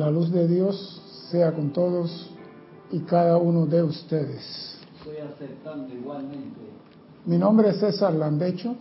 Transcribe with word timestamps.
La 0.00 0.10
luz 0.10 0.32
de 0.32 0.48
Dios 0.48 0.98
sea 1.30 1.52
con 1.52 1.74
todos 1.74 2.30
y 2.90 3.00
cada 3.00 3.36
uno 3.36 3.66
de 3.66 3.82
ustedes. 3.82 4.78
Estoy 4.98 5.18
aceptando 5.18 5.94
igualmente. 5.94 6.58
Mi 7.26 7.36
nombre 7.36 7.68
es 7.68 7.80
César 7.80 8.14
Landecho 8.14 8.76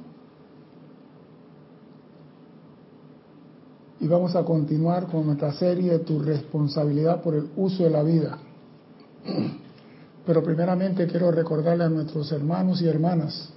y 3.99 4.07
vamos 4.07 4.33
a 4.33 4.45
continuar 4.45 5.07
con 5.07 5.25
nuestra 5.25 5.51
serie 5.51 5.99
Tu 5.99 6.19
responsabilidad 6.19 7.21
por 7.21 7.35
el 7.35 7.49
uso 7.57 7.83
de 7.83 7.89
la 7.89 8.01
vida. 8.01 8.37
Pero 10.25 10.41
primeramente 10.41 11.05
quiero 11.05 11.31
recordarle 11.31 11.83
a 11.83 11.89
nuestros 11.89 12.31
hermanos 12.31 12.81
y 12.81 12.87
hermanas 12.87 13.51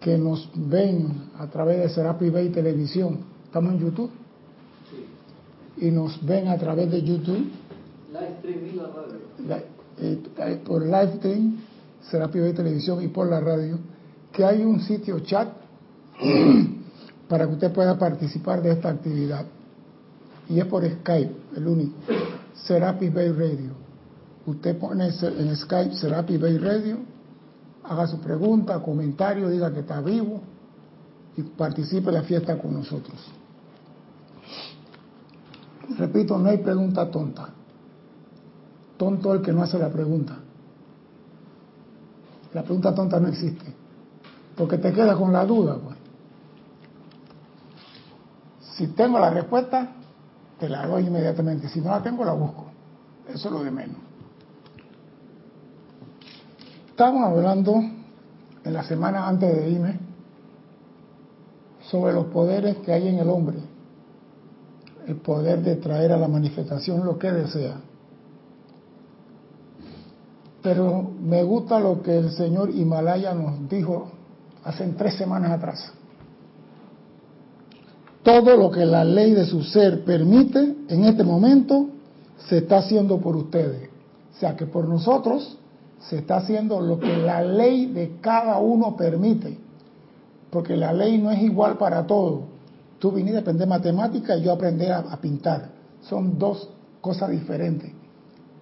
que 0.00 0.16
nos 0.16 0.48
ven 0.54 1.28
a 1.38 1.46
través 1.48 1.80
de 1.80 1.88
Serapi 1.90 2.30
Bay 2.30 2.48
Televisión. 2.48 3.18
Estamos 3.44 3.74
en 3.74 3.80
YouTube. 3.80 4.23
Y 5.78 5.90
nos 5.90 6.24
ven 6.24 6.48
a 6.48 6.56
través 6.56 6.90
de 6.90 7.02
YouTube. 7.02 7.50
Live 8.12 8.36
stream 8.38 8.66
y 8.66 8.76
la 8.76 8.86
radio. 8.88 9.18
La- 9.48 9.58
eh, 9.98 10.22
eh, 10.38 10.62
por 10.64 10.82
live 10.84 11.16
stream, 11.18 11.56
Serapi 12.10 12.40
Bay 12.40 12.52
Televisión 12.52 13.02
y 13.02 13.08
por 13.08 13.28
la 13.28 13.40
radio, 13.40 13.78
que 14.32 14.44
hay 14.44 14.62
un 14.64 14.80
sitio 14.80 15.20
chat 15.20 15.48
para 17.28 17.46
que 17.46 17.52
usted 17.52 17.72
pueda 17.72 17.98
participar 17.98 18.62
de 18.62 18.72
esta 18.72 18.90
actividad. 18.90 19.44
Y 20.48 20.58
es 20.60 20.66
por 20.66 20.84
Skype, 20.88 21.34
el 21.56 21.66
único. 21.66 21.94
Serapi 22.54 23.08
Bay 23.08 23.30
Radio. 23.32 23.72
Usted 24.46 24.76
pone 24.78 25.06
en 25.08 25.56
Skype 25.56 25.94
Serapi 25.94 26.36
Bay 26.36 26.58
Radio, 26.58 26.98
haga 27.82 28.06
su 28.06 28.18
pregunta, 28.20 28.80
comentario, 28.82 29.48
diga 29.48 29.72
que 29.72 29.80
está 29.80 30.00
vivo 30.00 30.40
y 31.36 31.42
participe 31.42 32.08
en 32.08 32.14
la 32.14 32.22
fiesta 32.22 32.58
con 32.58 32.74
nosotros. 32.74 33.16
Repito, 35.98 36.38
no 36.38 36.48
hay 36.48 36.58
pregunta 36.58 37.10
tonta. 37.10 37.50
Tonto 38.96 39.34
el 39.34 39.42
que 39.42 39.52
no 39.52 39.62
hace 39.62 39.78
la 39.78 39.90
pregunta. 39.90 40.38
La 42.52 42.62
pregunta 42.62 42.94
tonta 42.94 43.20
no 43.20 43.28
existe. 43.28 43.74
Porque 44.56 44.78
te 44.78 44.92
quedas 44.92 45.16
con 45.16 45.32
la 45.32 45.44
duda. 45.44 45.76
Pues. 45.76 45.96
Si 48.76 48.88
tengo 48.88 49.18
la 49.18 49.30
respuesta, 49.30 49.92
te 50.58 50.68
la 50.68 50.86
doy 50.86 51.06
inmediatamente. 51.06 51.68
Si 51.68 51.80
no 51.80 51.90
la 51.90 52.02
tengo, 52.02 52.24
la 52.24 52.32
busco. 52.32 52.66
Eso 53.28 53.48
es 53.48 53.54
lo 53.54 53.64
de 53.64 53.70
menos. 53.70 53.96
Estamos 56.90 57.24
hablando 57.24 57.82
en 58.62 58.72
la 58.72 58.84
semana 58.84 59.26
antes 59.26 59.54
de 59.54 59.70
irme 59.70 59.98
sobre 61.90 62.12
los 62.12 62.26
poderes 62.26 62.76
que 62.78 62.92
hay 62.92 63.08
en 63.08 63.18
el 63.18 63.28
hombre. 63.28 63.73
El 65.06 65.16
poder 65.16 65.62
de 65.62 65.76
traer 65.76 66.12
a 66.12 66.16
la 66.16 66.28
manifestación 66.28 67.04
lo 67.04 67.18
que 67.18 67.30
desea. 67.30 67.76
Pero 70.62 71.10
me 71.20 71.42
gusta 71.42 71.78
lo 71.78 72.02
que 72.02 72.16
el 72.16 72.30
señor 72.32 72.70
Himalaya 72.70 73.34
nos 73.34 73.68
dijo 73.68 74.08
hace 74.64 74.86
tres 74.96 75.14
semanas 75.14 75.52
atrás. 75.52 75.92
Todo 78.22 78.56
lo 78.56 78.70
que 78.70 78.86
la 78.86 79.04
ley 79.04 79.32
de 79.32 79.44
su 79.44 79.62
ser 79.62 80.04
permite 80.04 80.74
en 80.88 81.04
este 81.04 81.22
momento 81.22 81.88
se 82.48 82.58
está 82.58 82.78
haciendo 82.78 83.18
por 83.18 83.36
ustedes. 83.36 83.90
O 84.34 84.40
sea 84.40 84.56
que 84.56 84.64
por 84.64 84.88
nosotros 84.88 85.58
se 86.00 86.16
está 86.16 86.38
haciendo 86.38 86.80
lo 86.80 86.98
que 86.98 87.14
la 87.14 87.42
ley 87.42 87.86
de 87.86 88.16
cada 88.22 88.58
uno 88.58 88.96
permite. 88.96 89.58
Porque 90.50 90.76
la 90.76 90.94
ley 90.94 91.18
no 91.18 91.30
es 91.30 91.42
igual 91.42 91.76
para 91.76 92.06
todos. 92.06 92.53
Tú 93.04 93.12
viniste 93.12 93.36
a 93.36 93.40
aprender 93.42 93.68
matemática 93.68 94.34
y 94.34 94.44
yo 94.44 94.52
aprender 94.52 94.90
a, 94.90 95.00
a 95.00 95.20
pintar. 95.20 95.68
Son 96.08 96.38
dos 96.38 96.70
cosas 97.02 97.28
diferentes. 97.28 97.92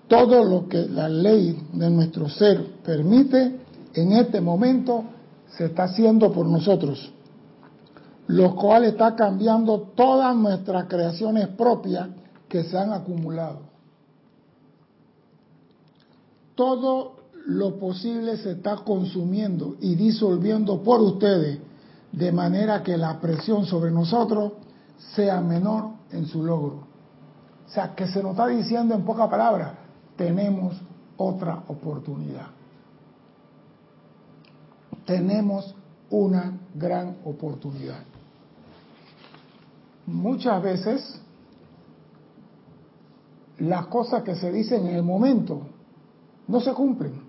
Todo 0.08 0.42
lo 0.42 0.68
que 0.68 0.78
la 0.88 1.08
ley 1.08 1.56
de 1.72 1.88
nuestro 1.88 2.28
ser 2.28 2.60
permite 2.84 3.60
en 3.94 4.12
este 4.14 4.40
momento 4.40 5.04
se 5.56 5.66
está 5.66 5.84
haciendo 5.84 6.32
por 6.32 6.46
nosotros 6.46 7.12
lo 8.26 8.56
cual 8.56 8.84
está 8.84 9.14
cambiando 9.14 9.92
todas 9.94 10.34
nuestras 10.34 10.86
creaciones 10.86 11.46
propias 11.48 12.08
que 12.48 12.64
se 12.64 12.76
han 12.76 12.92
acumulado. 12.92 13.60
Todo 16.56 17.16
lo 17.46 17.78
posible 17.78 18.38
se 18.38 18.52
está 18.52 18.76
consumiendo 18.76 19.76
y 19.80 19.94
disolviendo 19.94 20.82
por 20.82 21.00
ustedes, 21.00 21.58
de 22.12 22.30
manera 22.30 22.82
que 22.82 22.96
la 22.96 23.20
presión 23.20 23.64
sobre 23.64 23.90
nosotros 23.90 24.52
sea 25.14 25.40
menor 25.40 25.92
en 26.10 26.26
su 26.26 26.44
logro. 26.44 26.86
O 27.66 27.70
sea, 27.70 27.94
que 27.94 28.06
se 28.06 28.22
nos 28.22 28.32
está 28.32 28.46
diciendo 28.48 28.94
en 28.94 29.04
pocas 29.04 29.28
palabras, 29.28 29.72
tenemos 30.16 30.76
otra 31.16 31.64
oportunidad. 31.68 32.48
Tenemos 35.06 35.74
una 36.10 36.58
gran 36.74 37.16
oportunidad. 37.24 38.00
Muchas 40.06 40.62
veces 40.62 41.20
las 43.58 43.86
cosas 43.86 44.22
que 44.22 44.34
se 44.34 44.50
dicen 44.50 44.86
en 44.86 44.96
el 44.96 45.02
momento 45.02 45.62
no 46.48 46.60
se 46.60 46.72
cumplen. 46.72 47.22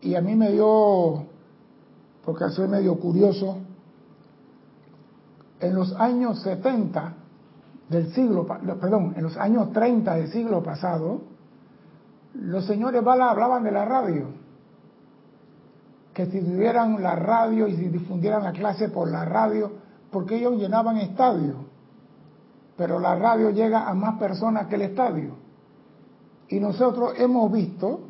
Y 0.00 0.16
a 0.16 0.20
mí 0.20 0.34
me 0.34 0.50
dio, 0.50 1.26
porque 2.24 2.48
soy 2.50 2.68
medio 2.68 2.98
curioso, 2.98 3.58
en 5.60 5.74
los 5.74 5.94
años 5.96 6.42
70 6.42 7.14
del 7.88 8.12
siglo, 8.12 8.46
perdón, 8.46 9.14
en 9.16 9.22
los 9.22 9.36
años 9.36 9.72
30 9.72 10.14
del 10.14 10.28
siglo 10.28 10.62
pasado, 10.62 11.22
los 12.34 12.64
señores 12.64 13.04
Bala 13.04 13.30
hablaban 13.30 13.62
de 13.62 13.72
la 13.72 13.84
radio 13.84 14.42
que 16.14 16.26
si 16.26 16.40
tuvieran 16.40 17.02
la 17.02 17.16
radio 17.16 17.66
y 17.66 17.76
si 17.76 17.88
difundieran 17.88 18.44
la 18.44 18.52
clase 18.52 18.88
por 18.88 19.10
la 19.10 19.24
radio, 19.24 19.72
porque 20.10 20.36
ellos 20.36 20.54
llenaban 20.56 20.98
estadios, 20.98 21.56
pero 22.76 22.98
la 22.98 23.14
radio 23.14 23.50
llega 23.50 23.88
a 23.88 23.94
más 23.94 24.18
personas 24.18 24.66
que 24.66 24.74
el 24.74 24.82
estadio. 24.82 25.36
Y 26.48 26.60
nosotros 26.60 27.14
hemos 27.16 27.50
visto 27.50 28.00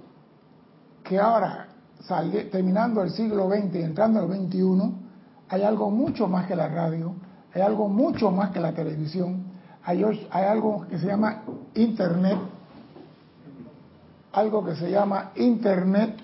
que 1.04 1.18
ahora, 1.18 1.68
terminando 2.50 3.02
el 3.02 3.10
siglo 3.10 3.48
XX 3.48 3.74
y 3.74 3.82
entrando 3.82 4.20
el 4.20 4.48
XXI, 4.48 4.92
hay 5.48 5.62
algo 5.62 5.90
mucho 5.90 6.28
más 6.28 6.46
que 6.46 6.56
la 6.56 6.68
radio, 6.68 7.14
hay 7.54 7.62
algo 7.62 7.88
mucho 7.88 8.30
más 8.30 8.50
que 8.50 8.60
la 8.60 8.72
televisión, 8.72 9.44
hay, 9.84 10.02
hay 10.30 10.44
algo 10.44 10.86
que 10.88 10.98
se 10.98 11.06
llama 11.06 11.42
Internet, 11.74 12.38
algo 14.32 14.64
que 14.64 14.74
se 14.76 14.90
llama 14.90 15.32
Internet 15.36 16.18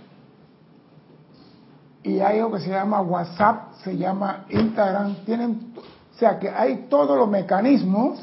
y 2.02 2.20
hay 2.20 2.38
algo 2.38 2.52
que 2.52 2.60
se 2.60 2.70
llama 2.70 3.02
WhatsApp, 3.02 3.74
se 3.84 3.96
llama 3.96 4.46
Instagram, 4.48 5.16
tienen, 5.26 5.74
o 5.76 6.18
sea 6.18 6.38
que 6.38 6.48
hay 6.48 6.86
todos 6.88 7.16
los 7.18 7.28
mecanismos, 7.28 8.18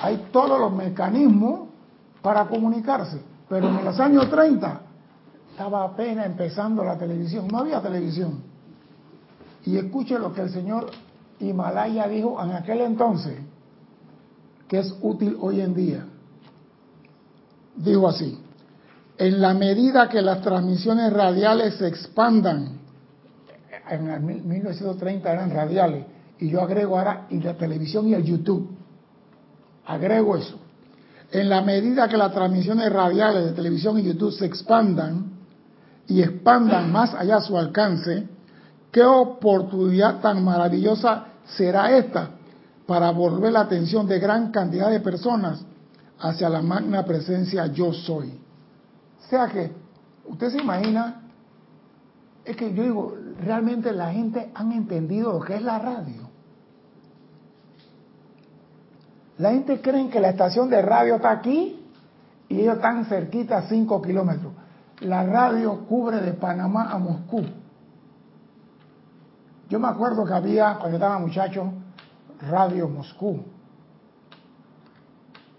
hay 0.00 0.28
todos 0.32 0.58
los 0.58 0.72
mecanismos 0.72 1.68
para 2.22 2.46
comunicarse, 2.46 3.20
pero 3.48 3.68
en 3.68 3.84
los 3.84 3.98
años 4.00 4.30
30 4.30 4.80
estaba 5.50 5.84
apenas 5.84 6.26
empezando 6.26 6.82
la 6.84 6.98
televisión, 6.98 7.48
no 7.48 7.58
había 7.58 7.80
televisión. 7.80 8.42
Y 9.64 9.76
escuche 9.76 10.18
lo 10.18 10.32
que 10.32 10.42
el 10.42 10.50
señor 10.50 10.90
Himalaya 11.40 12.08
dijo 12.08 12.42
en 12.42 12.52
aquel 12.52 12.80
entonces, 12.80 13.38
que 14.68 14.78
es 14.80 14.94
útil 15.00 15.36
hoy 15.40 15.60
en 15.60 15.74
día. 15.74 16.06
Dijo 17.76 18.08
así, 18.08 18.38
en 19.18 19.40
la 19.40 19.54
medida 19.54 20.08
que 20.08 20.22
las 20.22 20.42
transmisiones 20.42 21.12
radiales 21.12 21.74
se 21.76 21.86
expandan, 21.86 22.78
en 23.90 24.08
el 24.08 24.20
1930 24.20 25.32
eran 25.32 25.50
radiales, 25.50 26.06
y 26.38 26.50
yo 26.50 26.62
agrego 26.62 26.98
ahora 26.98 27.26
y 27.30 27.40
la 27.40 27.54
televisión 27.56 28.08
y 28.08 28.14
el 28.14 28.24
YouTube, 28.24 28.68
agrego 29.86 30.36
eso. 30.36 30.58
En 31.34 31.48
la 31.48 31.62
medida 31.62 32.08
que 32.08 32.16
las 32.16 32.32
transmisiones 32.32 32.92
radiales 32.92 33.46
de 33.46 33.52
televisión 33.54 33.98
y 33.98 34.04
YouTube 34.04 34.30
se 34.30 34.46
expandan 34.46 35.32
y 36.06 36.22
expandan 36.22 36.92
más 36.92 37.12
allá 37.12 37.40
su 37.40 37.58
alcance, 37.58 38.28
qué 38.92 39.02
oportunidad 39.02 40.20
tan 40.20 40.44
maravillosa 40.44 41.24
será 41.44 41.90
esta 41.90 42.30
para 42.86 43.10
volver 43.10 43.50
la 43.50 43.62
atención 43.62 44.06
de 44.06 44.20
gran 44.20 44.52
cantidad 44.52 44.90
de 44.90 45.00
personas 45.00 45.64
hacia 46.20 46.48
la 46.48 46.62
magna 46.62 47.04
presencia 47.04 47.66
yo 47.66 47.92
soy. 47.92 48.38
O 49.18 49.28
sea 49.28 49.48
que, 49.48 49.72
usted 50.26 50.50
se 50.50 50.58
imagina, 50.58 51.20
es 52.44 52.56
que 52.56 52.72
yo 52.72 52.84
digo, 52.84 53.16
realmente 53.40 53.90
la 53.92 54.12
gente 54.12 54.52
han 54.54 54.70
entendido 54.70 55.32
lo 55.32 55.40
que 55.40 55.56
es 55.56 55.62
la 55.62 55.80
radio. 55.80 56.23
La 59.38 59.50
gente 59.50 59.80
cree 59.80 60.08
que 60.10 60.20
la 60.20 60.30
estación 60.30 60.70
de 60.70 60.80
radio 60.80 61.16
está 61.16 61.30
aquí 61.30 61.84
y 62.48 62.60
ellos 62.60 62.76
están 62.76 63.04
cerquita 63.06 63.58
a 63.58 63.62
5 63.62 64.00
kilómetros. 64.02 64.52
La 65.00 65.24
radio 65.24 65.86
cubre 65.86 66.20
de 66.20 66.32
Panamá 66.34 66.90
a 66.92 66.98
Moscú. 66.98 67.44
Yo 69.68 69.80
me 69.80 69.88
acuerdo 69.88 70.24
que 70.24 70.34
había, 70.34 70.76
cuando 70.78 70.98
estaba 70.98 71.18
muchacho, 71.18 71.72
Radio 72.48 72.88
Moscú. 72.88 73.42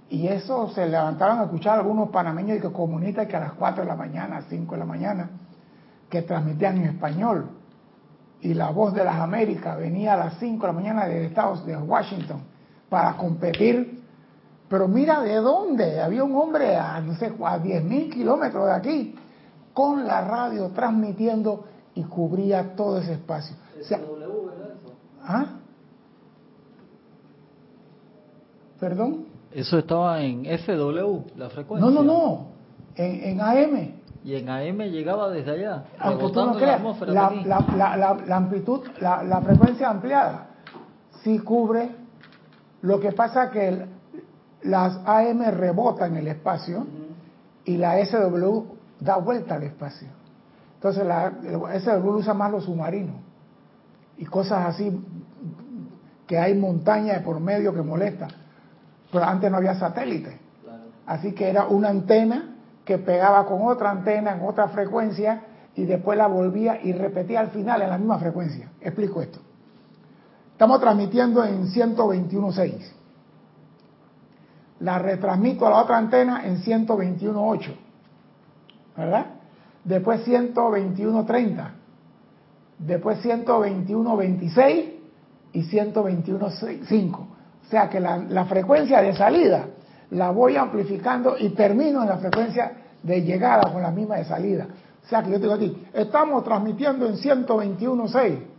Y 0.10 0.28
eso 0.28 0.70
se 0.70 0.86
levantaban 0.86 1.40
a 1.40 1.44
escuchar 1.44 1.80
algunos 1.80 2.10
panameños 2.10 2.60
y 2.60 2.62
que 2.62 2.72
comunistas 2.72 3.28
que 3.28 3.36
a 3.36 3.42
las 3.42 3.54
4 3.54 3.84
de 3.84 3.90
la 3.90 3.96
mañana, 3.96 4.44
5 4.48 4.72
de 4.72 4.80
la 4.80 4.86
mañana, 4.86 5.30
que 6.10 6.22
transmitían 6.22 6.78
en 6.78 6.84
español. 6.86 7.50
Y 8.40 8.54
la 8.54 8.70
voz 8.70 8.94
de 8.94 9.04
las 9.04 9.16
Américas 9.16 9.78
venía 9.78 10.14
a 10.14 10.18
las 10.18 10.36
5 10.40 10.62
de 10.62 10.68
la 10.68 10.80
mañana 10.80 11.06
de 11.08 11.26
Estados 11.26 11.66
de 11.66 11.76
Washington 11.76 12.55
para 12.96 13.18
competir. 13.18 14.02
Pero 14.70 14.88
mira 14.88 15.20
de 15.20 15.36
dónde. 15.36 16.00
Había 16.00 16.24
un 16.24 16.34
hombre 16.34 16.78
a, 16.78 17.02
no 17.02 17.14
sé, 17.18 17.30
a 17.44 17.60
10 17.60 17.84
mil 17.84 18.10
kilómetros 18.10 18.68
de 18.68 18.72
aquí 18.72 19.16
con 19.74 20.08
la 20.08 20.22
radio 20.22 20.70
transmitiendo 20.70 21.66
y 21.94 22.04
cubría 22.04 22.74
todo 22.74 23.00
ese 23.00 23.12
espacio. 23.16 23.58
¿Ah? 25.22 25.46
¿Perdón? 28.80 29.26
Eso 29.52 29.80
estaba 29.80 30.22
en 30.22 30.46
FW, 30.46 31.38
la 31.38 31.50
frecuencia. 31.50 31.92
No, 31.92 31.92
no, 31.92 32.02
no. 32.02 32.48
En, 32.96 33.42
AM. 33.42 33.92
Y 34.24 34.36
en 34.36 34.48
AM 34.48 34.84
llegaba 34.84 35.30
desde 35.32 35.52
allá. 35.52 35.84
Aunque 36.00 36.30
tú 36.30 36.46
no 36.46 36.56
creas, 36.56 36.82
la, 37.02 37.30
la, 37.44 37.98
la, 37.98 38.18
la, 38.26 38.36
amplitud, 38.38 38.84
la, 39.02 39.42
frecuencia 39.42 39.90
ampliada, 39.90 40.48
sí 41.24 41.40
cubre. 41.40 42.05
Lo 42.82 43.00
que 43.00 43.12
pasa 43.12 43.50
que 43.52 43.86
las 44.64 45.00
AM 45.06 45.44
rebotan 45.52 46.16
el 46.18 46.28
espacio 46.28 46.86
y 47.64 47.78
la 47.78 48.04
SW 48.06 48.64
da 49.00 49.18
vuelta 49.18 49.56
al 49.56 49.64
espacio. 49.64 50.08
Entonces 50.76 51.06
la 51.06 51.32
SW 51.80 52.10
usa 52.10 52.34
más 52.34 52.52
los 52.52 52.66
submarinos 52.66 53.16
y 54.18 54.26
cosas 54.26 54.68
así 54.68 55.04
que 56.28 56.38
hay 56.38 56.56
montañas 56.56 57.22
por 57.22 57.40
medio 57.40 57.74
que 57.74 57.82
molesta. 57.82 58.28
Pero 59.12 59.24
antes 59.24 59.50
no 59.52 59.58
había 59.58 59.76
satélite. 59.76 60.40
Así 61.06 61.34
que 61.34 61.50
era 61.50 61.68
una 61.68 61.90
antena 61.90 62.56
que 62.84 62.98
pegaba 62.98 63.46
con 63.46 63.62
otra 63.64 63.92
antena 63.92 64.36
en 64.36 64.44
otra 64.44 64.68
frecuencia 64.70 65.44
y 65.76 65.86
después 65.86 66.18
la 66.18 66.28
volvía 66.28 66.82
y 66.82 66.94
repetía 66.94 67.42
al 67.42 67.50
final 67.50 67.82
en 67.82 67.90
la 67.90 67.98
misma 67.98 68.18
frecuencia. 68.18 68.70
Explico 68.82 69.22
esto. 69.22 69.40
Estamos 70.56 70.80
transmitiendo 70.80 71.44
en 71.44 71.68
121.6. 71.68 72.72
La 74.80 75.00
retransmito 75.00 75.68
a 75.68 75.70
la 75.70 75.82
otra 75.82 75.98
antena 75.98 76.46
en 76.46 76.64
121.8. 76.64 77.76
¿Verdad? 78.96 79.26
Después 79.84 80.26
121.30. 80.26 81.68
Después 82.80 83.26
121.26 83.26 84.94
y 85.52 85.62
121.5. 85.62 87.16
O 87.18 87.28
sea 87.70 87.90
que 87.90 88.00
la, 88.00 88.20
la, 88.20 88.46
frecuencia 88.46 89.02
de 89.02 89.14
salida 89.14 89.66
la 90.12 90.32
voy 90.32 90.56
amplificando 90.56 91.36
y 91.38 91.50
termino 91.50 92.02
en 92.02 92.08
la 92.08 92.18
frecuencia 92.18 92.78
de 93.04 93.24
llegada 93.24 93.74
con 93.74 93.82
la 93.82 93.92
misma 93.92 94.16
de 94.16 94.24
salida. 94.24 94.68
O 95.04 95.08
sea 95.10 95.22
que 95.22 95.32
yo 95.32 95.36
te 95.36 95.42
digo 95.42 95.56
a 95.56 95.60
ti, 95.60 95.86
estamos 95.92 96.46
transmitiendo 96.46 97.08
en 97.08 97.16
121.6. 97.16 98.55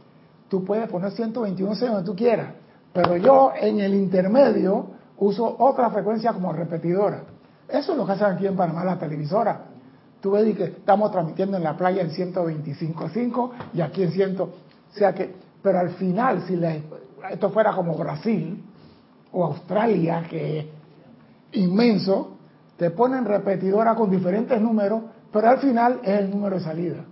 Tú 0.49 0.65
puedes 0.65 0.89
poner 0.89 1.13
121.6 1.13 1.79
donde 1.79 2.05
tú 2.05 2.15
quieras, 2.15 2.49
pero 2.93 3.17
yo 3.17 3.53
en 3.59 3.81
el 3.81 3.95
intermedio 3.95 4.87
uso 5.19 5.57
otra 5.59 5.91
frecuencia 5.91 6.33
como 6.33 6.53
repetidora. 6.53 7.23
Eso 7.69 7.93
es 7.93 7.99
lo 7.99 8.07
que 8.07 8.13
hacen 8.13 8.29
aquí 8.29 8.47
en 8.47 8.57
Panamá 8.57 8.85
la 8.85 8.99
televisora. 8.99 9.63
Tú 10.21 10.33
ves 10.33 10.57
que 10.57 10.65
estamos 10.65 11.11
transmitiendo 11.11 11.57
en 11.57 11.65
la 11.65 11.77
playa 11.77 12.03
en 12.03 12.11
125.5 12.11 13.51
y 13.75 13.81
aquí 13.81 14.03
en 14.03 14.13
100. 14.13 14.41
O 14.41 14.51
sea 14.91 15.15
que, 15.15 15.35
pero 15.63 15.79
al 15.79 15.91
final, 15.91 16.43
si 16.47 16.59
esto 17.31 17.51
fuera 17.51 17.73
como 17.73 17.97
Brasil, 17.97 18.63
o 19.33 19.45
Australia, 19.45 20.25
que 20.29 20.61
es 20.61 20.67
inmenso, 21.53 22.37
te 22.77 22.91
ponen 22.91 23.25
repetidora 23.25 23.95
con 23.95 24.11
diferentes 24.11 24.61
números, 24.61 25.03
pero 25.33 25.49
al 25.49 25.59
final 25.59 26.01
es 26.03 26.21
el 26.21 26.31
número 26.31 26.57
de 26.57 26.63
salida. 26.63 27.05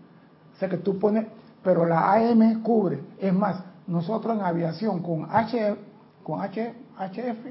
O 0.55 0.59
sea 0.59 0.69
que 0.69 0.79
tú 0.79 0.99
pones, 0.99 1.27
pero 1.65 1.87
la 1.87 2.13
AM 2.13 2.63
cubre. 2.63 3.01
Es 3.19 3.33
más, 3.33 3.65
nosotros 3.87 4.37
en 4.37 4.45
aviación 4.45 5.03
con 5.03 5.27
H, 5.31 5.77
con 6.23 6.41
HF, 6.41 7.47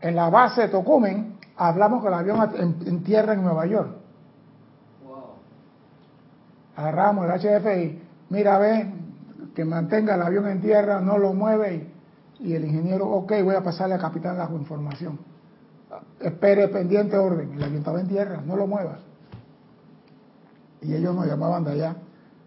en 0.00 0.16
la 0.16 0.30
base 0.30 0.62
de 0.62 0.68
Tocumen, 0.68 1.36
hablamos 1.56 2.02
con 2.02 2.12
el 2.12 2.18
avión 2.18 2.50
en, 2.56 3.04
tierra 3.04 3.34
en 3.34 3.42
Nueva 3.42 3.66
York. 3.66 3.96
Agarramos 6.74 7.26
el 7.26 7.32
HF 7.32 7.66
y 7.76 8.02
mira, 8.30 8.58
ve, 8.58 8.92
que 9.54 9.64
mantenga 9.64 10.14
el 10.14 10.22
avión 10.22 10.48
en 10.48 10.60
tierra, 10.60 11.00
no 11.00 11.18
lo 11.18 11.34
mueve 11.34 11.74
y 11.74 12.00
y 12.42 12.54
el 12.54 12.64
ingeniero, 12.64 13.06
ok, 13.06 13.32
voy 13.44 13.54
a 13.54 13.62
pasarle 13.62 13.94
al 13.94 14.00
capitán 14.00 14.38
la 14.38 14.48
información. 14.50 15.18
Espere 16.18 16.68
pendiente 16.68 17.16
orden. 17.16 17.52
El 17.52 17.62
avión 17.62 17.78
estaba 17.78 18.00
en 18.00 18.08
tierra, 18.08 18.42
no 18.44 18.56
lo 18.56 18.66
muevas. 18.66 19.00
Y 20.80 20.94
ellos 20.94 21.14
nos 21.14 21.26
llamaban 21.26 21.64
de 21.64 21.72
allá. 21.72 21.96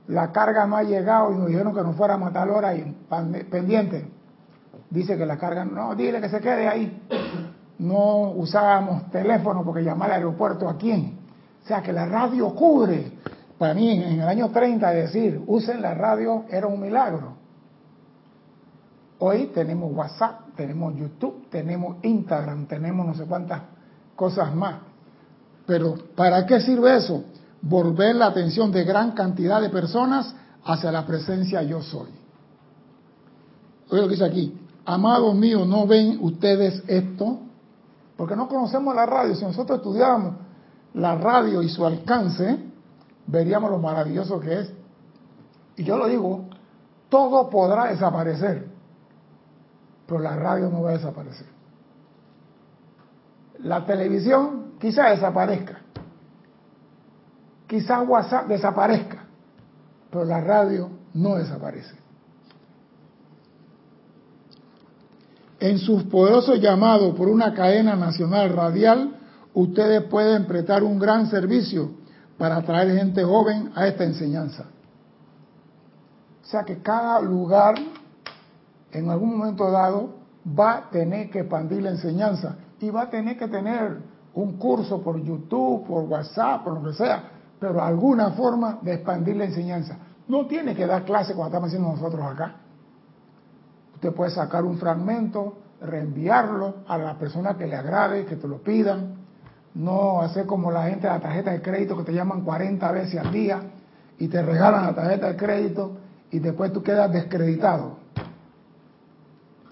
La 0.08 0.32
carga 0.32 0.66
no 0.66 0.76
ha 0.76 0.84
llegado 0.84 1.32
y 1.32 1.38
nos 1.38 1.48
dijeron 1.48 1.74
que 1.74 1.82
no 1.82 1.94
fuera 1.94 2.16
a 2.16 2.32
tal 2.32 2.50
hora 2.50 2.76
y 2.76 2.84
pendiente. 3.50 4.06
Dice 4.90 5.18
que 5.18 5.26
la 5.26 5.38
carga, 5.38 5.66
no, 5.66 5.96
dile 5.96 6.20
que 6.22 6.30
se 6.30 6.40
quede 6.40 6.68
ahí. 6.68 7.02
No 7.80 8.32
usábamos 8.32 9.10
teléfono 9.12 9.64
porque 9.64 9.82
llamar 9.82 10.12
al 10.12 10.18
aeropuerto 10.18 10.70
a 10.70 10.78
quién. 10.78 11.20
O 11.64 11.68
sea 11.68 11.82
que 11.82 11.94
la 11.94 12.06
radio 12.06 12.54
cubre. 12.54 13.14
Para 13.58 13.74
mí, 13.74 13.92
en 13.92 14.20
el 14.20 14.28
año 14.28 14.50
30, 14.50 14.92
decir, 14.92 15.42
usen 15.48 15.82
la 15.82 15.94
radio 15.94 16.44
era 16.50 16.68
un 16.68 16.82
milagro. 16.82 17.34
Hoy 19.20 19.52
tenemos 19.54 19.96
WhatsApp, 19.96 20.54
tenemos 20.56 20.96
YouTube, 20.96 21.48
tenemos 21.50 21.98
Instagram, 22.04 22.66
tenemos 22.66 23.08
no 23.08 23.16
sé 23.16 23.24
cuántas 23.24 23.62
cosas 24.16 24.54
más. 24.54 24.82
Pero 25.66 25.96
¿para 26.16 26.46
qué 26.46 26.60
sirve 26.60 26.98
eso? 26.98 27.24
Volver 27.64 28.16
la 28.16 28.28
atención 28.28 28.72
de 28.72 28.84
gran 28.84 29.12
cantidad 29.12 29.62
de 29.62 29.70
personas 29.70 30.36
hacia 30.66 30.92
la 30.92 31.06
presencia 31.06 31.64
yo 31.64 31.82
soy. 31.82 32.10
Oye 33.90 34.02
lo 34.02 34.08
que 34.08 34.16
dice 34.16 34.26
aquí, 34.26 34.60
amados 34.86 35.34
míos, 35.36 35.68
¿no 35.68 35.88
ven 35.88 36.20
ustedes 36.22 36.84
esto? 36.88 37.40
Porque 38.18 38.36
no 38.36 38.48
conocemos 38.48 38.96
la 38.96 39.06
radio. 39.06 39.34
Si 39.36 39.44
nosotros 39.44 39.78
estudiáramos 39.78 40.36
la 40.94 41.16
radio 41.16 41.62
y 41.62 41.70
su 41.70 41.86
alcance, 41.86 42.58
veríamos 43.28 43.72
lo 43.72 43.80
maravilloso 43.80 44.40
que 44.40 44.60
es. 44.60 44.74
Y 45.78 45.84
yo 45.84 45.98
lo 45.98 46.08
digo, 46.08 46.46
todo 47.10 47.50
podrá 47.50 47.86
desaparecer, 47.86 48.68
pero 50.06 50.20
la 50.20 50.36
radio 50.36 50.70
no 50.70 50.82
va 50.82 50.90
a 50.90 50.94
desaparecer. 50.94 51.48
La 53.60 53.86
televisión 53.86 54.74
quizá 54.80 55.10
desaparezca, 55.10 55.80
quizá 57.74 58.04
WhatsApp 58.04 58.48
desaparezca, 58.48 59.24
pero 60.12 60.26
la 60.26 60.40
radio 60.42 60.92
no 61.16 61.38
desaparece. 61.38 61.96
En 65.60 65.80
sus 65.80 66.04
poderosos 66.04 66.60
llamados 66.60 67.16
por 67.16 67.28
una 67.28 67.52
cadena 67.56 67.96
nacional 67.96 68.56
radial, 68.56 69.16
ustedes 69.56 70.04
pueden 70.04 70.46
prestar 70.46 70.84
un 70.84 71.00
gran 71.00 71.32
servicio 71.32 71.90
para 72.38 72.58
atraer 72.58 72.96
gente 72.96 73.24
joven 73.24 73.72
a 73.74 73.88
esta 73.88 74.04
enseñanza. 74.04 74.66
O 76.44 76.46
sea 76.46 76.64
que 76.64 76.78
cada 76.78 77.20
lugar 77.22 77.74
en 78.92 79.10
algún 79.10 79.36
momento 79.36 79.72
dado 79.72 80.14
va 80.48 80.76
a 80.76 80.90
tener 80.92 81.32
que 81.32 81.40
expandir 81.40 81.82
la 81.82 81.90
enseñanza 81.90 82.56
y 82.80 82.92
va 82.92 83.04
a 83.04 83.10
tener 83.10 83.36
que 83.36 83.48
tener 83.48 83.98
un 84.36 84.58
curso 84.60 85.02
por 85.02 85.20
YouTube, 85.24 85.88
por 85.88 86.04
WhatsApp, 86.04 86.64
por 86.64 86.80
lo 86.80 86.92
que 86.92 86.98
sea, 86.98 87.33
pero 87.64 87.82
alguna 87.82 88.32
forma 88.32 88.80
de 88.82 88.96
expandir 88.96 89.38
la 89.38 89.46
enseñanza. 89.46 89.98
No 90.28 90.48
tiene 90.48 90.76
que 90.76 90.86
dar 90.86 91.06
clase 91.06 91.34
como 91.34 91.46
estamos 91.46 91.68
haciendo 91.68 91.90
nosotros 91.90 92.22
acá. 92.22 92.56
Usted 93.96 94.12
puede 94.12 94.32
sacar 94.32 94.66
un 94.66 94.78
fragmento, 94.78 95.60
reenviarlo 95.80 96.84
a 96.86 96.98
la 96.98 97.18
persona 97.18 97.56
que 97.58 97.66
le 97.66 97.78
agrade, 97.78 98.26
que 98.26 98.36
te 98.36 98.50
lo 98.50 98.62
pidan. 98.62 99.16
No 99.76 100.22
hacer 100.22 100.46
como 100.46 100.72
la 100.72 100.88
gente 100.90 101.08
de 101.08 101.14
la 101.14 101.22
tarjeta 101.22 101.52
de 101.52 101.62
crédito 101.62 101.96
que 101.96 102.04
te 102.04 102.14
llaman 102.14 102.42
40 102.42 102.92
veces 102.92 103.18
al 103.18 103.32
día 103.32 103.62
y 104.20 104.28
te 104.28 104.42
regalan 104.42 104.88
la 104.88 104.94
tarjeta 104.94 105.28
de 105.28 105.38
crédito 105.38 105.92
y 106.32 106.40
después 106.40 106.74
tú 106.74 106.84
quedas 106.84 107.14
descreditado. 107.14 107.96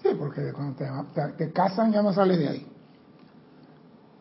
Sí, 0.02 0.08
porque 0.18 0.50
cuando 0.54 0.82
te, 1.36 1.52
casan 1.52 1.92
ya 1.92 2.00
no 2.00 2.14
sales 2.14 2.38
de 2.38 2.48
ahí. 2.48 2.66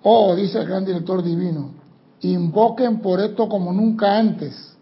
Oh, 0.04 0.36
dice 0.36 0.60
el 0.60 0.68
gran 0.68 0.84
director 0.84 1.24
divino, 1.24 1.81
invoquen 2.22 3.02
por 3.02 3.20
esto 3.20 3.48
como 3.50 3.72
nunca 3.74 4.18
antes, 4.18 4.76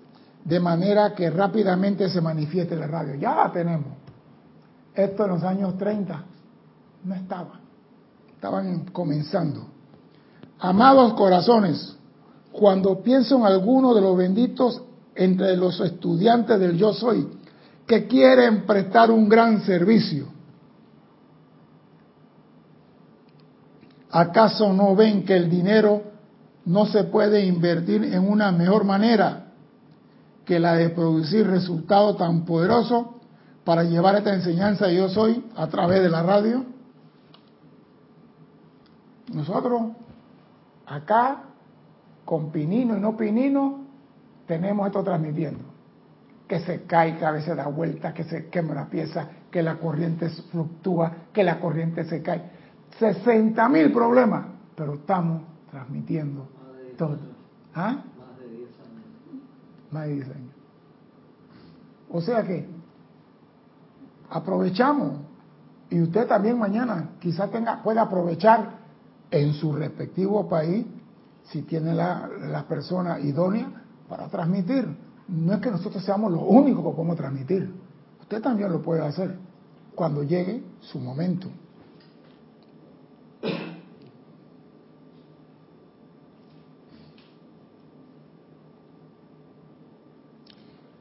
de 0.44 0.60
manera 0.60 1.14
que 1.14 1.30
rápidamente 1.30 2.10
se 2.10 2.22
manifieste 2.22 2.76
la 2.76 2.88
radio. 2.88 3.16
Ya 3.16 3.36
la 3.36 3.52
tenemos. 3.52 3.98
Esto 4.94 5.26
en 5.26 5.30
los 5.32 5.44
años 5.44 5.78
30 5.78 6.24
no 7.04 7.16
estaba. 7.16 7.60
Estaban 8.34 8.86
comenzando. 8.92 9.68
Amados 10.60 11.14
corazones, 11.14 11.96
cuando 12.52 13.02
pienso 13.02 13.38
en 13.38 13.46
alguno 13.46 13.94
de 13.94 14.02
los 14.02 14.18
benditos 14.18 14.82
entre 15.16 15.56
los 15.56 15.80
estudiantes 15.80 16.60
del 16.60 16.78
yo 16.78 16.94
soy, 16.94 17.28
que 17.86 18.08
quieren 18.08 18.66
prestar 18.66 19.12
un 19.12 19.28
gran 19.28 19.62
servicio. 19.62 20.28
¿Acaso 24.12 24.74
no 24.74 24.96
ven 24.96 25.24
que 25.24 25.36
el 25.36 25.50
dinero 25.50 26.04
no 26.70 26.86
se 26.86 27.04
puede 27.06 27.46
invertir 27.46 28.04
en 28.04 28.30
una 28.30 28.52
mejor 28.52 28.84
manera 28.84 29.54
que 30.46 30.60
la 30.60 30.76
de 30.76 30.92
producir 30.92 31.48
resultados 31.48 32.16
tan 32.18 32.46
poderosos 32.46 33.08
para 33.64 33.84
llevar 33.84 34.16
esta 34.18 34.36
enseñanza 34.36 34.88
yo 34.92 35.10
soy 35.10 35.44
a 35.56 35.66
través 35.66 36.04
de 36.04 36.10
la 36.10 36.22
radio? 36.22 36.64
Nosotros 39.34 39.82
acá, 40.86 41.46
con 42.24 42.52
pinino 42.52 42.96
y 42.96 43.00
no 43.00 43.18
pinino, 43.18 43.86
tenemos 44.46 44.86
esto 44.86 45.04
transmitiendo. 45.04 45.64
Que 46.48 46.60
se 46.60 46.84
cae, 46.84 47.18
que 47.18 47.26
a 47.26 47.32
veces 47.32 47.58
da 47.58 47.66
vuelta, 47.66 48.14
que 48.14 48.26
se 48.26 48.48
quema 48.50 48.74
una 48.74 48.90
pieza, 48.92 49.28
que 49.50 49.64
la 49.64 49.78
corriente 49.78 50.30
fluctúa, 50.52 51.14
que 51.34 51.44
la 51.44 51.60
corriente 51.60 52.04
se 52.04 52.22
cae. 52.22 52.44
60 53.00 53.68
mil 53.70 53.92
problemas, 53.92 54.46
pero 54.76 54.94
estamos 54.94 55.42
transmitiendo 55.72 56.59
todo. 57.00 57.18
¿Ah? 57.74 58.04
Más 58.20 58.38
de 58.40 58.58
10 58.58 58.70
años. 58.82 59.92
Más 59.92 60.04
de 60.04 60.14
10 60.14 60.26
años. 60.28 60.54
O 62.12 62.22
sea 62.22 62.44
que 62.44 62.68
aprovechamos 64.30 65.14
y 65.90 66.02
usted 66.02 66.28
también 66.28 66.60
mañana 66.60 67.12
quizá 67.20 67.48
tenga 67.48 67.82
pueda 67.82 68.04
aprovechar 68.04 68.78
en 69.32 69.54
su 69.54 69.74
respectivo 69.74 70.48
país 70.48 70.86
si 71.46 71.64
tiene 71.64 71.94
la, 71.96 72.30
la 72.52 72.68
persona 72.68 73.20
idónea 73.20 73.68
para 74.08 74.28
transmitir. 74.28 74.88
No 75.28 75.54
es 75.54 75.62
que 75.62 75.72
nosotros 75.72 76.04
seamos 76.04 76.32
los 76.32 76.44
únicos 76.46 76.84
que 76.84 76.92
podemos 76.92 77.16
transmitir. 77.16 77.74
Usted 78.22 78.42
también 78.42 78.72
lo 78.72 78.82
puede 78.82 79.06
hacer 79.06 79.38
cuando 79.96 80.24
llegue 80.24 80.64
su 80.82 81.00
momento. 81.00 81.48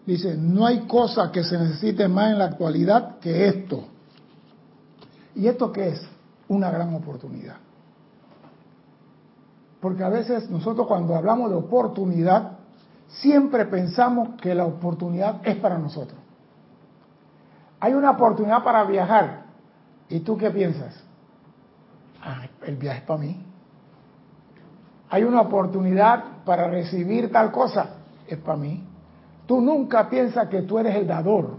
Dice, 0.09 0.39
no 0.39 0.65
hay 0.65 0.87
cosa 0.87 1.31
que 1.31 1.45
se 1.45 1.59
necesite 1.59 2.09
más 2.09 2.33
en 2.33 2.39
la 2.39 2.47
actualidad 2.47 3.19
que 3.19 3.47
esto. 3.47 3.85
¿Y 5.35 5.47
esto 5.47 5.71
qué 5.71 5.89
es? 5.89 6.09
Una 6.49 6.71
gran 6.71 6.95
oportunidad. 6.95 7.57
Porque 9.83 10.03
a 10.03 10.09
veces 10.09 10.49
nosotros 10.49 10.87
cuando 10.87 11.15
hablamos 11.15 11.51
de 11.51 11.57
oportunidad, 11.57 12.53
siempre 13.09 13.67
pensamos 13.67 14.31
que 14.41 14.55
la 14.55 14.65
oportunidad 14.65 15.47
es 15.47 15.57
para 15.57 15.77
nosotros. 15.77 16.19
Hay 17.79 17.93
una 17.93 18.13
oportunidad 18.13 18.65
para 18.65 18.85
viajar. 18.85 19.43
¿Y 20.09 20.21
tú 20.21 20.39
qué 20.39 20.51
piensas? 20.51 20.99
Ah, 22.23 22.47
el 22.63 22.77
viaje 22.77 23.01
es 23.01 23.05
para 23.05 23.21
mí. 23.21 23.45
Hay 25.11 25.25
una 25.25 25.43
oportunidad 25.43 26.45
para 26.47 26.67
recibir 26.67 27.31
tal 27.31 27.53
cosa. 27.53 27.91
Es 28.27 28.39
para 28.39 28.57
mí. 28.57 28.88
Tú 29.49 29.63
nunca 29.63 30.11
piensas 30.11 30.47
que 30.51 30.61
tú 30.61 30.79
eres 30.79 30.95
el 30.95 31.07
dador. 31.07 31.57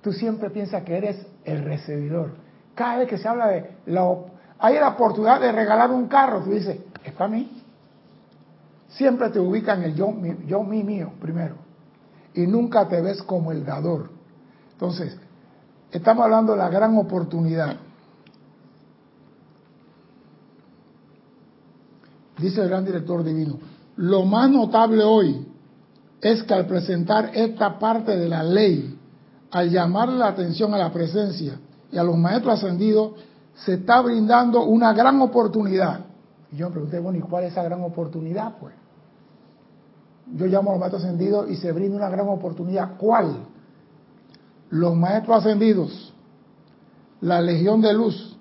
Tú 0.00 0.14
siempre 0.14 0.48
piensas 0.48 0.82
que 0.82 0.96
eres 0.96 1.26
el 1.44 1.62
recibidor. 1.62 2.30
Cada 2.74 3.00
vez 3.00 3.08
que 3.08 3.18
se 3.18 3.28
habla 3.28 3.48
de 3.48 3.70
la... 3.84 4.16
Hay 4.58 4.76
la 4.76 4.88
oportunidad 4.88 5.38
de 5.38 5.52
regalar 5.52 5.90
un 5.90 6.08
carro. 6.08 6.40
Tú 6.40 6.52
dices, 6.52 6.78
es 7.04 7.12
para 7.12 7.28
mí. 7.28 7.62
Siempre 8.88 9.28
te 9.28 9.38
ubican 9.38 9.82
el 9.82 9.94
yo, 9.94 10.10
mi, 10.10 10.46
yo, 10.46 10.62
mi, 10.62 10.82
mío, 10.82 11.12
primero. 11.20 11.56
Y 12.32 12.46
nunca 12.46 12.88
te 12.88 13.02
ves 13.02 13.22
como 13.22 13.52
el 13.52 13.62
dador. 13.62 14.08
Entonces, 14.72 15.14
estamos 15.90 16.24
hablando 16.24 16.52
de 16.52 16.58
la 16.58 16.70
gran 16.70 16.96
oportunidad. 16.96 17.76
Dice 22.38 22.62
el 22.62 22.70
gran 22.70 22.86
director 22.86 23.22
divino, 23.22 23.58
lo 23.96 24.24
más 24.24 24.48
notable 24.48 25.04
hoy 25.04 25.47
es 26.20 26.42
que 26.42 26.54
al 26.54 26.66
presentar 26.66 27.30
esta 27.34 27.78
parte 27.78 28.16
de 28.16 28.28
la 28.28 28.42
ley, 28.42 28.98
al 29.50 29.70
llamar 29.70 30.08
la 30.08 30.28
atención 30.28 30.74
a 30.74 30.78
la 30.78 30.92
presencia 30.92 31.58
y 31.90 31.96
a 31.96 32.02
los 32.02 32.16
maestros 32.16 32.54
ascendidos, 32.54 33.12
se 33.54 33.74
está 33.74 34.00
brindando 34.00 34.64
una 34.64 34.92
gran 34.92 35.20
oportunidad. 35.20 36.00
Y 36.52 36.56
yo 36.56 36.68
me 36.68 36.72
pregunté, 36.72 36.98
bueno, 36.98 37.18
¿y 37.18 37.22
cuál 37.22 37.44
es 37.44 37.52
esa 37.52 37.62
gran 37.62 37.82
oportunidad? 37.82 38.56
Pues 38.58 38.74
yo 40.34 40.46
llamo 40.46 40.70
a 40.70 40.72
los 40.74 40.80
maestros 40.80 41.04
ascendidos 41.04 41.50
y 41.50 41.56
se 41.56 41.72
brinda 41.72 41.96
una 41.96 42.10
gran 42.10 42.28
oportunidad. 42.28 42.96
¿Cuál? 42.98 43.36
Los 44.70 44.94
maestros 44.94 45.38
ascendidos, 45.38 46.12
la 47.20 47.40
legión 47.40 47.80
de 47.80 47.94
luz 47.94 48.36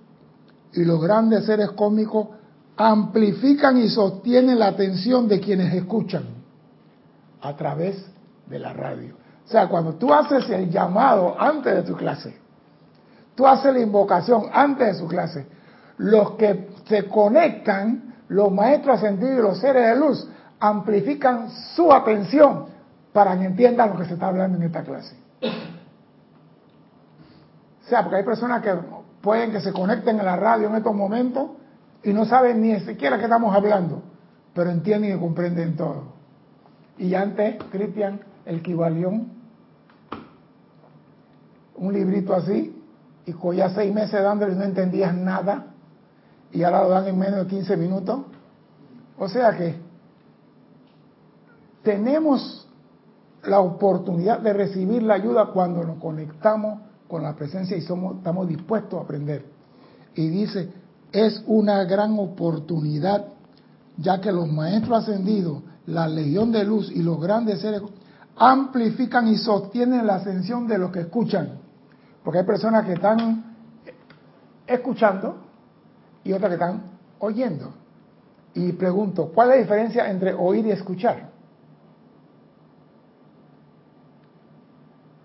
y 0.74 0.84
los 0.84 1.02
grandes 1.02 1.46
seres 1.46 1.72
cósmicos 1.72 2.28
amplifican 2.76 3.78
y 3.78 3.88
sostienen 3.88 4.60
la 4.60 4.68
atención 4.68 5.28
de 5.28 5.40
quienes 5.40 5.74
escuchan 5.74 6.37
a 7.42 7.56
través 7.56 8.06
de 8.48 8.60
la 8.60 8.74
radio. 8.74 9.16
O 9.46 9.50
sea, 9.50 9.68
cuando 9.68 9.94
tú 9.96 10.14
haces 10.14 10.50
el 10.50 10.70
llamado 10.70 11.40
antes 11.40 11.74
de 11.74 11.84
tu 11.84 11.96
clase, 11.96 12.38
tú 13.36 13.48
haces 13.48 13.74
la 13.74 13.80
invocación 13.80 14.48
antes 14.52 14.88
de 14.88 14.94
su 14.96 15.08
clase, 15.08 15.48
los 15.98 16.32
que 16.32 16.70
se 16.88 17.08
conectan, 17.08 18.16
los 18.28 18.52
maestros 18.52 18.98
ascendidos 18.98 19.40
y 19.40 19.42
los 19.42 19.60
seres 19.60 19.88
de 19.88 19.96
luz, 19.96 20.28
amplifican 20.60 21.50
su 21.76 21.94
atención 21.94 22.66
para 23.14 23.38
que 23.38 23.46
entiendan 23.46 23.92
lo 23.92 23.98
que 23.98 24.06
se 24.06 24.16
está 24.16 24.28
hablando 24.28 24.58
en 24.58 24.64
esta 24.64 24.84
clase. 24.84 25.16
O 27.86 27.90
sea, 27.90 28.02
porque 28.02 28.18
hay 28.18 28.24
personas 28.24 28.62
que 28.62 28.74
pueden 29.22 29.52
que 29.52 29.62
se 29.62 29.72
conecten 29.72 30.20
a 30.20 30.24
la 30.24 30.36
radio 30.36 30.68
en 30.68 30.76
estos 30.76 30.94
momentos 30.94 31.52
y 32.04 32.12
no 32.12 32.26
saben 32.26 32.62
ni 32.62 32.80
siquiera 32.82 33.18
qué 33.18 33.24
estamos 33.24 33.56
hablando, 33.56 34.02
pero 34.54 34.70
entienden 34.72 35.16
y 35.16 35.20
comprenden 35.20 35.78
todo. 35.78 36.17
Y 36.98 37.14
antes, 37.14 37.58
Cristian, 37.72 38.22
el 38.46 38.62
Kibalión, 38.62 39.32
un 41.76 41.94
librito 41.94 42.34
así, 42.34 42.74
y 43.26 43.56
ya 43.56 43.70
seis 43.70 43.94
meses 43.94 44.24
dándole 44.24 44.54
y 44.54 44.56
no 44.56 44.64
entendías 44.64 45.14
nada, 45.14 45.68
y 46.52 46.64
ahora 46.64 46.84
lo 46.84 46.90
dan 46.90 47.08
en 47.08 47.20
menos 47.20 47.40
de 47.40 47.48
15 47.48 47.78
minutos. 47.78 48.22
O 49.18 49.28
sea 49.28 49.56
que 49.56 49.76
tenemos 51.84 52.68
la 53.44 53.60
oportunidad 53.60 54.40
de 54.40 54.54
recibir 54.54 55.04
la 55.04 55.16
ayuda 55.16 55.48
cuando 55.54 55.84
nos 55.84 56.00
conectamos 56.00 56.82
con 57.08 57.24
la 57.24 57.36
presencia 57.36 57.78
y 57.78 57.82
somos, 57.82 58.18
estamos 58.18 58.48
dispuestos 58.48 59.00
a 59.00 59.04
aprender. 59.04 59.46
Y 60.16 60.30
dice, 60.30 60.70
es 61.12 61.44
una 61.48 61.84
gran 61.86 62.18
oportunidad, 62.20 63.28
ya 63.98 64.20
que 64.20 64.32
los 64.32 64.52
maestros 64.52 65.04
ascendidos, 65.04 65.64
la 65.88 66.08
legión 66.08 66.52
de 66.52 66.64
luz 66.64 66.92
y 66.92 67.02
los 67.02 67.20
grandes 67.20 67.62
seres 67.62 67.82
amplifican 68.36 69.28
y 69.28 69.38
sostienen 69.38 70.06
la 70.06 70.16
ascensión 70.16 70.68
de 70.68 70.78
los 70.78 70.92
que 70.92 71.00
escuchan. 71.02 71.60
Porque 72.24 72.40
hay 72.40 72.46
personas 72.46 72.86
que 72.86 72.94
están 72.94 73.56
escuchando 74.68 75.38
y 76.24 76.34
otras 76.34 76.50
que 76.50 76.56
están 76.56 76.84
oyendo. 77.20 77.74
Y 78.54 78.74
pregunto, 78.74 79.32
¿cuál 79.34 79.50
es 79.50 79.56
la 79.56 79.62
diferencia 79.62 80.10
entre 80.10 80.34
oír 80.34 80.66
y 80.66 80.72
escuchar? 80.72 81.30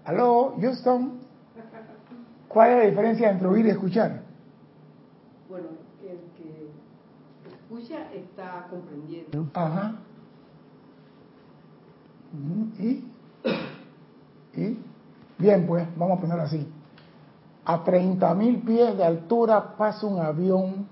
Aló, 0.04 0.54
Houston. 0.60 1.20
¿Cuál 2.46 2.70
es 2.70 2.76
la 2.76 2.84
diferencia 2.84 3.30
entre 3.30 3.48
oír 3.48 3.66
y 3.66 3.70
escuchar? 3.70 4.22
Bueno, 5.48 5.68
el 6.02 6.18
que 6.36 6.70
escucha 7.50 8.12
está 8.12 8.66
comprendiendo. 8.70 9.48
Ajá. 9.54 9.96
¿Y? 12.78 13.04
¿Y? 14.54 14.78
Bien, 15.38 15.66
pues, 15.66 15.86
vamos 15.96 16.18
a 16.18 16.20
ponerlo 16.20 16.42
así. 16.44 16.66
A 17.64 17.82
30 17.84 18.34
mil 18.34 18.58
pies 18.62 18.96
de 18.96 19.04
altura 19.04 19.76
pasa 19.76 20.06
un 20.06 20.20
avión 20.20 20.86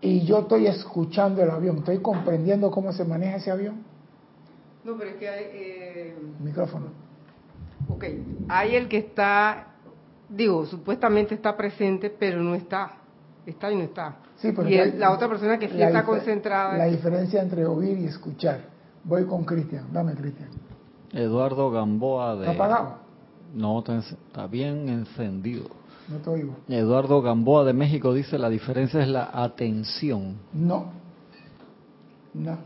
y 0.00 0.24
yo 0.24 0.40
estoy 0.40 0.66
escuchando 0.68 1.42
el 1.42 1.50
avión, 1.50 1.78
estoy 1.78 1.98
comprendiendo 1.98 2.70
cómo 2.70 2.92
se 2.92 3.04
maneja 3.04 3.36
ese 3.36 3.50
avión. 3.50 3.82
No, 4.84 4.96
pero 4.96 5.10
es 5.10 5.16
que 5.16 5.28
hay... 5.28 5.44
Eh, 5.52 6.16
Micrófono. 6.40 6.86
ok, 7.88 8.04
hay 8.48 8.76
el 8.76 8.88
que 8.88 8.98
está, 8.98 9.66
digo, 10.28 10.64
supuestamente 10.66 11.34
está 11.34 11.56
presente, 11.56 12.10
pero 12.10 12.40
no 12.42 12.54
está. 12.54 12.92
Está 13.44 13.72
y 13.72 13.76
no 13.76 13.82
está. 13.82 14.18
Sí, 14.36 14.52
pero 14.54 14.68
y 14.68 14.72
que 14.72 14.82
el- 14.82 14.92
hay- 14.92 14.98
la 14.98 15.10
otra 15.10 15.28
persona 15.28 15.58
que 15.58 15.68
sí 15.68 15.82
está 15.82 16.04
concentrada. 16.04 16.76
La 16.78 16.84
diferencia 16.84 17.42
entre 17.42 17.66
oír 17.66 17.98
y 17.98 18.04
escuchar. 18.04 18.60
Voy 19.04 19.24
con 19.26 19.44
Cristian. 19.44 19.86
Dame, 19.92 20.14
Cristian. 20.14 20.48
Eduardo 21.12 21.70
Gamboa 21.70 22.36
de... 22.36 22.50
¿Está 22.50 22.52
apagado? 22.52 22.94
No, 23.54 23.78
está, 23.78 23.98
está 23.98 24.46
bien 24.46 24.88
encendido. 24.88 25.64
No 26.08 26.18
te 26.18 26.30
oigo. 26.30 26.56
Eduardo 26.68 27.22
Gamboa 27.22 27.64
de 27.64 27.72
México 27.72 28.14
dice 28.14 28.38
la 28.38 28.48
diferencia 28.48 29.02
es 29.02 29.08
la 29.08 29.30
atención. 29.32 30.38
No. 30.52 30.92
No. 32.34 32.58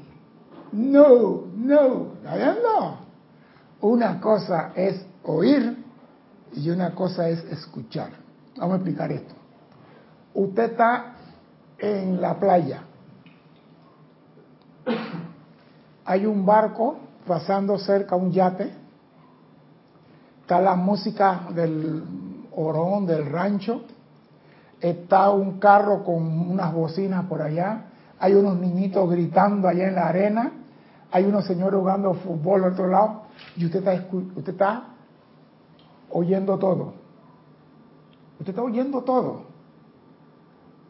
No, 0.73 1.45
no. 1.55 2.07
Allá 2.27 2.57
no. 2.63 2.97
Una 3.81 4.21
cosa 4.21 4.73
es 4.77 5.05
oír 5.25 5.77
y 6.55 6.71
una 6.71 6.95
cosa 6.95 7.29
es 7.29 7.45
escuchar. 7.45 8.11
Vamos 8.57 8.75
a 8.75 8.77
explicar 8.77 9.11
esto. 9.11 9.35
Usted 10.35 10.73
está 10.73 11.17
en 11.79 12.21
la 12.21 12.39
playa. 12.39 12.85
Hay 16.05 16.27
un 16.27 16.45
barco 16.45 16.99
pasando 17.27 17.79
cerca, 17.79 18.17
un 18.17 18.33
yate. 18.33 18.73
Está 20.41 20.61
la 20.61 20.75
música 20.75 21.43
del 21.55 22.03
orón, 22.55 23.07
del 23.07 23.27
rancho. 23.31 23.83
Está 24.81 25.31
un 25.31 25.59
carro 25.61 26.03
con 26.03 26.51
unas 26.51 26.73
bocinas 26.73 27.25
por 27.27 27.41
allá. 27.41 27.85
Hay 28.19 28.35
unos 28.35 28.59
niñitos 28.59 29.09
gritando 29.11 29.69
allá 29.69 29.89
en 29.89 29.95
la 29.95 30.09
arena. 30.09 30.53
Hay 31.13 31.25
unos 31.25 31.45
señores 31.45 31.79
jugando 31.79 32.15
fútbol 32.15 32.65
al 32.65 32.73
otro 32.73 32.89
lado. 32.89 33.23
Y 33.57 33.67
usted 33.67 33.87
está, 33.87 34.07
usted 34.37 34.53
está 34.53 34.85
oyendo 36.11 36.59
todo. 36.59 36.95
Usted 38.41 38.51
está 38.51 38.63
oyendo 38.63 39.03
todo. 39.03 39.43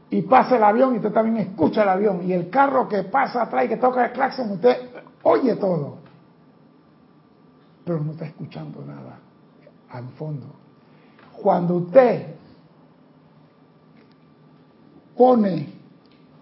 Y 0.08 0.22
pasa 0.22 0.56
el 0.56 0.64
avión 0.64 0.94
y 0.94 0.96
usted 0.96 1.12
también 1.12 1.48
escucha 1.48 1.82
el 1.82 1.88
avión. 1.88 2.22
Y 2.22 2.32
el 2.32 2.50
carro 2.50 2.88
que 2.88 3.02
pasa 3.04 3.42
atrás 3.42 3.64
y 3.64 3.68
que 3.68 3.76
toca 3.78 4.06
el 4.06 4.12
claxon, 4.12 4.50
usted 4.52 4.91
oye 5.22 5.56
todo. 5.56 5.98
Pero 7.84 8.00
no 8.00 8.12
está 8.12 8.26
escuchando 8.26 8.84
nada 8.84 9.18
al 9.90 10.08
fondo. 10.10 10.46
Cuando 11.40 11.76
usted 11.76 12.34
pone 15.16 15.68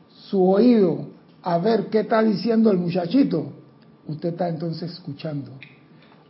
su 0.09 0.51
oído 0.51 1.07
a 1.43 1.59
ver 1.59 1.89
qué 1.89 2.01
está 2.01 2.23
diciendo 2.23 2.71
el 2.71 2.79
muchachito, 2.79 3.47
usted 4.07 4.31
está 4.31 4.49
entonces 4.49 4.93
escuchando. 4.93 5.51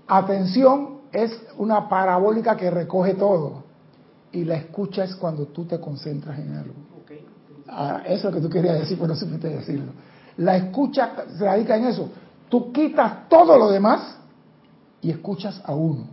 Atención 0.07 1.01
es 1.13 1.37
una 1.59 1.89
parabólica 1.89 2.57
que 2.57 2.71
recoge 2.71 3.15
todo. 3.15 3.65
Y 4.33 4.45
la 4.45 4.57
escucha 4.57 5.05
es 5.05 5.17
cuando 5.17 5.47
tú 5.47 5.65
te 5.65 5.81
concentras 5.81 6.39
en 6.39 6.55
algo. 6.55 6.75
Ah, 7.69 8.03
eso 8.07 8.29
es 8.29 8.35
lo 8.35 8.41
que 8.41 8.47
tú 8.47 8.51
querías 8.51 8.81
decir, 8.81 8.97
pero 8.97 9.09
no 9.09 9.17
supiste 9.17 9.49
decirlo. 9.49 9.93
La 10.37 10.57
escucha 10.57 11.13
se 11.37 11.45
radica 11.45 11.77
en 11.77 11.87
eso. 11.87 12.09
Tú 12.51 12.73
quitas 12.73 13.29
todo 13.29 13.57
lo 13.57 13.71
demás 13.71 14.19
y 15.01 15.11
escuchas 15.11 15.63
a 15.65 15.73
uno. 15.73 16.05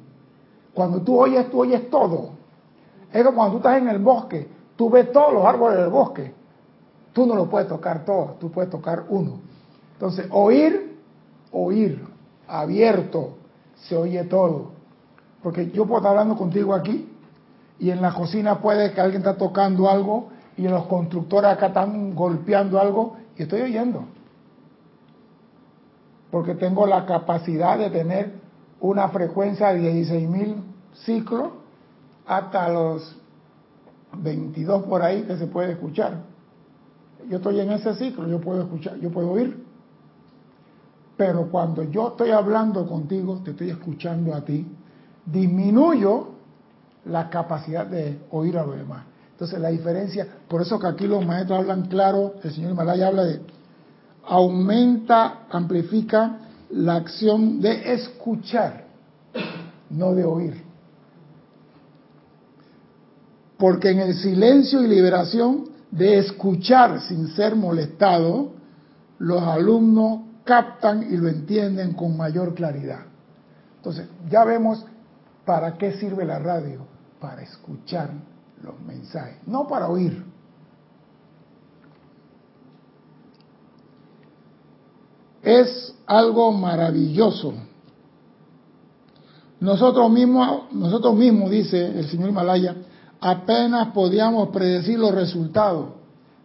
Cuando 0.74 1.02
tú 1.02 1.20
oyes, 1.20 1.50
tú 1.50 1.62
oyes 1.62 1.90
todo. 1.90 2.30
Es 3.12 3.24
como 3.24 3.38
cuando 3.38 3.54
tú 3.54 3.58
estás 3.58 3.82
en 3.82 3.90
el 3.90 4.00
bosque, 4.00 4.48
tú 4.76 4.90
ves 4.90 5.12
todos 5.12 5.34
los 5.34 5.44
árboles 5.44 5.80
del 5.80 5.90
bosque. 5.90 6.34
Tú 7.12 7.26
no 7.26 7.36
lo 7.36 7.50
puedes 7.50 7.68
tocar 7.68 8.06
todo, 8.06 8.36
tú 8.40 8.52
puedes 8.52 8.70
tocar 8.70 9.06
uno. 9.10 9.40
Entonces, 9.94 10.28
oír, 10.30 11.00
oír, 11.52 12.06
abierto, 12.48 13.38
se 13.76 13.98
oye 13.98 14.24
todo. 14.26 14.74
Porque 15.42 15.72
yo 15.72 15.86
puedo 15.86 15.98
estar 15.98 16.12
hablando 16.12 16.36
contigo 16.36 16.76
aquí 16.76 17.10
y 17.80 17.90
en 17.90 18.02
la 18.02 18.14
cocina 18.14 18.60
puede 18.60 18.92
que 18.94 19.02
alguien 19.02 19.22
está 19.22 19.38
tocando 19.38 19.90
algo 19.90 20.30
y 20.56 20.68
los 20.68 20.86
constructores 20.86 21.50
acá 21.50 21.68
están 21.68 22.14
golpeando 22.14 22.80
algo 22.80 23.18
y 23.36 23.44
estoy 23.44 23.62
oyendo. 23.62 24.04
Porque 26.32 26.56
tengo 26.56 26.86
la 26.86 27.06
capacidad 27.06 27.78
de 27.78 27.90
tener 27.90 28.34
una 28.80 29.10
frecuencia 29.10 29.74
de 29.74 29.94
16.000 29.94 30.56
ciclos 31.06 31.50
hasta 32.26 32.70
los 32.70 33.16
22 34.18 34.84
por 34.84 35.02
ahí 35.02 35.24
que 35.24 35.38
se 35.38 35.48
puede 35.48 35.74
escuchar. 35.74 36.24
Yo 37.30 37.38
estoy 37.38 37.60
en 37.60 37.72
ese 37.72 37.94
ciclo, 37.96 38.28
yo 38.28 38.40
puedo 38.40 38.62
escuchar, 38.62 38.98
yo 38.98 39.10
puedo 39.12 39.32
oír. 39.32 39.66
Pero 41.16 41.50
cuando 41.50 41.84
yo 41.84 42.10
estoy 42.10 42.32
hablando 42.32 42.86
contigo, 42.88 43.42
te 43.44 43.52
estoy 43.52 43.72
escuchando 43.72 44.36
a 44.36 44.42
ti, 44.46 44.68
disminuyo 45.26 46.30
la 47.06 47.30
capacidad 47.30 47.88
de 47.88 48.20
oír 48.32 48.58
a 48.58 48.66
los 48.66 48.78
demás. 48.78 49.06
Entonces 49.32 49.60
la 49.60 49.70
diferencia, 49.70 50.28
por 50.48 50.62
eso 50.62 50.80
que 50.80 50.88
aquí 50.88 51.08
los 51.08 51.26
maestros 51.26 51.60
hablan 51.60 51.88
claro, 51.88 52.36
el 52.44 52.52
señor 52.52 52.72
Himalaya 52.72 53.08
habla 53.08 53.24
de 53.24 53.42
aumenta, 54.28 55.48
amplifica 55.50 56.40
la 56.70 56.96
acción 56.96 57.62
de 57.62 57.94
escuchar, 57.94 58.86
no 59.90 60.14
de 60.14 60.26
oír. 60.26 60.64
Porque 63.58 63.92
en 63.92 64.00
el 64.00 64.14
silencio 64.16 64.84
y 64.84 64.88
liberación 64.88 65.70
de 65.92 66.20
escuchar 66.20 67.02
sin 67.02 67.28
ser 67.30 67.56
molestado, 67.56 68.52
los 69.20 69.42
alumnos 69.42 70.22
captan 70.44 71.04
y 71.12 71.18
lo 71.18 71.28
entienden 71.28 71.94
con 71.94 72.16
mayor 72.16 72.54
claridad. 72.54 73.06
Entonces, 73.78 74.08
ya 74.30 74.44
vemos 74.44 74.86
para 75.46 75.78
qué 75.78 75.94
sirve 75.94 76.26
la 76.26 76.40
radio, 76.40 76.86
para 77.20 77.42
escuchar 77.42 78.12
los 78.62 78.80
mensajes, 78.82 79.38
no 79.48 79.68
para 79.68 79.88
oír. 79.88 80.24
Es 85.48 85.96
algo 86.06 86.52
maravilloso. 86.52 87.54
Nosotros 89.62 90.12
mismos, 90.12 90.74
nosotros 90.74 91.16
mismos, 91.16 91.50
dice 91.50 91.86
el 91.86 92.06
señor 92.10 92.32
Himalaya, 92.32 92.76
apenas 93.22 93.94
podíamos 93.94 94.50
predecir 94.50 95.00
los 95.00 95.16
resultados 95.16 95.92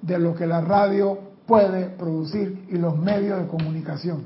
de 0.01 0.21
lo 0.21 0.37
que 0.37 0.47
la 0.47 0.61
radio 0.61 1.19
puede 1.47 1.87
producir 1.87 2.65
y 2.71 2.79
los 2.79 2.97
medios 2.97 3.41
de 3.41 3.49
comunicación. 3.49 4.23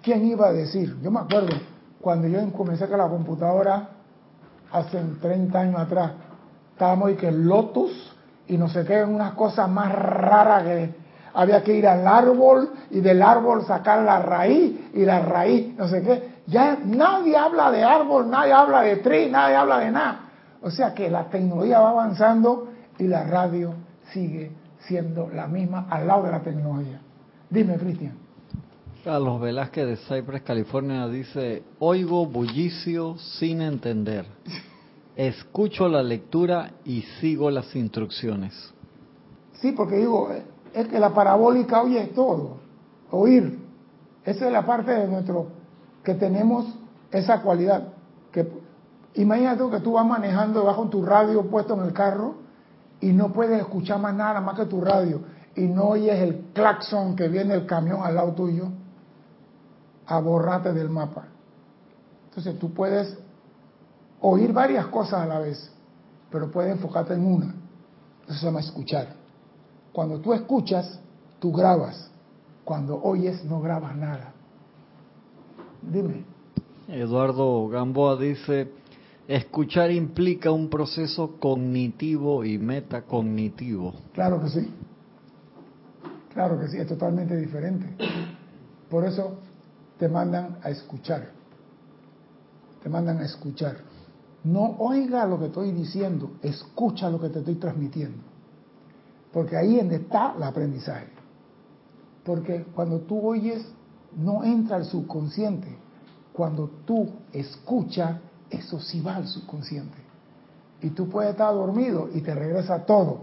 ¿Quién 0.00 0.26
iba 0.26 0.46
a 0.46 0.52
decir? 0.52 0.96
Yo 1.02 1.10
me 1.10 1.18
acuerdo 1.18 1.56
cuando 2.00 2.28
yo 2.28 2.38
comencé 2.52 2.86
con 2.86 2.98
la 2.98 3.08
computadora 3.08 3.88
hace 4.70 5.02
30 5.20 5.58
años 5.58 5.80
atrás, 5.80 6.12
estábamos 6.70 7.10
y 7.10 7.14
que 7.16 7.32
Lotus 7.32 7.90
y 8.46 8.56
no 8.58 8.68
sé 8.68 8.84
qué, 8.84 9.02
unas 9.02 9.32
cosas 9.32 9.68
más 9.68 9.90
raras 9.90 10.62
que 10.62 11.03
había 11.34 11.62
que 11.62 11.74
ir 11.74 11.86
al 11.86 12.06
árbol 12.06 12.70
y 12.90 13.00
del 13.00 13.20
árbol 13.20 13.66
sacar 13.66 14.02
la 14.02 14.20
raíz 14.20 14.90
y 14.94 15.04
la 15.04 15.20
raíz, 15.20 15.76
no 15.76 15.88
sé 15.88 16.02
qué. 16.02 16.34
Ya 16.46 16.78
nadie 16.84 17.36
habla 17.36 17.70
de 17.70 17.82
árbol, 17.82 18.30
nadie 18.30 18.52
habla 18.52 18.82
de 18.82 18.96
tri, 18.96 19.30
nadie 19.30 19.56
habla 19.56 19.80
de 19.80 19.90
nada. 19.90 20.20
O 20.62 20.70
sea 20.70 20.94
que 20.94 21.10
la 21.10 21.28
tecnología 21.28 21.80
va 21.80 21.90
avanzando 21.90 22.68
y 22.98 23.04
la 23.04 23.24
radio 23.24 23.74
sigue 24.12 24.52
siendo 24.86 25.28
la 25.28 25.46
misma 25.46 25.86
al 25.90 26.06
lado 26.06 26.24
de 26.24 26.30
la 26.30 26.40
tecnología. 26.40 27.00
Dime, 27.50 27.76
Cristian. 27.76 28.16
Carlos 29.02 29.40
Velázquez 29.40 29.86
de 29.86 29.96
Cypress, 29.96 30.42
California 30.42 31.06
dice, 31.08 31.62
oigo 31.78 32.24
bullicio 32.26 33.18
sin 33.18 33.60
entender. 33.60 34.24
Escucho 35.16 35.88
la 35.88 36.02
lectura 36.02 36.70
y 36.84 37.02
sigo 37.20 37.50
las 37.50 37.74
instrucciones. 37.76 38.72
Sí, 39.60 39.72
porque 39.72 39.96
digo, 39.96 40.30
es 40.74 40.88
que 40.88 40.98
la 40.98 41.14
parabólica 41.14 41.82
oye 41.82 42.06
todo, 42.14 42.56
oír. 43.10 43.62
Esa 44.24 44.46
es 44.46 44.52
la 44.52 44.66
parte 44.66 44.90
de 44.90 45.06
nuestro, 45.06 45.48
que 46.02 46.14
tenemos 46.14 46.66
esa 47.10 47.40
cualidad. 47.42 47.92
Que, 48.32 48.50
imagínate 49.14 49.62
que 49.70 49.80
tú 49.80 49.92
vas 49.92 50.04
manejando 50.04 50.64
bajo 50.64 50.88
tu 50.88 51.04
radio 51.04 51.48
puesto 51.48 51.74
en 51.74 51.86
el 51.86 51.92
carro 51.92 52.34
y 53.00 53.12
no 53.12 53.32
puedes 53.32 53.60
escuchar 53.60 54.00
más 54.00 54.14
nada 54.14 54.40
más 54.40 54.56
que 54.58 54.66
tu 54.66 54.80
radio 54.80 55.20
y 55.54 55.62
no 55.66 55.84
oyes 55.84 56.18
el 56.18 56.46
claxon 56.52 57.14
que 57.14 57.28
viene 57.28 57.54
el 57.54 57.66
camión 57.66 58.00
al 58.02 58.16
lado 58.16 58.32
tuyo 58.32 58.68
a 60.06 60.18
borrarte 60.18 60.72
del 60.72 60.90
mapa. 60.90 61.26
Entonces 62.28 62.58
tú 62.58 62.74
puedes 62.74 63.16
oír 64.20 64.52
varias 64.52 64.86
cosas 64.86 65.20
a 65.20 65.26
la 65.26 65.38
vez, 65.38 65.70
pero 66.30 66.50
puedes 66.50 66.72
enfocarte 66.72 67.14
en 67.14 67.24
una. 67.24 67.54
Eso 68.26 68.38
se 68.38 68.46
llama 68.46 68.60
escuchar. 68.60 69.23
Cuando 69.94 70.18
tú 70.18 70.32
escuchas, 70.32 70.98
tú 71.38 71.52
grabas. 71.52 72.10
Cuando 72.64 73.00
oyes, 73.00 73.44
no 73.44 73.60
grabas 73.60 73.94
nada. 73.94 74.32
Dime. 75.80 76.24
Eduardo 76.88 77.68
Gamboa 77.68 78.16
dice, 78.16 78.72
escuchar 79.28 79.92
implica 79.92 80.50
un 80.50 80.68
proceso 80.68 81.36
cognitivo 81.38 82.44
y 82.44 82.58
metacognitivo. 82.58 83.94
Claro 84.12 84.42
que 84.42 84.48
sí. 84.48 84.68
Claro 86.32 86.58
que 86.58 86.66
sí, 86.66 86.76
es 86.78 86.88
totalmente 86.88 87.36
diferente. 87.36 87.86
Por 88.90 89.04
eso 89.04 89.36
te 89.96 90.08
mandan 90.08 90.58
a 90.64 90.70
escuchar. 90.70 91.30
Te 92.82 92.88
mandan 92.88 93.18
a 93.18 93.26
escuchar. 93.26 93.76
No 94.42 94.74
oiga 94.80 95.24
lo 95.24 95.38
que 95.38 95.46
estoy 95.46 95.70
diciendo, 95.70 96.32
escucha 96.42 97.08
lo 97.08 97.20
que 97.20 97.28
te 97.28 97.38
estoy 97.38 97.54
transmitiendo. 97.54 98.33
Porque 99.34 99.56
ahí 99.56 99.74
es 99.74 99.80
donde 99.80 99.96
está 99.96 100.32
el 100.36 100.42
aprendizaje. 100.44 101.08
Porque 102.24 102.64
cuando 102.72 103.00
tú 103.00 103.20
oyes, 103.28 103.66
no 104.16 104.44
entra 104.44 104.76
al 104.76 104.84
subconsciente. 104.84 105.76
Cuando 106.32 106.70
tú 106.86 107.10
escuchas, 107.32 108.18
eso 108.48 108.78
sí 108.80 109.00
va 109.00 109.16
al 109.16 109.26
subconsciente. 109.26 109.98
Y 110.82 110.90
tú 110.90 111.08
puedes 111.08 111.32
estar 111.32 111.52
dormido 111.52 112.08
y 112.14 112.20
te 112.20 112.32
regresa 112.32 112.86
todo. 112.86 113.22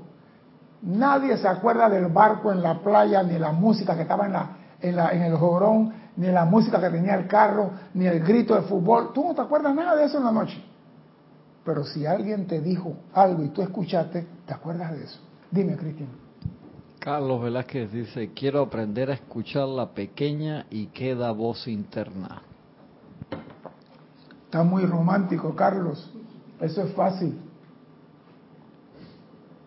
Nadie 0.82 1.38
se 1.38 1.48
acuerda 1.48 1.90
del 1.90 2.08
barco 2.08 2.52
en 2.52 2.62
la 2.62 2.82
playa, 2.82 3.24
ni 3.24 3.40
la 3.40 3.54
música 3.54 3.96
que 3.96 4.02
estaba 4.02 4.58
en, 4.82 5.22
el 5.22 5.38
jorón, 5.38 5.94
ni 6.18 6.28
la 6.28 6.44
música 6.44 6.82
que 6.82 6.90
tenía 6.90 7.16
el 7.16 7.28
carro, 7.28 7.72
ni 7.94 8.06
el 8.06 8.20
grito 8.20 8.56
de 8.56 8.64
fútbol. 8.64 9.14
Tú 9.14 9.28
no 9.28 9.34
te 9.34 9.42
acuerdas 9.42 9.74
nada 9.74 9.96
de 9.96 10.06
eso 10.06 10.18
en 10.18 10.26
la 10.26 10.32
noche. 10.34 10.62
Pero 11.64 11.86
si 11.86 12.06
alguien 12.06 12.48
te 12.48 12.60
dijo 12.60 12.96
algo 13.14 13.44
y 13.44 13.50
tú 13.50 13.62
escuchaste, 13.62 14.28
te 14.46 14.54
acuerdas 14.54 14.92
de 14.92 15.04
eso. 15.06 15.31
Dime, 15.52 15.76
Cristian. 15.76 16.10
Carlos 17.00 17.42
Velázquez 17.42 17.92
dice, 17.92 18.32
quiero 18.34 18.62
aprender 18.62 19.10
a 19.10 19.16
escuchar 19.16 19.68
la 19.68 19.90
pequeña 19.90 20.66
y 20.70 20.88
queda 20.88 21.32
voz 21.32 21.68
interna. 21.68 22.44
Está 24.46 24.64
muy 24.64 24.86
romántico, 24.86 25.56
Carlos. 25.56 26.12
Eso 26.60 26.84
es 26.84 26.94
fácil. 26.94 27.40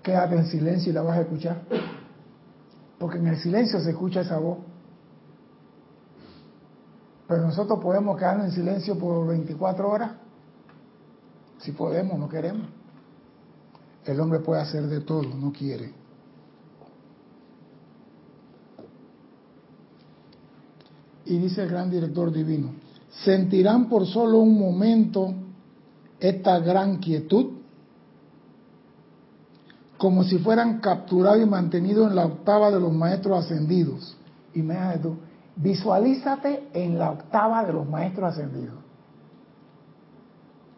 Quédate 0.02 0.36
en 0.36 0.46
silencio 0.46 0.90
y 0.90 0.94
la 0.94 1.02
vas 1.02 1.18
a 1.18 1.22
escuchar. 1.22 1.62
Porque 2.98 3.18
en 3.18 3.26
el 3.26 3.36
silencio 3.36 3.80
se 3.80 3.90
escucha 3.90 4.20
esa 4.20 4.38
voz. 4.38 4.58
Pero 7.26 7.42
nosotros 7.42 7.80
podemos 7.80 8.16
quedarnos 8.16 8.46
en 8.46 8.52
silencio 8.52 8.98
por 8.98 9.26
24 9.26 9.88
horas. 9.90 10.12
Si 11.58 11.72
podemos, 11.72 12.18
no 12.18 12.28
queremos. 12.28 12.68
El 14.04 14.20
hombre 14.20 14.40
puede 14.40 14.60
hacer 14.60 14.86
de 14.86 15.00
todo, 15.00 15.22
no 15.22 15.52
quiere. 15.52 15.92
Y 21.26 21.38
dice 21.38 21.62
el 21.62 21.70
gran 21.70 21.90
director 21.90 22.30
divino, 22.30 22.72
sentirán 23.24 23.88
por 23.88 24.06
solo 24.06 24.38
un 24.38 24.58
momento 24.58 25.32
esta 26.20 26.58
gran 26.58 26.98
quietud, 26.98 27.52
como 29.96 30.22
si 30.24 30.38
fueran 30.38 30.80
capturados 30.80 31.40
y 31.40 31.46
mantenidos 31.46 32.10
en 32.10 32.16
la 32.16 32.26
octava 32.26 32.70
de 32.70 32.80
los 32.80 32.92
maestros 32.92 33.44
ascendidos. 33.44 34.16
Y 34.52 34.60
me 34.60 34.76
tú, 34.98 35.16
visualízate 35.56 36.68
en 36.74 36.98
la 36.98 37.10
octava 37.10 37.64
de 37.64 37.72
los 37.72 37.88
maestros 37.88 38.32
ascendidos. 38.32 38.76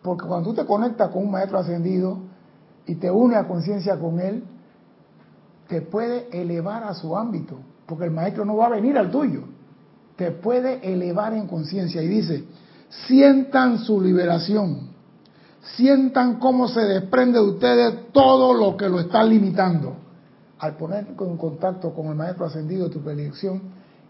Porque 0.02 0.26
cuando 0.26 0.50
tú 0.50 0.54
te 0.54 0.64
conectas 0.64 1.10
con 1.10 1.24
un 1.24 1.32
maestro 1.32 1.58
ascendido 1.58 2.18
y 2.86 2.94
te 2.96 3.10
unes 3.10 3.38
a 3.38 3.48
conciencia 3.48 3.98
con 3.98 4.20
él, 4.20 4.44
te 5.68 5.82
puede 5.82 6.28
elevar 6.30 6.84
a 6.84 6.94
su 6.94 7.16
ámbito, 7.16 7.58
porque 7.86 8.04
el 8.04 8.10
maestro 8.12 8.44
no 8.44 8.56
va 8.56 8.66
a 8.66 8.70
venir 8.70 8.96
al 8.96 9.10
tuyo 9.10 9.42
te 10.16 10.30
puede 10.30 10.92
elevar 10.92 11.34
en 11.34 11.46
conciencia. 11.46 12.02
Y 12.02 12.08
dice, 12.08 12.44
sientan 13.06 13.78
su 13.78 14.00
liberación, 14.00 14.88
sientan 15.76 16.38
cómo 16.38 16.68
se 16.68 16.80
desprende 16.80 17.38
de 17.38 17.44
ustedes 17.44 18.12
todo 18.12 18.54
lo 18.54 18.76
que 18.76 18.88
lo 18.88 18.98
está 18.98 19.22
limitando. 19.22 19.96
Al 20.58 20.76
poner 20.76 21.06
en 21.08 21.36
contacto 21.36 21.94
con 21.94 22.06
el 22.06 22.14
Maestro 22.14 22.46
Ascendido 22.46 22.88
de 22.88 22.94
tu 22.94 23.02
predicción 23.02 23.60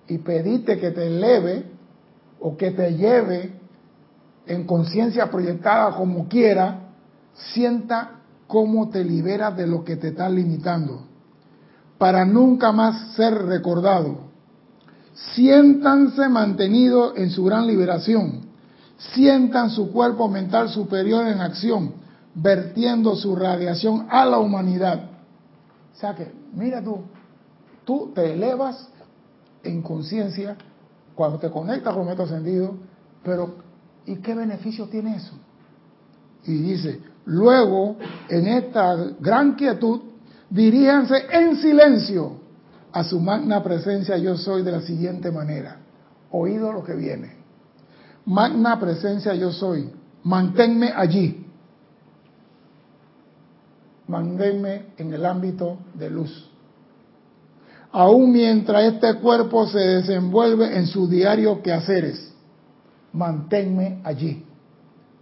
y 0.07 0.19
pedirte 0.19 0.79
que 0.79 0.93
te 0.93 1.09
eleve 1.09 1.65
o 2.39 2.57
que 2.57 2.71
te 2.71 2.95
lleve 2.95 3.59
en 4.47 4.65
conciencia 4.65 5.29
proyectada 5.29 5.97
como 5.97 6.29
quiera, 6.29 6.93
sienta 7.35 8.16
cómo 8.47 8.89
te 8.91 9.05
liberas 9.05 9.57
de 9.57 9.67
lo 9.67 9.85
que 9.85 9.97
te 9.97 10.09
está 10.09 10.29
limitando, 10.29 11.07
para 11.99 12.25
nunca 12.25 12.73
más 12.73 13.15
ser 13.15 13.35
recordado 13.47 14.27
siéntanse 15.17 16.29
mantenidos 16.29 17.15
en 17.17 17.31
su 17.31 17.45
gran 17.45 17.67
liberación, 17.67 18.43
sientan 18.99 19.71
su 19.71 19.91
cuerpo 19.91 20.29
mental 20.29 20.69
superior 20.69 21.27
en 21.27 21.41
acción, 21.41 21.95
vertiendo 22.35 23.17
su 23.17 23.35
radiación 23.35 24.07
a 24.11 24.27
la 24.27 24.39
humanidad. 24.39 25.11
O 25.95 25.99
sea 25.99 26.15
que, 26.15 26.31
mira 26.53 26.83
tú, 26.83 27.01
tú 27.85 28.13
te 28.15 28.35
elevas 28.35 28.89
en 29.63 29.81
conciencia 29.81 30.57
cuando 31.15 31.39
te 31.39 31.51
conectas 31.51 31.95
con 31.95 32.09
el 32.09 32.21
ascendido, 32.21 32.75
pero 33.25 33.57
¿y 34.05 34.17
qué 34.17 34.35
beneficio 34.35 34.87
tiene 34.87 35.17
eso? 35.17 35.33
Y 36.45 36.59
dice, 36.59 37.01
luego, 37.27 37.97
en 38.29 38.47
esta 38.47 38.97
gran 39.21 39.55
quietud, 39.55 40.01
diríjanse 40.49 41.27
en 41.31 41.57
silencio 41.57 42.41
a 42.93 43.05
su 43.05 43.21
magna 43.21 43.63
presencia 43.63 44.17
yo 44.17 44.37
soy 44.37 44.63
de 44.63 44.73
la 44.73 44.81
siguiente 44.81 45.31
manera. 45.31 45.81
Oído 46.31 46.73
lo 46.73 46.83
que 46.83 46.95
viene. 46.95 47.37
Magna 48.25 48.81
presencia 48.81 49.35
yo 49.35 49.53
soy. 49.53 49.91
Manténme 50.23 50.93
allí. 50.97 51.47
Manténme 54.09 54.87
en 54.97 55.13
el 55.13 55.27
ámbito 55.27 55.79
de 55.95 56.11
luz. 56.11 56.51
Aún 57.93 58.33
mientras 58.33 58.95
este 58.95 59.15
cuerpo 59.15 59.67
se 59.67 59.79
desenvuelve 59.79 60.77
en 60.77 60.87
su 60.87 61.09
diario 61.09 61.63
quehaceres, 61.63 62.33
manténme 63.13 64.01
allí. 64.05 64.45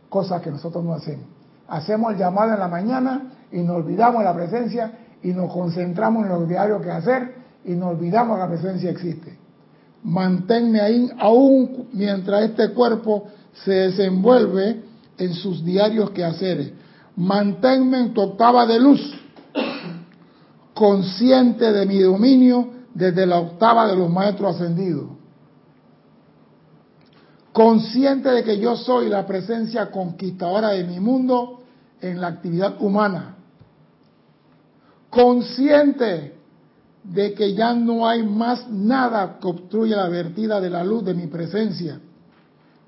Cosa 0.08 0.40
que 0.40 0.50
nosotros 0.50 0.84
no 0.84 0.94
hacemos. 0.94 1.33
Hacemos 1.74 2.12
el 2.12 2.18
llamado 2.18 2.52
en 2.52 2.60
la 2.60 2.68
mañana 2.68 3.32
y 3.50 3.58
nos 3.58 3.78
olvidamos 3.78 4.20
de 4.20 4.24
la 4.26 4.34
presencia 4.34 4.92
y 5.24 5.32
nos 5.32 5.52
concentramos 5.52 6.22
en 6.22 6.28
los 6.28 6.48
diarios 6.48 6.80
que 6.80 6.90
hacer 6.92 7.34
y 7.64 7.72
nos 7.72 7.96
olvidamos 7.96 8.36
que 8.36 8.42
la 8.42 8.48
presencia 8.48 8.90
existe. 8.90 9.36
Manténme 10.04 10.80
ahí 10.80 11.10
aún 11.18 11.88
mientras 11.92 12.44
este 12.44 12.72
cuerpo 12.74 13.24
se 13.64 13.72
desenvuelve 13.72 14.84
en 15.18 15.34
sus 15.34 15.64
diarios 15.64 16.10
quehaceres. 16.10 16.70
Manténme 17.16 17.98
en 18.02 18.14
tu 18.14 18.20
octava 18.20 18.66
de 18.66 18.78
luz, 18.78 19.00
consciente 20.74 21.72
de 21.72 21.86
mi 21.86 21.98
dominio 21.98 22.68
desde 22.94 23.26
la 23.26 23.40
octava 23.40 23.88
de 23.88 23.96
los 23.96 24.08
maestros 24.08 24.54
ascendidos. 24.54 25.08
Consciente 27.52 28.28
de 28.28 28.44
que 28.44 28.60
yo 28.60 28.76
soy 28.76 29.08
la 29.08 29.26
presencia 29.26 29.90
conquistadora 29.90 30.68
de 30.68 30.84
mi 30.84 31.00
mundo 31.00 31.62
en 32.10 32.20
la 32.20 32.28
actividad 32.28 32.80
humana. 32.80 33.36
Consciente 35.08 36.34
de 37.02 37.34
que 37.34 37.54
ya 37.54 37.72
no 37.74 38.06
hay 38.06 38.22
más 38.22 38.68
nada 38.68 39.38
que 39.40 39.46
obstruya 39.46 39.96
la 39.96 40.08
vertida 40.08 40.60
de 40.60 40.70
la 40.70 40.84
luz 40.84 41.04
de 41.04 41.14
mi 41.14 41.26
presencia, 41.26 42.00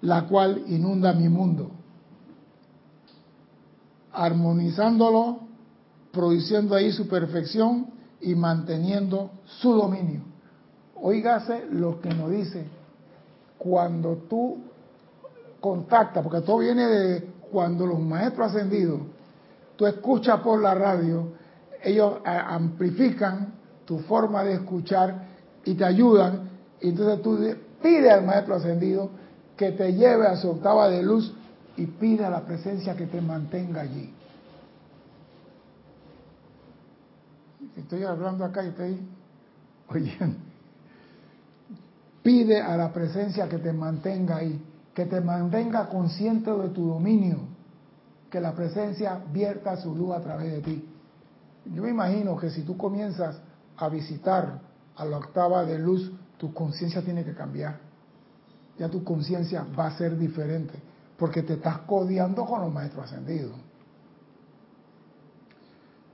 la 0.03 0.27
cual 0.27 0.65
inunda 0.67 1.13
mi 1.13 1.29
mundo, 1.29 1.71
armonizándolo, 4.13 5.41
produciendo 6.13 6.75
ahí 6.75 6.93
su 6.93 7.09
perfección 7.09 7.87
y 8.21 8.35
manteniendo 8.35 9.31
su 9.45 9.73
dominio. 9.73 10.23
Óigase 11.01 11.67
lo 11.71 12.01
que 12.01 12.09
nos 12.11 12.31
dice 12.31 12.67
cuando 13.59 14.17
tú 14.29 14.59
contactas, 15.61 16.23
porque 16.23 16.41
todo 16.41 16.59
viene 16.59 16.87
de 16.87 17.36
cuando 17.51 17.87
los 17.87 18.01
maestros 18.01 18.49
ascendidos, 18.49 19.01
tú 19.77 19.87
escuchas 19.87 20.41
por 20.41 20.61
la 20.61 20.75
radio, 20.75 21.33
ellos 21.83 22.19
amplifican 22.25 23.55
tu 23.85 24.01
forma 24.01 24.43
de 24.43 24.55
escuchar 24.55 25.27
y 25.65 25.75
te 25.75 25.85
ayudan. 25.85 26.51
Y 26.81 26.91
entonces 26.91 27.23
tú 27.23 27.39
pide 27.83 28.11
al 28.11 28.25
maestro 28.25 28.57
ascendido 28.57 29.11
que 29.57 29.73
te 29.73 29.93
lleve 29.93 30.27
a 30.27 30.37
su 30.37 30.51
octava 30.51 30.89
de 30.89 31.03
luz 31.03 31.33
y 31.77 31.87
pide 31.87 32.25
a 32.25 32.31
la 32.31 32.41
presencia 32.41 32.97
que 32.97 33.07
te 33.07 33.21
mantenga 33.21 33.83
allí. 33.83 34.13
Estoy 37.77 38.05
hablando 38.05 38.45
acá 38.45 38.65
y 38.65 38.69
estoy 38.69 38.99
oyendo. 39.89 40.39
Pide 42.23 42.61
a 42.61 42.77
la 42.77 42.93
presencia 42.93 43.49
que 43.49 43.59
te 43.59 43.73
mantenga 43.73 44.37
ahí, 44.37 44.61
que 44.97 45.05
te 45.05 45.21
mantenga 45.21 45.91
consciente 45.91 46.51
de 46.51 46.71
tu 46.71 46.89
dominio, 46.89 47.41
que 48.31 48.41
la 48.41 48.55
presencia 48.55 49.21
vierta 49.31 49.77
su 49.77 49.95
luz 49.95 50.15
a 50.15 50.23
través 50.23 50.51
de 50.51 50.61
ti. 50.63 50.89
Yo 51.67 51.83
me 51.83 51.91
imagino 51.91 52.35
que 52.39 52.49
si 52.49 52.63
tú 52.63 52.79
comienzas 52.79 53.39
a 53.77 53.91
visitar 53.91 54.59
a 54.97 55.05
la 55.05 55.19
octava 55.19 55.67
de 55.67 55.79
luz, 55.79 56.11
tu 56.39 56.55
conciencia 56.55 57.03
tiene 57.03 57.25
que 57.25 57.35
cambiar. 57.35 57.79
Ya 58.79 58.89
tu 58.89 59.05
conciencia 59.05 59.67
va 59.79 59.89
a 59.89 59.99
ser 59.99 60.17
diferente, 60.17 60.81
porque 61.19 61.43
te 61.43 61.53
estás 61.53 61.81
codeando 61.81 62.47
con 62.47 62.63
los 62.63 62.73
maestros 62.73 63.05
ascendidos. 63.05 63.55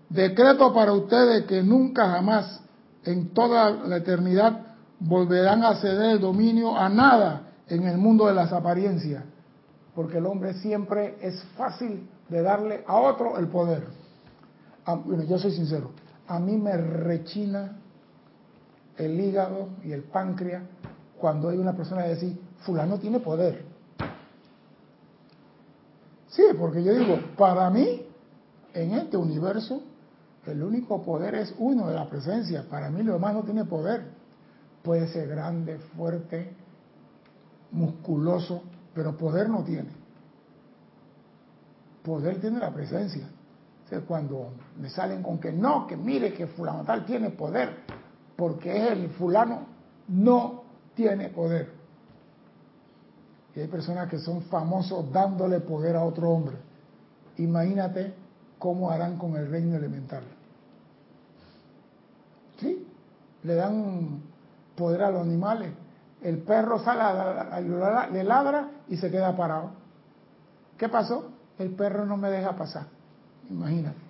Decreto 0.09 0.75
para 0.75 0.93
ustedes 0.93 1.45
que 1.45 1.63
nunca 1.63 2.11
jamás 2.11 2.61
en 3.05 3.29
toda 3.33 3.71
la 3.71 3.99
eternidad 3.99 4.75
volverán 4.99 5.63
a 5.63 5.77
ceder 5.77 6.17
el 6.17 6.21
dominio 6.21 6.77
a 6.77 6.89
nada 6.89 7.52
en 7.73 7.85
el 7.85 7.97
mundo 7.97 8.27
de 8.27 8.35
las 8.35 8.53
apariencias, 8.53 9.25
porque 9.95 10.19
el 10.19 10.27
hombre 10.27 10.53
siempre 10.55 11.17
es 11.23 11.43
fácil 11.57 12.07
de 12.29 12.43
darle 12.43 12.85
a 12.87 12.97
otro 12.97 13.39
el 13.39 13.49
poder. 13.49 13.87
Ah, 14.85 14.97
bueno, 14.97 15.23
yo 15.25 15.39
soy 15.39 15.53
sincero, 15.53 15.91
a 16.29 16.39
mí 16.39 16.59
me 16.59 16.77
rechina 16.77 17.79
el 18.99 19.19
hígado 19.19 19.71
y 19.85 19.93
el 19.93 20.03
páncreas 20.03 20.65
cuando 21.19 21.49
hay 21.49 21.57
una 21.57 21.75
persona 21.75 22.03
que 22.03 22.15
dice, 22.15 22.39
fulano 22.59 22.99
tiene 22.99 23.21
poder. 23.21 23.65
Sí, 26.29 26.43
porque 26.59 26.83
yo 26.83 26.95
digo, 26.95 27.19
para 27.39 27.71
mí, 27.71 28.03
en 28.75 28.93
este 28.93 29.17
universo, 29.17 29.83
el 30.47 30.63
único 30.63 31.03
poder 31.03 31.37
es 31.37 31.55
uno 31.59 31.89
de 31.89 31.95
la 31.95 32.09
presencia. 32.09 32.67
Para 32.69 32.91
mí 32.91 33.03
lo 33.03 33.15
demás 33.15 33.35
no 33.35 33.43
tiene 33.45 33.65
poder. 33.65 34.11
Puede 34.83 35.09
ser 35.09 35.29
grande, 35.29 35.79
fuerte, 35.97 36.55
musculoso, 37.73 38.63
pero 38.95 39.17
poder 39.17 39.49
no 39.49 39.65
tiene. 39.65 39.91
Poder 42.03 42.41
tiene 42.41 42.59
la 42.59 42.73
presencia. 42.73 43.29
cuando 44.07 44.53
me 44.81 44.89
salen 44.89 45.23
con 45.23 45.39
que 45.39 45.53
no, 45.53 45.87
que 45.87 45.97
mire 45.97 46.33
que 46.33 46.47
fulano 46.47 46.83
tal 46.83 47.05
tiene 47.05 47.31
poder, 47.31 47.81
porque 48.37 48.75
es 48.75 48.93
el 48.93 49.11
fulano, 49.11 49.67
no 50.09 50.63
tiene 50.95 51.29
poder. 51.29 51.71
Y 53.55 53.61
hay 53.61 53.69
personas 53.69 54.09
que 54.09 54.19
son 54.19 54.43
famosos 54.43 55.13
dándole 55.13 55.61
poder 55.61 55.97
a 55.97 56.05
otro 56.05 56.31
hombre. 56.31 56.57
Imagínate 57.37 58.15
cómo 58.59 58.91
harán 58.91 59.19
con 59.19 59.37
el 59.37 59.51
reino 59.51 59.77
elemental. 59.77 60.25
¿Sí? 62.59 62.87
Le 63.43 63.55
dan 63.55 64.23
poder 64.75 65.03
a 65.03 65.11
los 65.11 65.23
animales. 65.23 65.73
El 66.23 66.39
perro 66.39 66.79
sale, 66.79 67.61
le 68.13 68.25
ladra 68.25 68.71
y 68.89 68.97
se 68.97 69.11
queda 69.11 69.37
parado. 69.37 69.71
¿Qué 70.79 70.89
pasó? 70.89 71.31
El 71.59 71.71
perro 71.75 72.07
no 72.07 72.17
me 72.17 72.31
deja 72.31 72.57
pasar. 72.57 72.87
Imagínate. 73.51 74.01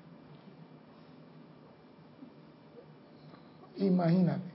Imagínate. 3.76 4.52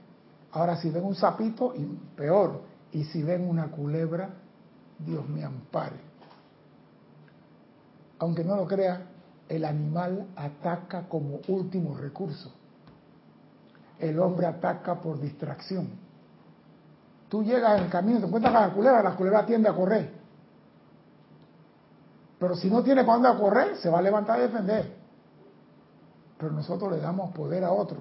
Ahora 0.52 0.76
si 0.76 0.90
ven 0.90 1.04
un 1.04 1.14
sapito, 1.14 1.74
peor. 2.16 2.62
Y 2.92 3.04
si 3.04 3.22
ven 3.22 3.48
una 3.48 3.70
culebra, 3.70 4.30
Dios 4.98 5.28
me 5.28 5.44
ampare. 5.44 6.00
Aunque 8.20 8.44
no 8.44 8.56
lo 8.56 8.66
crea, 8.66 9.06
el 9.48 9.64
animal 9.64 10.28
ataca 10.36 11.08
como 11.08 11.40
último 11.48 11.96
recurso. 11.96 12.52
El 13.98 14.18
hombre 14.20 14.46
ataca 14.46 15.00
por 15.00 15.20
distracción. 15.20 16.07
Tú 17.28 17.42
llegas 17.42 17.78
en 17.78 17.84
el 17.84 17.90
camino, 17.90 18.20
te 18.20 18.26
encuentras 18.26 18.52
con 18.52 18.62
la 18.62 18.74
culebra, 18.74 19.02
la 19.02 19.16
culebra 19.16 19.46
tiende 19.46 19.68
a 19.68 19.74
correr. 19.74 20.18
Pero 22.38 22.56
si 22.56 22.70
no 22.70 22.82
tiene 22.82 23.04
cuándo 23.04 23.28
a 23.28 23.36
correr, 23.36 23.76
se 23.76 23.90
va 23.90 23.98
a 23.98 24.02
levantar 24.02 24.38
a 24.38 24.42
defender. 24.42 24.96
Pero 26.38 26.52
nosotros 26.52 26.92
le 26.92 26.98
damos 26.98 27.32
poder 27.32 27.64
a 27.64 27.72
otro 27.72 27.98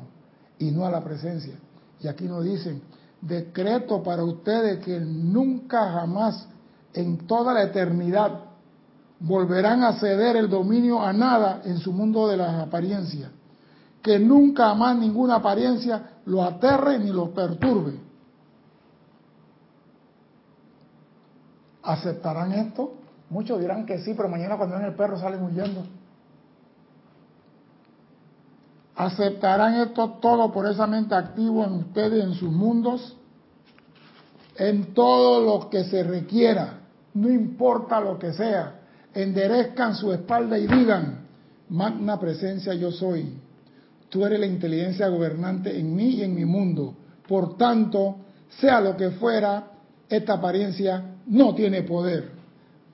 y 0.59 0.71
no 0.71 0.85
a 0.85 0.91
la 0.91 1.03
presencia. 1.03 1.55
Y 1.99 2.07
aquí 2.07 2.25
nos 2.25 2.43
dicen, 2.43 2.81
decreto 3.21 4.03
para 4.03 4.23
ustedes 4.23 4.83
que 4.83 4.99
nunca 4.99 5.91
jamás 5.91 6.47
en 6.93 7.25
toda 7.25 7.53
la 7.53 7.63
eternidad 7.63 8.41
volverán 9.19 9.83
a 9.83 9.93
ceder 9.93 10.35
el 10.35 10.49
dominio 10.49 11.01
a 11.01 11.11
nada 11.11 11.61
en 11.65 11.79
su 11.79 11.91
mundo 11.91 12.27
de 12.27 12.37
las 12.37 12.61
apariencias. 12.61 13.31
Que 14.03 14.19
nunca 14.19 14.73
más 14.75 14.95
ninguna 14.97 15.35
apariencia 15.35 16.19
lo 16.25 16.43
aterre 16.43 16.99
ni 16.99 17.09
lo 17.09 17.33
perturbe. 17.33 18.06
¿Aceptarán 21.87 22.51
esto? 22.51 22.93
Muchos 23.29 23.59
dirán 23.59 23.85
que 23.85 23.99
sí, 23.99 24.13
pero 24.15 24.29
mañana 24.29 24.57
cuando 24.57 24.75
ven 24.75 24.85
el 24.85 24.95
perro 24.95 25.17
salen 25.17 25.41
huyendo. 25.41 25.85
¿Aceptarán 28.95 29.75
esto 29.75 30.17
todo 30.21 30.51
por 30.51 30.67
esa 30.67 30.87
mente 30.87 31.15
activo 31.15 31.63
en 31.63 31.73
ustedes, 31.73 32.23
en 32.23 32.33
sus 32.33 32.51
mundos? 32.51 33.15
En 34.57 34.93
todo 34.93 35.41
lo 35.41 35.69
que 35.69 35.83
se 35.85 36.03
requiera 36.03 36.77
no 37.17 37.29
importa 37.29 37.99
lo 37.99 38.19
que 38.19 38.31
sea, 38.33 38.79
enderezcan 39.13 39.95
su 39.95 40.13
espalda 40.13 40.57
y 40.59 40.67
digan, 40.67 41.25
magna 41.69 42.19
presencia 42.19 42.75
yo 42.75 42.91
soy, 42.91 43.33
tú 44.09 44.23
eres 44.23 44.39
la 44.39 44.45
inteligencia 44.45 45.07
gobernante 45.07 45.79
en 45.79 45.95
mí 45.95 46.09
y 46.09 46.23
en 46.23 46.35
mi 46.35 46.45
mundo, 46.45 46.93
por 47.27 47.57
tanto, 47.57 48.17
sea 48.59 48.79
lo 48.81 48.95
que 48.95 49.09
fuera, 49.11 49.71
esta 50.09 50.33
apariencia 50.33 51.17
no 51.27 51.53
tiene 51.53 51.83
poder. 51.83 52.31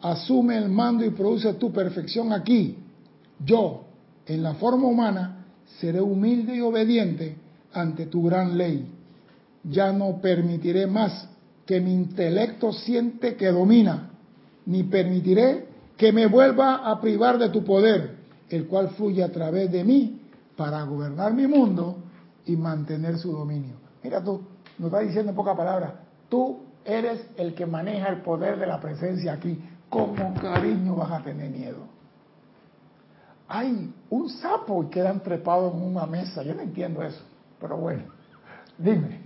Asume 0.01 0.57
el 0.57 0.69
mando 0.69 1.05
y 1.05 1.11
produce 1.11 1.53
tu 1.53 1.71
perfección 1.71 2.33
aquí. 2.33 2.77
Yo, 3.43 3.85
en 4.25 4.43
la 4.43 4.55
forma 4.55 4.87
humana, 4.87 5.45
seré 5.79 6.01
humilde 6.01 6.55
y 6.55 6.61
obediente 6.61 7.37
ante 7.73 8.07
tu 8.07 8.23
gran 8.23 8.57
ley. 8.57 8.87
Ya 9.63 9.91
no 9.93 10.19
permitiré 10.21 10.87
más 10.87 11.29
que 11.65 11.79
mi 11.79 11.93
intelecto 11.93 12.73
siente 12.73 13.35
que 13.35 13.47
domina 13.47 14.09
ni 14.65 14.83
permitiré 14.83 15.67
que 15.97 16.11
me 16.11 16.27
vuelva 16.27 16.89
a 16.89 16.99
privar 16.99 17.37
de 17.37 17.49
tu 17.49 17.63
poder, 17.63 18.17
el 18.49 18.67
cual 18.67 18.89
fluye 18.89 19.23
a 19.23 19.31
través 19.31 19.71
de 19.71 19.83
mí 19.83 20.21
para 20.55 20.83
gobernar 20.83 21.33
mi 21.33 21.47
mundo 21.47 21.97
y 22.45 22.55
mantener 22.55 23.17
su 23.17 23.31
dominio. 23.31 23.75
Mira 24.03 24.23
tú, 24.23 24.41
nos 24.79 24.87
está 24.87 24.99
diciendo 24.99 25.29
en 25.31 25.35
pocas 25.35 25.55
palabras, 25.55 25.93
tú 26.29 26.62
eres 26.85 27.25
el 27.37 27.53
que 27.53 27.65
maneja 27.65 28.09
el 28.09 28.21
poder 28.21 28.59
de 28.59 28.67
la 28.67 28.79
presencia 28.79 29.33
aquí. 29.33 29.59
¿Cómo 29.89 30.33
cariño 30.35 30.95
vas 30.95 31.11
a 31.11 31.23
tener 31.23 31.51
miedo? 31.51 31.79
Hay 33.47 33.93
un 34.09 34.29
sapo 34.29 34.83
y 34.83 34.87
quedan 34.87 35.21
trepados 35.21 35.73
en 35.73 35.81
una 35.81 36.05
mesa. 36.05 36.41
Yo 36.43 36.55
no 36.55 36.61
entiendo 36.61 37.03
eso, 37.03 37.21
pero 37.59 37.77
bueno, 37.77 38.03
dime. 38.77 39.21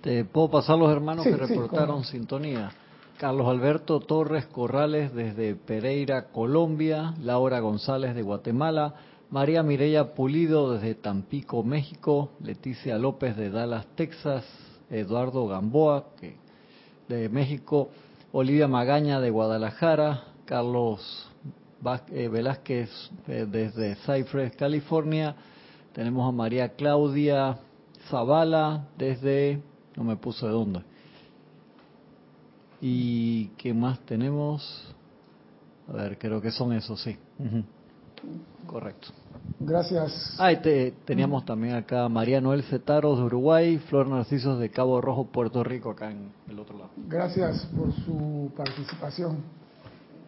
Te 0.00 0.24
puedo 0.24 0.50
pasar 0.50 0.78
los 0.78 0.90
hermanos 0.92 1.24
que 1.24 1.36
reportaron 1.36 2.04
sintonía. 2.04 2.70
Carlos 3.18 3.48
Alberto 3.48 3.98
Torres 4.00 4.44
Corrales 4.46 5.12
desde 5.14 5.54
Pereira, 5.56 6.26
Colombia, 6.26 7.14
Laura 7.22 7.60
González 7.60 8.14
de 8.14 8.22
Guatemala, 8.22 8.94
María 9.30 9.62
Mireya 9.62 10.14
Pulido 10.14 10.72
desde 10.72 10.94
Tampico, 10.94 11.64
México, 11.64 12.30
Leticia 12.40 12.98
López 12.98 13.36
de 13.36 13.50
Dallas, 13.50 13.86
Texas, 13.96 14.44
Eduardo 14.90 15.48
Gamboa 15.48 16.04
de 17.08 17.28
México, 17.28 17.90
Olivia 18.32 18.68
Magaña 18.68 19.20
de 19.20 19.30
Guadalajara, 19.30 20.24
Carlos 20.44 21.30
eh, 22.10 22.28
Velázquez 22.28 22.90
eh, 23.28 23.46
desde 23.48 23.96
Cypress, 23.96 24.56
California, 24.56 25.34
tenemos 25.92 26.28
a 26.28 26.32
María 26.32 26.70
Claudia 26.70 27.58
Zavala 28.08 28.88
desde, 28.98 29.60
no 29.96 30.04
me 30.04 30.16
puso 30.16 30.46
de 30.46 30.52
dónde, 30.52 30.80
¿Y 32.80 33.48
qué 33.56 33.72
más 33.72 33.98
tenemos? 34.00 34.94
A 35.88 35.92
ver, 35.92 36.18
creo 36.18 36.40
que 36.40 36.50
son 36.50 36.72
esos, 36.72 37.00
sí. 37.02 37.16
Correcto. 38.66 39.08
Gracias. 39.58 40.36
Ah, 40.38 40.50
teníamos 41.04 41.44
también 41.44 41.74
acá 41.74 42.08
María 42.08 42.40
Noel 42.40 42.62
Cetaros 42.64 43.18
de 43.18 43.24
Uruguay, 43.24 43.78
Flor 43.78 44.08
Narcisos 44.08 44.58
de 44.58 44.70
Cabo 44.70 45.00
Rojo, 45.00 45.26
Puerto 45.26 45.64
Rico, 45.64 45.90
acá 45.90 46.10
en 46.10 46.30
el 46.48 46.58
otro 46.58 46.78
lado. 46.78 46.90
Gracias 47.08 47.66
por 47.76 47.92
su 47.92 48.52
participación 48.56 49.38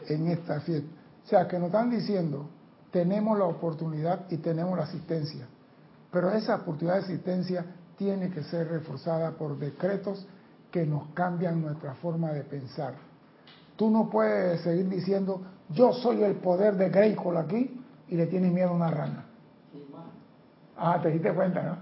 en 0.09 0.29
esta 0.29 0.61
fiesta. 0.61 0.89
O 1.25 1.29
sea, 1.29 1.47
que 1.47 1.59
nos 1.59 1.67
están 1.67 1.91
diciendo, 1.91 2.49
tenemos 2.91 3.39
la 3.39 3.45
oportunidad 3.45 4.27
y 4.31 4.39
tenemos 4.39 4.77
la 4.77 4.85
asistencia, 4.85 5.47
pero 6.11 6.31
esa 6.31 6.57
oportunidad 6.57 6.97
de 6.97 7.05
asistencia 7.05 7.67
tiene 7.97 8.31
que 8.31 8.43
ser 8.45 8.69
reforzada 8.69 9.33
por 9.33 9.59
decretos 9.59 10.27
que 10.71 10.87
nos 10.87 11.09
cambian 11.15 11.61
nuestra 11.61 11.95
forma 11.95 12.33
de 12.33 12.45
pensar. 12.45 12.95
Tú 13.77 13.91
no 13.91 14.09
puedes 14.09 14.63
seguir 14.63 14.89
diciendo, 14.89 15.43
yo 15.71 15.93
soy 15.93 16.23
el 16.23 16.37
poder 16.37 16.77
de 16.77 16.89
Greykol 16.89 17.37
aquí 17.37 17.79
y 18.09 18.17
le 18.17 18.27
tienes 18.27 18.53
miedo 18.53 18.71
a 18.71 18.73
una 18.73 18.91
rana. 18.91 19.25
Ah, 20.77 21.01
te 21.03 21.11
diste 21.11 21.33
cuenta, 21.33 21.63
¿no? 21.63 21.77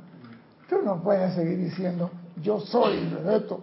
Tú 0.69 0.83
no 0.83 1.03
puedes 1.03 1.35
seguir 1.35 1.59
diciendo, 1.59 2.11
yo 2.43 2.61
soy 2.61 3.15
esto. 3.31 3.63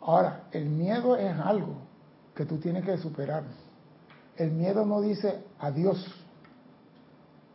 Ahora, 0.00 0.44
el 0.52 0.66
miedo 0.66 1.16
es 1.16 1.36
algo 1.38 1.76
que 2.34 2.44
tú 2.44 2.58
tienes 2.58 2.84
que 2.84 2.96
superar. 2.98 3.44
El 4.36 4.52
miedo 4.52 4.84
no 4.84 5.00
dice 5.00 5.44
adiós. 5.58 6.04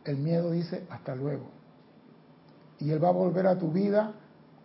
El 0.04 0.18
miedo 0.18 0.50
dice 0.50 0.86
hasta 0.90 1.14
luego. 1.14 1.46
Y 2.78 2.90
él 2.90 3.02
va 3.02 3.08
a 3.08 3.12
volver 3.12 3.46
a 3.46 3.58
tu 3.58 3.70
vida 3.70 4.12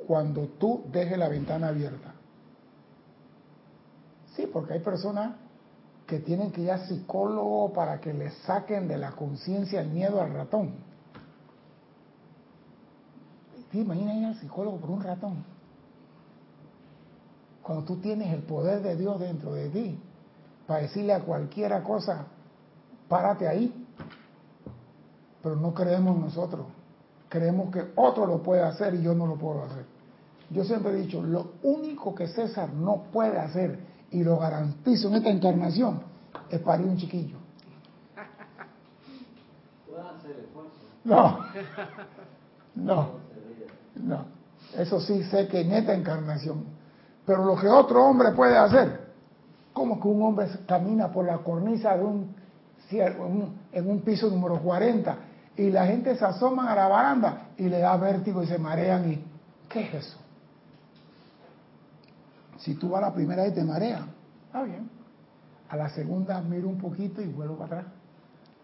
cuando 0.06 0.48
tú 0.48 0.84
dejes 0.91 1.17
la 1.17 1.30
ventana 1.30 1.69
abierta. 1.69 2.13
Sí, 4.36 4.48
porque 4.52 4.74
hay 4.74 4.80
personas 4.80 5.36
que 6.13 6.19
tienen 6.19 6.52
que 6.52 6.62
ir 6.62 6.69
a 6.69 6.78
psicólogo 6.86 7.73
para 7.73 7.99
que 7.99 8.13
le 8.13 8.30
saquen 8.45 8.88
de 8.88 8.99
la 8.99 9.13
conciencia 9.13 9.82
el 9.82 9.89
miedo 9.89 10.21
al 10.21 10.32
ratón. 10.32 10.76
¿Te 13.71 13.80
ir 13.80 14.26
al 14.26 14.39
psicólogo 14.39 14.78
por 14.78 14.91
un 14.91 15.02
ratón? 15.02 15.43
Cuando 17.63 17.84
tú 17.84 17.95
tienes 17.95 18.32
el 18.32 18.43
poder 18.43 18.84
de 18.84 18.95
Dios 18.95 19.19
dentro 19.19 19.56
de 19.56 19.69
ti, 19.69 19.99
para 20.67 20.82
decirle 20.82 21.13
a 21.13 21.21
cualquiera 21.21 21.84
cosa, 21.84 22.28
párate 23.10 23.47
ahí. 23.47 23.88
Pero 25.41 25.56
no 25.56 25.73
creemos 25.73 26.15
nosotros. 26.19 26.67
Creemos 27.28 27.71
que 27.71 27.91
otro 27.95 28.28
lo 28.28 28.43
puede 28.43 28.62
hacer 28.62 28.93
y 28.93 29.02
yo 29.02 29.15
no 29.15 29.26
lo 29.26 29.38
puedo 29.38 29.63
hacer. 29.63 29.88
Yo 30.52 30.63
siempre 30.63 30.91
he 30.91 31.02
dicho, 31.02 31.23
lo 31.23 31.54
único 31.63 32.13
que 32.13 32.28
César 32.28 32.71
no 32.71 33.06
puede 33.12 33.39
hacer, 33.39 33.80
y 34.13 34.23
lo 34.23 34.38
garantizo 34.38 35.08
en 35.10 35.15
esta 35.15 35.30
encarnación, 35.30 36.02
es 36.49 36.60
parir 36.62 36.86
un 36.88 36.97
chiquillo. 36.97 37.38
No, 41.04 41.39
no, 42.76 43.08
no. 43.95 44.26
Eso 44.78 45.02
sí 45.02 45.23
sé 45.23 45.47
que 45.47 45.62
en 45.62 45.73
esta 45.73 45.93
encarnación, 45.93 46.63
Pero 47.26 47.45
lo 47.45 47.56
que 47.56 47.67
otro 47.67 48.06
hombre 48.06 48.32
puede 48.32 48.58
hacer, 48.58 49.12
como 49.73 49.99
que 49.99 50.08
un 50.08 50.23
hombre 50.23 50.47
camina 50.65 51.12
por 51.12 51.26
la 51.26 51.39
cornisa 51.39 51.97
de 51.97 52.04
un, 52.04 52.36
en 53.71 53.89
un 53.89 54.02
piso 54.02 54.30
número 54.30 54.60
40 54.60 55.17
y 55.58 55.69
la 55.69 55.86
gente 55.86 56.15
se 56.15 56.26
asoma 56.26 56.71
a 56.71 56.76
la 56.76 56.88
baranda 56.88 57.49
y 57.58 57.63
le 57.63 57.80
da 57.80 57.97
vértigo 57.97 58.41
y 58.43 58.47
se 58.47 58.58
marean 58.58 59.12
y 59.12 59.23
¿qué 59.69 59.82
es 59.82 59.93
eso? 59.93 60.22
Si 62.63 62.76
tú 62.76 62.89
vas 62.89 63.02
la 63.02 63.13
primera 63.13 63.45
y 63.45 63.52
te 63.52 63.63
mareas, 63.63 64.04
está 64.45 64.63
bien. 64.63 64.89
A 65.69 65.76
la 65.76 65.89
segunda 65.89 66.41
miro 66.41 66.69
un 66.69 66.78
poquito 66.78 67.21
y 67.21 67.28
vuelvo 67.28 67.58
para 67.58 67.80
atrás. 67.80 67.93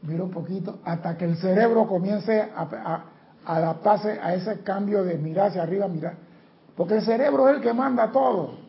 Miro 0.03 0.23
un 0.23 0.31
poquito 0.31 0.79
hasta 0.85 1.17
que 1.17 1.25
el 1.25 1.35
cerebro 1.35 1.85
comience 1.85 2.49
a, 2.55 3.03
adaptarse 3.45 4.17
a 4.21 4.33
ese 4.33 4.61
cambio 4.61 5.03
de 5.03 5.17
mirar 5.17 5.49
hacia 5.49 5.63
arriba, 5.63 5.89
mirar. 5.89 6.15
Porque 6.77 6.95
el 6.95 7.01
cerebro 7.01 7.49
es 7.49 7.57
el 7.57 7.61
que 7.61 7.73
manda 7.73 8.09
todo. 8.09 8.59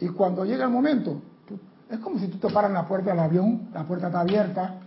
Y 0.00 0.08
cuando 0.08 0.44
llega 0.44 0.64
el 0.64 0.70
momento, 0.70 1.22
es 1.88 2.00
como 2.00 2.18
si 2.18 2.26
tú 2.26 2.38
te 2.38 2.52
paras 2.52 2.70
en 2.70 2.74
la 2.74 2.88
puerta 2.88 3.10
del 3.10 3.20
avión, 3.20 3.68
la 3.72 3.84
puerta 3.84 4.08
está 4.08 4.20
abierta. 4.20 4.80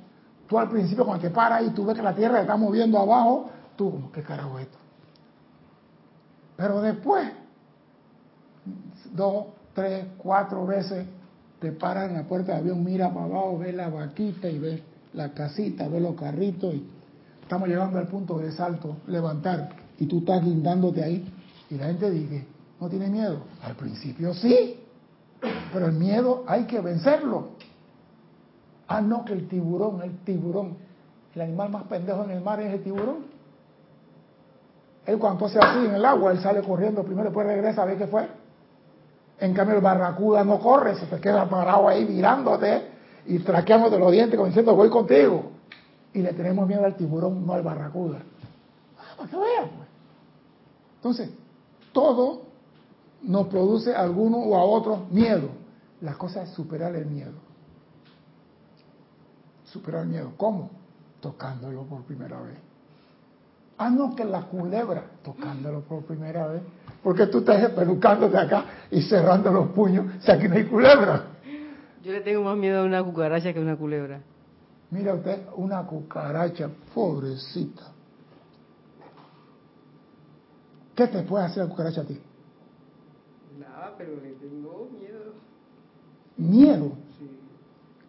Tú 0.48 0.60
al 0.60 0.70
principio 0.70 1.06
cuando 1.06 1.22
te 1.22 1.30
paras 1.30 1.64
y 1.64 1.70
tú 1.70 1.86
ves 1.86 1.96
que 1.96 2.04
la 2.04 2.14
tierra 2.14 2.42
está 2.42 2.58
moviendo 2.58 3.00
abajo, 3.00 3.50
tú 3.78 3.92
como, 3.92 4.12
¿qué 4.12 4.22
carajo 4.24 4.60
es 4.60 4.66
esto? 4.66 4.78
Pero 6.58 6.82
después, 6.82 7.32
dos, 9.14 9.46
tres, 9.76 10.06
cuatro 10.18 10.66
veces, 10.66 11.06
te 11.60 11.72
paras 11.72 12.10
en 12.10 12.16
la 12.16 12.24
puerta 12.24 12.54
del 12.54 12.62
avión, 12.62 12.84
mira 12.84 13.14
para 13.14 13.26
abajo, 13.26 13.60
ves 13.60 13.76
la 13.76 13.90
vaquita 13.90 14.50
y 14.50 14.58
ves 14.58 14.82
la 15.14 15.34
casita, 15.34 15.88
ves 15.88 16.02
los 16.02 16.16
carritos 16.16 16.74
y 16.74 16.88
estamos 17.42 17.68
llegando 17.68 18.00
al 18.00 18.08
punto 18.08 18.40
de 18.40 18.52
salto, 18.52 18.98
levantar, 19.08 19.70
y 20.00 20.08
tú 20.08 20.20
estás 20.20 20.44
guindándote 20.44 21.04
ahí. 21.04 21.32
Y 21.70 21.76
la 21.76 21.88
gente 21.88 22.10
dice, 22.10 22.46
¿no 22.80 22.90
tiene 22.90 23.10
miedo? 23.10 23.42
Al 23.64 23.76
principio 23.76 24.34
sí, 24.34 24.80
pero 25.72 25.88
el 25.88 25.94
miedo 25.94 26.44
hay 26.48 26.66
que 26.66 26.80
vencerlo. 26.80 27.50
Ah, 28.88 29.02
no, 29.02 29.26
que 29.26 29.34
el 29.34 29.48
tiburón, 29.48 30.02
el 30.04 30.18
tiburón, 30.20 30.78
el 31.34 31.42
animal 31.42 31.70
más 31.70 31.84
pendejo 31.84 32.24
en 32.24 32.32
el 32.32 32.42
mar 32.42 32.62
es 32.62 32.74
el 32.74 32.84
tiburón. 32.84 33.26
Él 35.06 35.20
cuando 35.20 35.46
hace 35.46 35.60
así 35.60 35.86
en 35.86 35.96
el 35.96 36.06
agua, 36.06 36.32
él 36.32 36.40
sale 36.40 36.62
corriendo 36.62 37.04
primero, 37.04 37.26
después 37.26 37.46
regresa 37.46 37.84
a 37.84 37.86
ver 37.86 37.98
qué 37.98 38.08
fue. 38.08 38.28
En 39.40 39.54
cambio 39.54 39.76
el 39.76 39.82
barracuda 39.82 40.44
no 40.44 40.60
corre, 40.60 40.96
se 40.96 41.06
te 41.08 41.20
queda 41.20 41.50
parado 41.50 41.88
ahí 41.88 42.06
mirándote 42.06 42.90
y 43.26 43.40
traqueándote 43.40 44.00
los 44.00 44.12
dientes 44.12 44.36
como 44.36 44.48
diciendo 44.48 44.76
voy 44.76 44.90
contigo. 44.90 45.52
Y 46.14 46.22
le 46.22 46.34
tenemos 46.34 46.68
miedo 46.68 46.86
al 46.86 46.96
tiburón, 46.96 47.46
no 47.46 47.54
al 47.54 47.62
barracuda. 47.62 48.20
Ah, 48.98 49.16
para 49.18 49.30
que 49.30 49.38
vean. 49.38 49.70
Pues. 49.76 49.90
Entonces, 50.96 51.30
todo 51.92 52.44
nos 53.22 53.48
produce 53.48 53.94
a 53.94 54.02
alguno 54.02 54.38
o 54.38 54.56
a 54.56 54.64
otro 54.64 55.06
miedo. 55.12 55.50
La 56.02 56.14
cosa 56.14 56.44
es 56.44 56.52
superar 56.52 56.96
el 56.96 57.06
miedo. 57.08 57.34
Superar 59.66 60.04
el 60.04 60.10
miedo. 60.10 60.32
¿Cómo? 60.38 60.70
Tocándolo 61.20 61.84
por 61.84 62.04
primera 62.04 62.40
vez. 62.42 62.58
Ah, 63.78 63.90
no, 63.90 64.16
que 64.16 64.24
la 64.24 64.44
culebra, 64.44 65.04
tocándolo 65.24 65.82
por 65.82 66.04
primera 66.04 66.48
vez. 66.48 66.62
Porque 67.06 67.28
tú 67.28 67.38
estás 67.38 67.70
pelucándote 67.74 68.36
acá 68.36 68.66
y 68.90 69.00
cerrando 69.04 69.52
los 69.52 69.68
puños, 69.74 70.08
o 70.18 70.22
sea, 70.22 70.40
que 70.40 70.50
no 70.50 70.56
hay 70.56 70.66
culebra. 70.66 71.24
Yo 72.04 72.12
le 72.12 72.22
tengo 72.22 72.42
más 72.42 72.58
miedo 72.58 72.82
a 72.82 72.84
una 72.84 73.04
cucaracha 73.04 73.54
que 73.54 73.60
a 73.60 73.62
una 73.62 73.78
culebra. 73.78 74.22
Mira 74.90 75.14
usted, 75.14 75.44
una 75.56 75.86
cucaracha, 75.86 76.68
pobrecita. 76.96 77.84
¿Qué 80.96 81.06
te 81.06 81.22
puede 81.22 81.46
hacer 81.46 81.66
la 81.66 81.70
cucaracha 81.70 82.02
a 82.02 82.06
ti? 82.06 82.20
Nada, 83.60 83.94
pero 84.00 84.16
le 84.16 84.32
tengo 84.32 84.90
miedo. 85.00 85.34
¿Miedo? 86.38 86.92
Sí. 87.20 87.30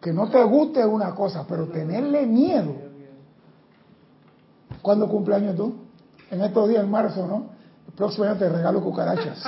Que 0.01 0.11
no 0.11 0.27
te 0.31 0.43
guste 0.43 0.83
una 0.83 1.13
cosa, 1.13 1.45
pero 1.47 1.67
tenerle 1.67 2.25
miedo. 2.25 2.73
¿Cuándo 4.81 5.07
cumpleaños 5.07 5.55
tú? 5.55 5.75
En 6.31 6.41
estos 6.41 6.67
días, 6.67 6.83
en 6.83 6.89
marzo, 6.89 7.27
¿no? 7.27 7.56
Próximo 7.97 8.25
año 8.25 8.37
te 8.37 8.47
regalo 8.47 8.79
cucarachas. 8.79 9.43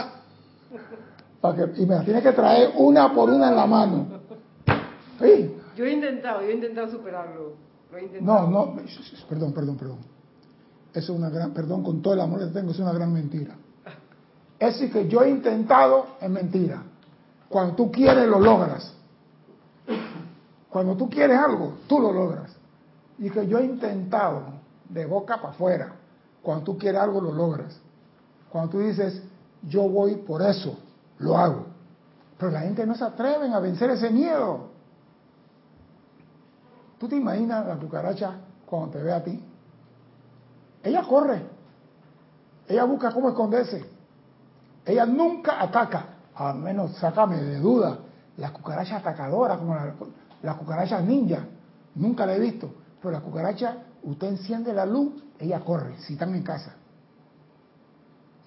Para 1.39 1.55
que, 1.55 1.81
y 1.81 1.85
me 1.85 1.95
las 1.95 2.03
tienes 2.03 2.23
que 2.23 2.31
traer 2.31 2.73
una 2.77 3.13
por 3.13 3.29
una 3.29 3.49
en 3.49 3.55
la 3.55 3.67
mano. 3.67 4.07
Sí. 5.21 5.55
Yo 5.75 5.85
he 5.85 5.93
intentado, 5.93 6.41
yo 6.41 6.47
he 6.47 6.53
intentado 6.53 6.89
superarlo. 6.89 7.53
No, 8.21 8.47
no, 8.47 8.75
perdón, 9.29 9.53
perdón, 9.53 9.77
perdón. 9.77 9.97
Eso 10.93 11.13
es 11.13 11.19
una 11.19 11.29
gran, 11.29 11.51
perdón, 11.51 11.83
con 11.83 12.01
todo 12.01 12.15
el 12.15 12.21
amor 12.21 12.39
que 12.39 12.47
tengo, 12.47 12.71
es 12.71 12.79
una 12.79 12.91
gran 12.91 13.13
mentira. 13.13 13.55
Es 14.57 14.73
decir, 14.73 14.91
que 14.91 15.07
yo 15.07 15.21
he 15.21 15.29
intentado, 15.29 16.07
es 16.19 16.29
mentira. 16.29 16.83
Cuando 17.47 17.75
tú 17.75 17.91
quieres, 17.91 18.27
lo 18.27 18.39
logras. 18.39 18.93
Cuando 20.69 20.95
tú 20.95 21.09
quieres 21.09 21.37
algo, 21.37 21.75
tú 21.87 21.99
lo 21.99 22.11
logras. 22.11 22.51
Y 23.19 23.29
que 23.29 23.47
yo 23.47 23.59
he 23.59 23.65
intentado, 23.65 24.41
de 24.89 25.05
boca 25.05 25.37
para 25.37 25.49
afuera. 25.49 25.95
Cuando 26.41 26.63
tú 26.63 26.77
quieres 26.77 26.99
algo, 26.99 27.21
lo 27.21 27.31
logras. 27.31 27.79
Cuando 28.51 28.71
tú 28.71 28.79
dices, 28.79 29.21
yo 29.63 29.87
voy 29.87 30.15
por 30.15 30.41
eso, 30.41 30.77
lo 31.19 31.37
hago. 31.37 31.67
Pero 32.37 32.51
la 32.51 32.61
gente 32.61 32.85
no 32.85 32.95
se 32.95 33.03
atreve 33.03 33.51
a 33.53 33.59
vencer 33.59 33.89
ese 33.91 34.09
miedo. 34.09 34.69
¿Tú 36.97 37.07
te 37.07 37.15
imaginas 37.15 37.65
la 37.65 37.75
cucaracha 37.75 38.37
cuando 38.65 38.89
te 38.89 39.03
ve 39.03 39.13
a 39.13 39.23
ti? 39.23 39.43
Ella 40.83 41.03
corre. 41.03 41.43
Ella 42.67 42.83
busca 42.85 43.11
cómo 43.11 43.29
esconderse. 43.29 43.85
Ella 44.85 45.05
nunca 45.05 45.61
ataca. 45.61 46.05
Al 46.35 46.55
menos 46.55 46.95
sácame 46.97 47.41
de 47.41 47.59
duda. 47.59 47.99
La 48.37 48.53
cucaracha 48.53 48.97
atacadora, 48.97 49.57
como 49.57 49.75
la, 49.75 49.93
la 50.41 50.53
cucaracha 50.55 51.01
ninja. 51.01 51.45
Nunca 51.95 52.25
la 52.25 52.35
he 52.35 52.39
visto. 52.39 52.73
Pero 53.01 53.11
la 53.11 53.21
cucaracha, 53.21 53.77
usted 54.03 54.27
enciende 54.27 54.73
la 54.73 54.85
luz, 54.85 55.23
ella 55.39 55.59
corre, 55.61 55.97
si 55.99 56.13
están 56.13 56.35
en 56.35 56.43
casa. 56.43 56.75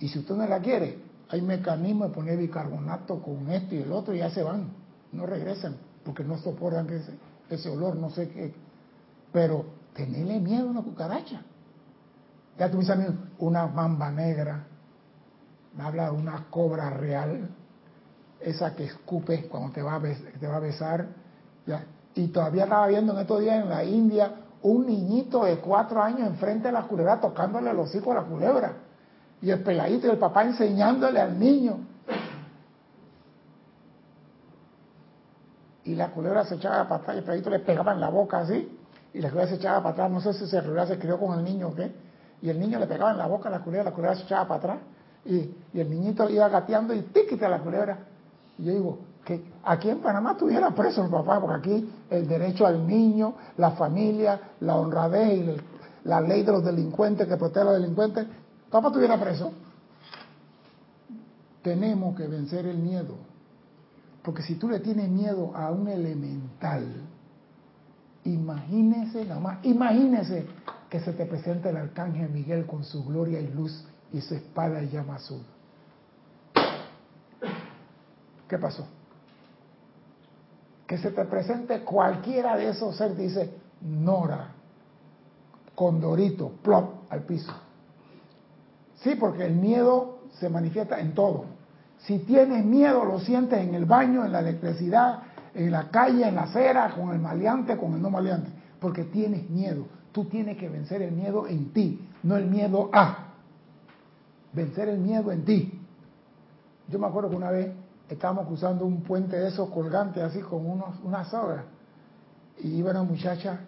Y 0.03 0.09
si 0.09 0.19
usted 0.19 0.35
no 0.35 0.45
la 0.49 0.59
quiere, 0.59 0.99
hay 1.29 1.41
mecanismos 1.43 2.09
de 2.09 2.15
poner 2.15 2.37
bicarbonato 2.37 3.23
con 3.23 3.49
esto 3.53 3.77
y 3.77 3.83
el 3.83 3.93
otro 3.93 4.13
y 4.13 4.19
ya 4.19 4.31
se 4.31 4.43
van. 4.43 4.73
No 5.13 5.27
regresan 5.27 5.77
porque 6.05 6.25
no 6.25 6.39
soportan 6.39 6.89
ese, 7.49 7.71
olor, 7.71 7.95
no 7.95 8.11
sé 8.11 8.29
qué. 8.29 8.53
Pero 9.33 9.65
tenerle 9.95 10.41
miedo 10.41 10.67
a 10.67 10.71
una 10.73 10.83
cucaracha. 10.83 11.43
Ya 12.59 12.69
tú 12.69 12.81
dices 12.81 12.99
una 13.39 13.69
mamba 13.69 14.11
negra, 14.11 14.65
me 15.77 15.85
habla 15.85 16.07
de 16.07 16.17
una 16.17 16.47
cobra 16.51 16.91
real, 16.91 17.49
esa 18.41 18.75
que 18.75 18.87
escupe 18.87 19.47
cuando 19.47 19.71
te 19.71 19.83
va 19.83 19.95
a, 19.95 20.59
besar. 20.59 21.07
Y 22.17 22.27
todavía 22.27 22.65
estaba 22.65 22.89
viendo 22.89 23.13
en 23.13 23.21
estos 23.21 23.41
días 23.41 23.63
en 23.63 23.69
la 23.69 23.85
India 23.85 24.35
un 24.63 24.85
niñito 24.85 25.45
de 25.45 25.59
cuatro 25.59 26.03
años 26.03 26.27
enfrente 26.27 26.67
de 26.67 26.73
la 26.73 26.89
culebra 26.89 27.21
tocándole 27.21 27.73
los 27.73 27.95
hijos 27.95 28.17
a 28.17 28.23
la 28.23 28.27
culebra. 28.27 28.73
Y 29.43 29.51
el 29.51 29.61
peladito 29.63 30.07
y 30.07 30.11
el 30.11 30.19
papá 30.19 30.45
enseñándole 30.45 31.21
al 31.21 31.39
niño. 31.39 31.79
Y 35.85 35.97
la 35.97 36.11
culebra 36.13 36.45
se 36.45 36.55
echaba 36.55 36.85
para 36.89 37.03
atrás 37.03 37.17
y 37.17 37.19
el 37.19 37.25
peladito 37.25 37.51
le 37.51 37.59
pegaba 37.59 37.93
en 37.93 38.01
la 38.01 38.09
boca 38.09 38.39
así. 38.39 38.79
Y 39.13 39.21
la 39.21 39.29
culebra 39.31 39.51
se 39.51 39.57
echaba 39.57 39.83
para 39.83 39.91
atrás. 39.91 40.11
No 40.13 40.21
sé 40.21 40.33
si 40.35 40.47
se, 40.47 40.87
se 40.87 40.99
crió 40.99 41.19
con 41.19 41.39
el 41.39 41.45
niño 41.45 41.69
o 41.69 41.75
qué. 41.75 41.93
Y 42.41 42.51
el 42.51 42.59
niño 42.59 42.79
le 42.79 42.87
pegaba 42.87 43.11
en 43.11 43.19
la 43.19 43.27
boca 43.27 43.49
a 43.49 43.53
la 43.53 43.61
culebra, 43.61 43.91
la 43.91 43.93
culebra 43.93 44.17
se 44.17 44.23
echaba 44.23 44.47
para 44.47 44.59
atrás. 44.59 44.79
Y, 45.25 45.55
el 45.75 45.89
niñito 45.91 46.29
iba 46.29 46.49
gateando 46.49 46.95
y 46.95 47.03
tíquite 47.03 47.45
a 47.45 47.49
la 47.49 47.59
culebra. 47.61 47.99
Y 48.59 48.65
yo 48.65 48.73
digo, 48.73 48.99
que 49.25 49.45
aquí 49.65 49.89
en 49.91 50.01
Panamá 50.01 50.33
estuviera 50.33 50.71
preso 50.71 51.05
el 51.05 51.11
papá, 51.11 51.41
porque 51.41 51.57
aquí 51.57 51.93
el 52.11 52.27
derecho 52.27 52.67
al 52.67 52.87
niño, 52.87 53.35
la 53.57 53.73
familia, 53.73 54.41
la 54.61 54.77
honradez 54.77 55.39
y 55.39 56.09
la 56.09 56.21
ley 56.21 56.43
de 56.43 56.53
los 56.53 56.65
delincuentes 56.65 57.29
que 57.29 57.37
protege 57.37 57.61
a 57.61 57.65
los 57.65 57.75
delincuentes, 57.75 58.27
papá 58.73 58.89
estuviera 58.89 59.21
preso. 59.21 59.53
Tenemos 61.63 62.17
que 62.17 62.27
vencer 62.27 62.67
el 62.67 62.79
miedo, 62.79 63.15
porque 64.25 64.43
si 64.43 64.57
tú 64.57 64.69
le 64.69 64.81
tienes 64.81 65.09
miedo 65.09 65.55
a 65.55 65.71
un 65.71 65.87
elemental, 65.87 67.09
imagínese 68.25 69.25
nada 69.25 69.41
más, 69.41 69.65
imagínese 69.65 70.47
que 70.91 70.99
se 70.99 71.13
te 71.13 71.25
presenta 71.27 71.71
el 71.71 71.77
arcángel 71.77 72.31
Miguel 72.31 72.67
con 72.67 72.83
su 72.83 73.05
gloria 73.05 73.41
y 73.41 73.47
luz 73.47 73.85
y 74.13 74.21
su 74.21 74.35
espada 74.35 74.83
y 74.83 74.89
llama 74.89 75.15
azul. 75.15 75.43
¿Qué 78.49 78.59
pasó? 78.59 78.85
que 80.93 80.99
se 80.99 81.11
te 81.11 81.25
presente 81.25 81.81
cualquiera 81.85 82.55
de 82.55 82.69
esos 82.69 82.95
seres, 82.95 83.17
dice 83.17 83.51
Nora, 83.81 84.53
Condorito, 85.75 86.51
plop, 86.63 87.11
al 87.11 87.23
piso. 87.23 87.51
Sí, 89.03 89.17
porque 89.17 89.47
el 89.47 89.55
miedo 89.55 90.21
se 90.39 90.49
manifiesta 90.49 91.01
en 91.01 91.15
todo. 91.15 91.45
Si 91.99 92.21
tienes 92.21 92.65
miedo, 92.65 93.05
lo 93.05 93.21
sientes 93.21 93.61
en 93.61 93.75
el 93.75 93.85
baño, 93.85 94.25
en 94.25 94.33
la 94.33 94.41
electricidad, 94.41 95.23
en 95.55 95.71
la 95.71 95.91
calle, 95.91 96.27
en 96.27 96.35
la 96.35 96.43
acera, 96.43 96.95
con 96.95 97.11
el 97.11 97.21
maleante, 97.21 97.77
con 97.77 97.95
el 97.95 98.03
no 98.03 98.11
maleante, 98.11 98.51
porque 98.81 99.05
tienes 99.05 99.49
miedo. 99.51 99.87
Tú 100.13 100.25
tienes 100.25 100.57
que 100.57 100.69
vencer 100.69 101.03
el 101.03 101.13
miedo 101.13 101.47
en 101.47 101.73
ti, 101.73 102.09
no 102.23 102.37
el 102.37 102.47
miedo 102.47 102.91
a. 102.93 103.35
Vencer 104.53 104.89
el 104.89 104.99
miedo 104.99 105.33
en 105.33 105.45
ti. 105.45 105.81
Yo 106.89 106.99
me 106.99 107.07
acuerdo 107.07 107.31
que 107.31 107.37
una 107.37 107.51
vez 107.51 107.73
estábamos 108.09 108.47
cruzando 108.47 108.85
un 108.85 109.03
puente 109.03 109.37
de 109.37 109.49
esos 109.49 109.71
colgantes 109.71 110.23
así 110.23 110.41
con 110.41 110.67
unos, 110.67 111.01
una 111.05 111.25
soga. 111.25 111.65
Y 112.63 112.77
iba 112.77 112.91
una 112.91 113.03
muchacha 113.03 113.61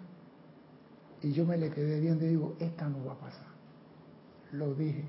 y 1.22 1.32
yo 1.32 1.46
me 1.46 1.56
le 1.56 1.70
quedé 1.70 2.00
viendo 2.00 2.24
y 2.24 2.28
digo, 2.28 2.54
esta 2.58 2.88
no 2.88 3.04
va 3.06 3.12
a 3.12 3.16
pasar. 3.16 3.46
Lo 4.52 4.74
dije. 4.74 5.04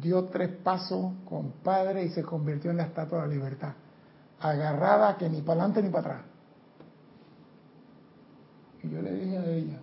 Dio 0.00 0.24
tres 0.24 0.50
pasos, 0.62 1.12
compadre, 1.28 2.04
y 2.04 2.10
se 2.10 2.22
convirtió 2.22 2.70
en 2.70 2.78
la 2.78 2.84
estatua 2.84 3.22
de 3.22 3.28
la 3.28 3.34
libertad. 3.34 3.74
Agarrada 4.40 5.16
que 5.16 5.28
ni 5.28 5.40
para 5.42 5.60
adelante 5.60 5.82
ni 5.82 5.90
para 5.90 6.14
atrás. 6.14 6.26
Y 8.82 8.90
yo 8.90 9.02
le 9.02 9.12
dije 9.14 9.38
a 9.38 9.46
ella, 9.46 9.80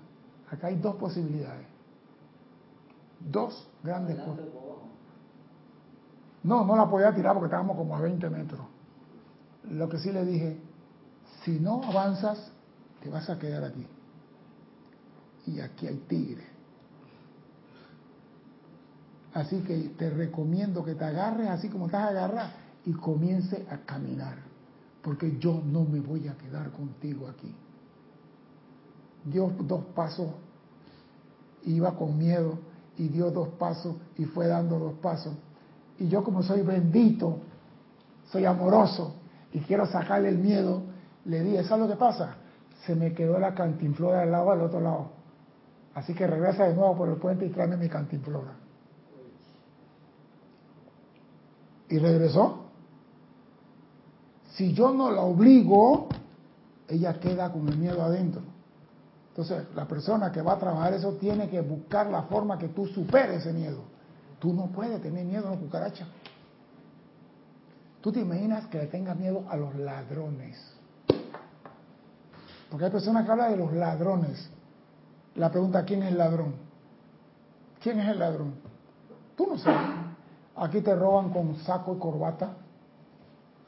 acá 0.52 0.68
hay 0.68 0.76
dos 0.76 0.96
posibilidades. 0.96 1.68
Dos 3.20 3.68
grandes 3.84 4.18
cosas. 4.20 4.46
No, 6.44 6.66
no 6.66 6.76
la 6.76 6.90
podía 6.90 7.14
tirar 7.14 7.34
porque 7.34 7.48
estábamos 7.48 7.78
como 7.78 7.96
a 7.96 8.02
20 8.02 8.30
metros. 8.30 8.62
Lo 9.70 9.90
que 9.90 10.00
sí 10.00 10.12
le 10.12 10.26
dije, 10.26 10.60
si 11.44 11.60
no 11.60 11.82
avanzas, 11.84 12.52
te 13.02 13.10
vas 13.10 13.30
a 13.30 13.38
quedar 13.38 13.64
aquí. 13.64 13.86
Y 15.48 15.60
aquí 15.60 15.88
hay 15.88 15.98
tigre. 16.08 16.44
Así 19.34 19.60
que 19.62 19.78
te 19.98 20.10
recomiendo 20.10 20.84
que 20.84 20.96
te 20.96 21.06
agarres 21.06 21.50
así 21.50 21.70
como 21.70 21.86
estás 21.86 22.10
agarrada 22.10 22.54
y 22.86 22.94
comience 22.94 23.66
a 23.70 23.78
caminar. 23.78 24.38
Porque 25.02 25.38
yo 25.38 25.62
no 25.64 25.86
me 25.86 26.00
voy 26.00 26.28
a 26.28 26.34
quedar 26.36 26.72
contigo 26.72 27.28
aquí. 27.28 27.54
Dio 29.26 29.52
dos 29.60 29.86
pasos, 29.96 30.30
iba 31.64 31.96
con 31.96 32.18
miedo 32.18 32.58
y 32.98 33.08
dio 33.10 33.32
dos 33.32 33.50
pasos 33.50 33.96
y 34.18 34.26
fue 34.26 34.48
dando 34.48 34.80
dos 34.80 34.94
pasos 34.96 35.34
y 36.00 36.08
yo 36.08 36.24
como 36.24 36.42
soy 36.42 36.62
bendito, 36.62 37.40
soy 38.32 38.46
amoroso 38.46 39.16
y 39.52 39.60
quiero 39.60 39.86
sacarle 39.86 40.30
el 40.30 40.38
miedo, 40.38 40.84
le 41.26 41.44
dije, 41.44 41.64
¿sabes 41.66 41.88
lo 41.88 41.94
que 41.94 42.00
pasa? 42.00 42.38
Se 42.86 42.96
me 42.96 43.14
quedó 43.14 43.38
la 43.38 43.54
cantinflora 43.54 44.22
del 44.22 44.32
lado 44.32 44.52
al 44.52 44.62
otro 44.62 44.80
lado. 44.80 45.12
Así 45.94 46.14
que 46.14 46.26
regresa 46.26 46.66
de 46.66 46.74
nuevo 46.74 46.96
por 46.96 47.10
el 47.10 47.16
puente 47.16 47.46
y 47.46 47.50
tráeme 47.50 47.76
mi 47.76 47.90
cantinflora. 47.90 48.54
Y 51.90 51.98
regresó. 51.98 52.66
Si 54.54 54.74
yo 54.74 54.94
no 54.94 55.12
la 55.12 55.22
obligo, 55.22 56.08
ella 56.88 57.20
queda 57.20 57.52
con 57.52 57.68
el 57.68 57.78
miedo 57.78 58.02
adentro. 58.02 58.42
Entonces, 59.30 59.68
la 59.76 59.88
persona 59.88 60.32
que 60.32 60.42
va 60.42 60.54
a 60.54 60.60
trabajar 60.60 60.94
eso 60.94 61.14
tiene 61.14 61.50
que 61.50 61.62
buscar 61.62 62.08
la 62.08 62.24
forma 62.24 62.58
que 62.58 62.68
tú 62.70 62.88
superes 62.88 63.42
ese 63.42 63.54
miedo. 63.54 63.84
Tú 64.40 64.54
no 64.54 64.68
puedes 64.68 65.02
tener 65.02 65.26
miedo 65.26 65.48
a 65.48 65.52
una 65.52 65.62
cucaracha. 65.62 66.08
Tú 68.02 68.12
te 68.12 68.20
imaginas 68.22 68.68
que 68.68 68.80
le 68.80 68.88
tengas 68.88 69.18
miedo 69.18 69.46
a 69.50 69.58
los 69.58 69.76
ladrones. 69.76 70.58
Porque 72.70 72.86
hay 72.86 72.92
personas 72.92 73.26
que 73.26 73.32
hablan 73.32 73.52
de 73.52 73.58
los 73.58 73.74
ladrones. 73.74 74.50
La 75.36 75.50
pregunta, 75.52 75.84
¿quién 75.86 76.04
es 76.04 76.12
el 76.12 76.18
ladrón? 76.18 76.56
¿Quién 77.82 78.00
es 78.00 78.10
el 78.10 78.20
ladrón? 78.20 78.56
Tú 79.36 79.48
no 79.48 79.58
sabes. 79.58 80.09
Aquí 80.60 80.82
te 80.82 80.94
roban 80.94 81.30
con 81.30 81.56
saco 81.60 81.96
y 81.96 82.00
corbata. 82.00 82.52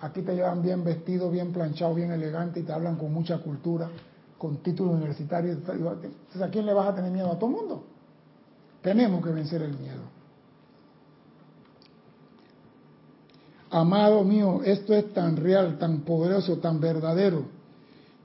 Aquí 0.02 0.24
te 0.24 0.36
llevan 0.36 0.62
bien 0.62 0.84
vestido, 0.84 1.32
bien 1.32 1.54
planchado, 1.54 1.96
bien 1.96 2.12
elegante 2.12 2.60
y 2.60 2.64
te 2.64 2.74
hablan 2.74 2.98
con 2.98 3.14
mucha 3.14 3.38
cultura, 3.38 3.88
con 4.38 4.58
título 4.58 4.92
universitario. 4.92 5.54
Entonces, 5.54 6.42
¿a 6.42 6.50
quién 6.50 6.66
le 6.66 6.74
vas 6.74 6.90
a 6.90 6.96
tener 6.96 7.12
miedo? 7.12 7.32
A 7.32 7.40
todo 7.40 7.50
el 7.50 7.56
mundo. 7.56 7.84
Tenemos 8.82 9.24
que 9.24 9.32
vencer 9.32 9.62
el 9.62 9.78
miedo. 9.78 10.02
Amado 13.70 14.26
mío, 14.26 14.62
esto 14.66 14.94
es 14.94 15.14
tan 15.14 15.38
real, 15.38 15.78
tan 15.78 16.02
poderoso, 16.02 16.58
tan 16.58 16.82
verdadero. 16.82 17.46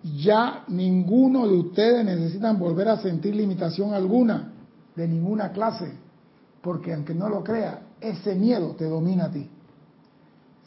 Ya 0.02 0.64
ninguno 0.66 1.46
de 1.46 1.54
ustedes 1.54 2.04
necesitan 2.04 2.58
volver 2.58 2.88
a 2.88 2.96
sentir 2.96 3.36
limitación 3.36 3.94
alguna, 3.94 4.52
de 4.96 5.06
ninguna 5.06 5.52
clase, 5.52 5.92
porque 6.62 6.92
aunque 6.94 7.14
no 7.14 7.28
lo 7.28 7.44
crea, 7.44 7.85
ese 8.10 8.34
miedo 8.34 8.74
te 8.76 8.88
domina 8.88 9.26
a 9.26 9.30
ti. 9.30 9.50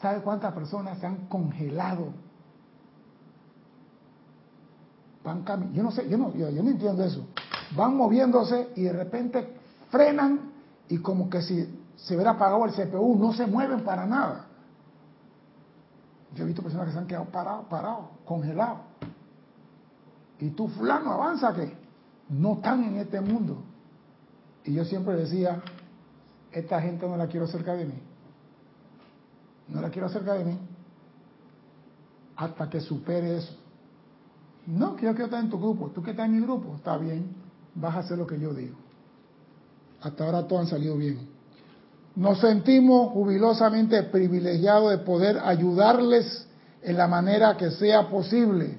¿Sabe 0.01 0.21
cuántas 0.21 0.53
personas 0.53 0.99
se 0.99 1.05
han 1.05 1.27
congelado? 1.27 2.13
Van 5.23 5.73
yo 5.73 5.83
no 5.83 5.91
sé, 5.91 6.07
yo 6.09 6.17
no, 6.17 6.33
yo 6.33 6.49
no 6.51 6.69
entiendo 6.69 7.03
eso. 7.03 7.27
Van 7.75 7.95
moviéndose 7.95 8.69
y 8.75 8.83
de 8.83 8.93
repente 8.93 9.55
frenan 9.89 10.51
y 10.87 10.97
como 10.99 11.29
que 11.29 11.41
si 11.41 11.79
se 11.95 12.15
hubiera 12.15 12.31
apagado 12.31 12.65
el 12.65 12.71
CPU, 12.71 13.17
no 13.17 13.33
se 13.33 13.45
mueven 13.45 13.83
para 13.83 14.05
nada. 14.05 14.45
Yo 16.35 16.43
he 16.43 16.47
visto 16.47 16.61
personas 16.61 16.87
que 16.87 16.93
se 16.93 16.99
han 16.99 17.07
quedado 17.07 17.25
parados, 17.25 17.65
parados, 17.67 18.05
congelados. 18.25 18.79
Y 20.39 20.51
tú, 20.51 20.67
fulano, 20.69 21.11
avanza 21.11 21.53
que 21.53 21.75
no 22.29 22.53
están 22.53 22.83
en 22.83 22.97
este 22.97 23.19
mundo. 23.19 23.57
Y 24.63 24.73
yo 24.73 24.85
siempre 24.85 25.15
decía, 25.15 25.61
esta 26.51 26.81
gente 26.81 27.07
no 27.07 27.17
la 27.17 27.27
quiero 27.27 27.47
cerca 27.47 27.73
de 27.73 27.85
mí. 27.85 27.99
No 29.67 29.81
la 29.81 29.89
quiero 29.89 30.09
cerca 30.09 30.33
de 30.33 30.45
mí. 30.45 30.57
Hasta 32.35 32.69
que 32.69 32.79
supere 32.81 33.37
eso. 33.37 33.55
No, 34.65 34.95
que 34.95 35.05
yo 35.05 35.11
quiero 35.11 35.25
estar 35.25 35.43
en 35.43 35.49
tu 35.49 35.59
grupo. 35.59 35.89
Tú 35.89 36.01
que 36.01 36.11
estás 36.11 36.25
en 36.25 36.33
mi 36.33 36.41
grupo, 36.41 36.75
está 36.75 36.97
bien. 36.97 37.35
Vas 37.75 37.95
a 37.95 37.99
hacer 37.99 38.17
lo 38.17 38.25
que 38.25 38.39
yo 38.39 38.53
digo. 38.53 38.75
Hasta 40.01 40.25
ahora 40.25 40.47
todo 40.47 40.59
han 40.59 40.67
salido 40.67 40.95
bien. 40.95 41.19
Nos 42.15 42.39
sentimos 42.39 43.11
jubilosamente 43.11 44.03
privilegiados 44.03 44.91
de 44.91 44.97
poder 44.99 45.39
ayudarles 45.39 46.47
en 46.81 46.97
la 46.97 47.07
manera 47.07 47.57
que 47.57 47.71
sea 47.71 48.09
posible. 48.09 48.77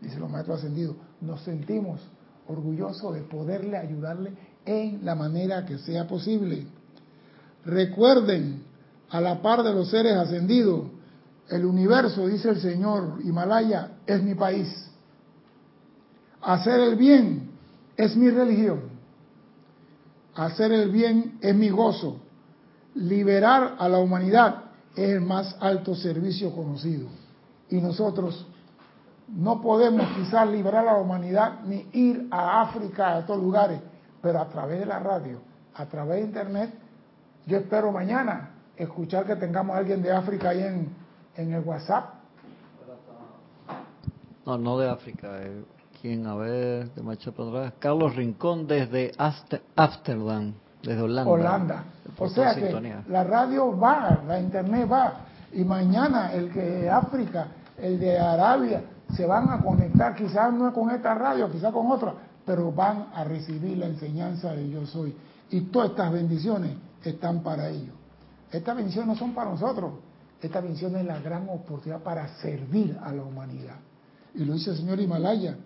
Dice 0.00 0.18
los 0.18 0.30
maestros 0.30 0.58
ascendidos, 0.58 0.96
nos 1.20 1.40
sentimos 1.42 2.00
orgullosos 2.48 3.14
de 3.14 3.22
poderle 3.22 3.76
ayudarle 3.76 4.32
en 4.66 5.04
la 5.04 5.14
manera 5.14 5.64
que 5.64 5.78
sea 5.78 6.06
posible. 6.06 6.66
Recuerden, 7.64 8.64
a 9.08 9.20
la 9.20 9.40
par 9.40 9.62
de 9.62 9.72
los 9.72 9.88
seres 9.88 10.14
ascendidos, 10.14 10.88
el 11.48 11.64
universo, 11.64 12.26
dice 12.26 12.50
el 12.50 12.60
Señor, 12.60 13.20
Himalaya, 13.24 13.92
es 14.06 14.22
mi 14.22 14.34
país. 14.34 14.68
Hacer 16.42 16.80
el 16.80 16.96
bien 16.96 17.50
es 17.96 18.16
mi 18.16 18.28
religión. 18.30 18.82
Hacer 20.34 20.72
el 20.72 20.90
bien 20.90 21.38
es 21.40 21.54
mi 21.54 21.70
gozo. 21.70 22.20
Liberar 22.94 23.76
a 23.78 23.88
la 23.88 23.98
humanidad 23.98 24.64
es 24.94 25.10
el 25.10 25.20
más 25.20 25.56
alto 25.60 25.94
servicio 25.94 26.54
conocido. 26.54 27.08
Y 27.70 27.76
nosotros 27.76 28.46
no 29.28 29.60
podemos 29.60 30.06
quizás 30.16 30.48
liberar 30.48 30.86
a 30.86 30.92
la 30.92 30.98
humanidad 30.98 31.60
ni 31.64 31.86
ir 31.92 32.28
a 32.30 32.62
África, 32.62 33.14
a 33.14 33.18
estos 33.20 33.38
lugares, 33.38 33.80
pero 34.26 34.40
a 34.40 34.48
través 34.48 34.80
de 34.80 34.86
la 34.86 34.98
radio, 34.98 35.38
a 35.76 35.86
través 35.86 36.16
de 36.16 36.26
Internet, 36.26 36.70
yo 37.46 37.58
espero 37.58 37.92
mañana 37.92 38.50
escuchar 38.76 39.24
que 39.24 39.36
tengamos 39.36 39.76
a 39.76 39.78
alguien 39.78 40.02
de 40.02 40.10
África 40.10 40.48
ahí 40.48 40.64
en, 40.64 40.88
en 41.36 41.52
el 41.52 41.62
WhatsApp. 41.62 42.06
No, 44.44 44.58
no 44.58 44.78
de 44.78 44.90
África, 44.90 45.28
eh, 45.42 46.24
a 46.26 46.34
ver, 46.34 46.90
de 46.90 47.02
Macho 47.04 47.32
Carlos 47.78 48.16
Rincón 48.16 48.66
desde 48.66 49.12
Amsterdam, 49.76 50.54
desde 50.82 51.02
Holanda. 51.02 51.30
Holanda. 51.30 51.84
O 52.18 52.28
sea 52.28 52.52
que 52.52 52.96
la 53.08 53.22
radio 53.22 53.78
va, 53.78 54.22
la 54.26 54.40
internet 54.40 54.88
va. 54.90 55.20
Y 55.52 55.62
mañana 55.62 56.32
el 56.32 56.50
que 56.50 56.62
de 56.62 56.90
África, 56.90 57.46
el 57.78 58.00
de 58.00 58.18
Arabia, 58.18 58.82
se 59.14 59.24
van 59.24 59.50
a 59.50 59.60
conectar, 59.60 60.16
quizás 60.16 60.52
no 60.52 60.72
con 60.72 60.90
esta 60.90 61.14
radio, 61.14 61.48
quizás 61.48 61.72
con 61.72 61.88
otra, 61.92 62.12
pero 62.46 62.72
van 62.72 63.08
a 63.12 63.24
recibir 63.24 63.76
la 63.76 63.86
enseñanza 63.86 64.54
de 64.54 64.70
yo 64.70 64.86
soy. 64.86 65.14
Y 65.50 65.62
todas 65.62 65.90
estas 65.90 66.12
bendiciones 66.12 66.72
están 67.04 67.42
para 67.42 67.68
ellos. 67.68 67.94
Estas 68.50 68.76
bendiciones 68.76 69.08
no 69.08 69.16
son 69.16 69.34
para 69.34 69.50
nosotros. 69.50 69.92
Esta 70.40 70.60
bendición 70.60 70.96
es 70.96 71.04
la 71.04 71.18
gran 71.20 71.48
oportunidad 71.48 72.02
para 72.02 72.28
servir 72.38 72.96
a 73.02 73.12
la 73.12 73.22
humanidad. 73.22 73.76
Y 74.34 74.44
lo 74.44 74.54
dice 74.54 74.70
el 74.70 74.76
señor 74.76 75.00
Himalaya 75.00 75.56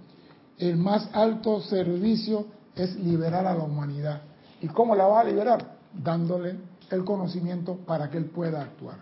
el 0.61 0.77
más 0.77 1.09
alto 1.15 1.61
servicio 1.63 2.45
es 2.77 2.95
liberar 2.97 3.47
a 3.47 3.55
la 3.55 3.65
humanidad. 3.65 4.21
¿Y 4.61 4.69
cómo 4.69 4.95
la 4.95 5.07
va 5.07 5.21
a 5.21 5.25
liberar? 5.25 5.79
Dándole 5.93 6.57
el 6.91 7.05
conocimiento 7.05 7.77
para 7.87 8.11
que 8.11 8.19
él 8.19 8.27
pueda 8.27 8.61
actuar. 8.61 8.99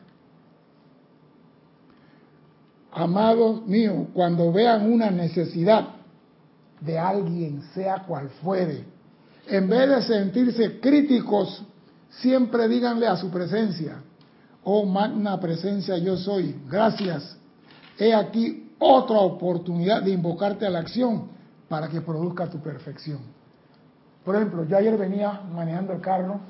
Amados 2.93 3.67
míos, 3.67 4.07
cuando 4.15 4.53
vean 4.53 4.91
una 4.91 5.11
necesidad 5.11 5.98
de 6.81 6.99
alguien, 6.99 7.63
sea 7.75 8.05
cual 8.07 8.29
fuere, 8.43 8.85
en 9.49 9.69
vez 9.69 9.89
de 9.89 10.03
sentirse 10.03 10.81
críticos, 10.81 11.65
siempre 12.11 12.69
díganle 12.69 13.07
a 13.07 13.17
su 13.17 13.31
presencia, 13.31 14.03
oh 14.65 14.85
magna 14.85 15.41
presencia 15.41 15.97
yo 15.99 16.17
soy, 16.17 16.55
gracias. 16.69 17.37
He 17.99 18.15
aquí 18.15 18.73
otra 18.79 19.19
oportunidad 19.19 20.03
de 20.03 20.11
invocarte 20.11 20.67
a 20.67 20.71
la 20.71 20.81
acción 20.81 21.29
para 21.69 21.89
que 21.89 22.01
produzca 22.01 22.49
tu 22.49 22.61
perfección. 22.61 23.21
Por 24.25 24.37
ejemplo, 24.37 24.65
yo 24.65 24.77
ayer 24.77 24.97
venía 24.99 25.41
manejando 25.53 25.95
el 25.95 26.01
carro 26.01 26.41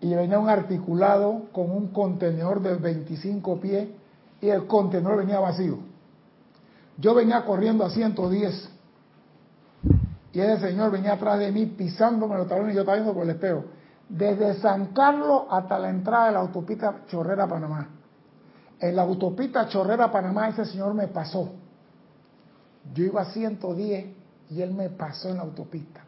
y 0.00 0.12
venía 0.14 0.38
un 0.38 0.48
articulado 0.48 1.46
con 1.52 1.70
un 1.70 1.88
contenedor 1.88 2.60
de 2.60 2.74
25 2.74 3.60
pies 3.60 3.88
y 4.40 4.48
el 4.48 4.66
contenedor 4.66 5.18
venía 5.18 5.40
vacío. 5.40 5.78
Yo 6.98 7.14
venía 7.14 7.44
corriendo 7.44 7.84
a 7.84 7.90
110 7.90 8.79
y 10.32 10.40
ese 10.40 10.68
señor 10.68 10.90
venía 10.90 11.14
atrás 11.14 11.38
de 11.38 11.50
mí 11.50 11.66
pisándome 11.66 12.36
los 12.36 12.48
talones 12.48 12.72
y 12.72 12.74
yo 12.76 12.80
estaba 12.82 12.96
viendo 12.96 13.14
por 13.14 13.24
el 13.24 13.30
espejo. 13.30 13.64
Desde 14.08 14.54
San 14.60 14.86
Carlos 14.86 15.42
hasta 15.50 15.78
la 15.78 15.90
entrada 15.90 16.26
de 16.26 16.32
la 16.32 16.40
autopista 16.40 17.02
Chorrera 17.06 17.48
Panamá. 17.48 17.88
En 18.78 18.96
la 18.96 19.02
autopista 19.02 19.68
Chorrera 19.68 20.10
Panamá 20.10 20.48
ese 20.48 20.64
señor 20.64 20.94
me 20.94 21.08
pasó. 21.08 21.50
Yo 22.94 23.04
iba 23.04 23.22
a 23.22 23.26
110 23.26 24.06
y 24.50 24.62
él 24.62 24.72
me 24.72 24.88
pasó 24.90 25.28
en 25.28 25.36
la 25.36 25.42
autopista. 25.42 26.02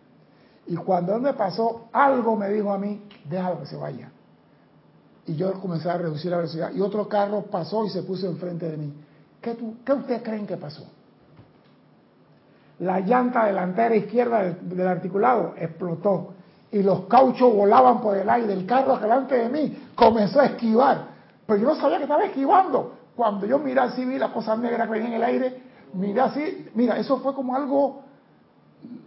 Y 0.67 0.77
cuando 0.77 1.15
él 1.17 1.23
me 1.23 1.35
pasó, 1.35 1.89
algo 1.93 2.37
me 2.37 2.49
dijo 2.49 2.73
a 2.73 2.79
mí, 2.79 3.05
déjalo 3.29 3.61
que 3.61 3.67
se 3.67 3.77
vaya. 3.77 4.11
Y 5.27 5.35
yo 5.35 5.53
comencé 5.61 5.91
a 5.91 5.99
reducir 5.99 6.31
la 6.31 6.39
velocidad. 6.39 6.73
Y 6.73 6.81
otro 6.81 7.09
carro 7.09 7.43
pasó 7.43 7.85
y 7.85 7.91
se 7.91 8.03
puso 8.03 8.27
enfrente 8.27 8.69
de 8.69 8.77
mí. 8.77 8.95
¿Qué, 9.41 9.57
qué 9.85 9.93
ustedes 9.93 10.23
creen 10.23 10.47
que 10.47 10.57
pasó? 10.57 10.87
La 12.83 12.99
llanta 12.99 13.45
delantera 13.45 13.95
izquierda 13.95 14.43
del, 14.61 14.89
articulado 14.89 15.55
explotó. 15.57 16.35
Y 16.73 16.83
los 16.83 17.03
cauchos 17.03 17.55
volaban 17.55 18.01
por 18.01 18.17
el 18.17 18.29
aire. 18.29 18.53
El 18.53 18.67
carro 18.67 18.99
delante 18.99 19.37
de 19.37 19.49
mí 19.49 19.87
comenzó 19.95 20.41
a 20.41 20.47
esquivar. 20.47 21.05
Pero 21.47 21.61
yo 21.61 21.69
no 21.69 21.77
sabía 21.77 21.99
que 21.99 22.05
estaba 22.05 22.25
esquivando. 22.25 22.95
Cuando 23.15 23.47
yo 23.47 23.61
miré 23.61 23.79
así, 23.79 24.05
vi 24.05 24.19
la 24.19 24.33
cosa 24.33 24.57
negra 24.57 24.87
que 24.87 24.91
venía 24.91 25.11
en 25.11 25.15
el 25.15 25.23
aire. 25.23 25.63
Miré 25.93 26.21
así. 26.21 26.71
Mira, 26.75 26.99
eso 26.99 27.19
fue 27.19 27.33
como 27.35 27.55
algo 27.55 28.03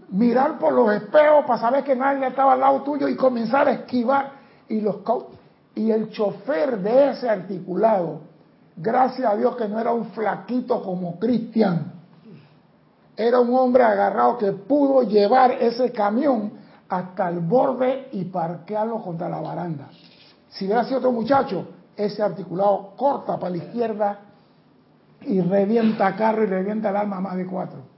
mirar 0.10 0.58
por 0.58 0.72
los 0.72 0.94
espejos 0.94 1.44
para 1.46 1.60
saber 1.60 1.84
que 1.84 1.98
nadie 1.98 2.28
estaba 2.28 2.54
al 2.54 2.62
lado 2.62 2.82
tuyo 2.82 3.10
y 3.10 3.18
comenzar 3.18 3.68
a 3.68 3.72
esquivar. 3.72 4.32
Y, 4.70 4.80
los, 4.80 5.00
y 5.76 5.92
el 5.92 6.12
chofer 6.12 6.80
de 6.80 7.10
ese 7.10 7.30
articulado, 7.30 8.22
gracias 8.78 9.30
a 9.30 9.36
Dios 9.36 9.58
que 9.58 9.68
no 9.68 9.82
era 9.82 9.92
un 9.92 10.06
flaquito 10.12 10.82
como 10.82 11.20
Cristian, 11.20 11.95
era 13.18 13.40
un 13.40 13.54
hombre 13.56 13.84
agarrado 13.84 14.38
que 14.38 14.52
pudo 14.52 15.04
llevar 15.04 15.52
ese 15.52 15.92
camión 15.92 16.54
hasta 16.90 17.30
el 17.30 17.40
borde 17.40 18.10
y 18.12 18.26
parquearlo 18.26 19.02
contra 19.02 19.30
la 19.30 19.40
baranda. 19.40 19.90
Si 20.50 20.66
hubiera 20.66 20.84
sido 20.86 21.00
otro 21.00 21.12
muchacho, 21.12 21.68
ese 21.96 22.22
articulado 22.22 22.94
corta 22.96 23.38
para 23.40 23.52
la 23.52 23.58
izquierda 23.58 24.20
y 25.22 25.42
revienta 25.42 26.16
carro 26.16 26.44
y 26.44 26.48
revienta 26.48 26.90
el 26.90 26.98
alma 26.98 27.20
más 27.20 27.36
de 27.36 27.46
cuatro 27.46 27.96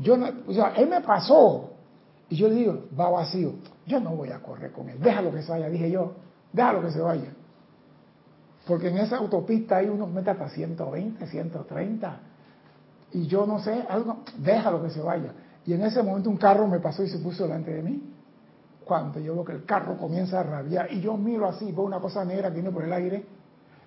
yo 0.00 0.16
no, 0.16 0.28
o 0.46 0.52
sea, 0.52 0.72
él 0.76 0.88
me 0.88 1.00
pasó. 1.00 1.70
Y 2.28 2.36
yo 2.36 2.48
le 2.48 2.54
digo, 2.56 2.84
va 2.98 3.10
vacío. 3.10 3.54
Yo 3.86 4.00
no 4.00 4.10
voy 4.10 4.30
a 4.30 4.40
correr 4.40 4.70
con 4.72 4.88
él. 4.88 5.00
Déjalo 5.00 5.32
que 5.32 5.42
se 5.42 5.50
vaya, 5.50 5.68
dije 5.68 5.90
yo. 5.90 6.12
Déjalo 6.52 6.82
que 6.82 6.90
se 6.90 7.00
vaya. 7.00 7.32
Porque 8.66 8.88
en 8.88 8.98
esa 8.98 9.16
autopista 9.16 9.78
hay 9.78 9.88
unos 9.88 10.10
metros 10.10 10.36
hasta 10.36 10.50
120, 10.50 11.26
130. 11.26 12.20
Y 13.12 13.26
yo 13.26 13.46
no 13.46 13.58
sé, 13.60 13.84
algo, 13.88 14.18
déjalo 14.38 14.82
que 14.82 14.90
se 14.90 15.00
vaya. 15.00 15.32
Y 15.64 15.72
en 15.72 15.82
ese 15.82 16.02
momento 16.02 16.30
un 16.30 16.36
carro 16.36 16.66
me 16.66 16.80
pasó 16.80 17.02
y 17.02 17.08
se 17.08 17.18
puso 17.18 17.44
delante 17.44 17.72
de 17.72 17.82
mí. 17.82 18.02
Cuando 18.84 19.20
yo 19.20 19.34
veo 19.34 19.44
que 19.44 19.52
el 19.52 19.64
carro 19.64 19.96
comienza 19.98 20.40
a 20.40 20.42
rabiar 20.42 20.92
y 20.92 21.00
yo 21.00 21.16
miro 21.16 21.46
así, 21.46 21.70
veo 21.72 21.82
una 21.82 22.00
cosa 22.00 22.24
negra 22.24 22.48
que 22.48 22.54
viene 22.54 22.70
por 22.70 22.84
el 22.84 22.92
aire, 22.92 23.26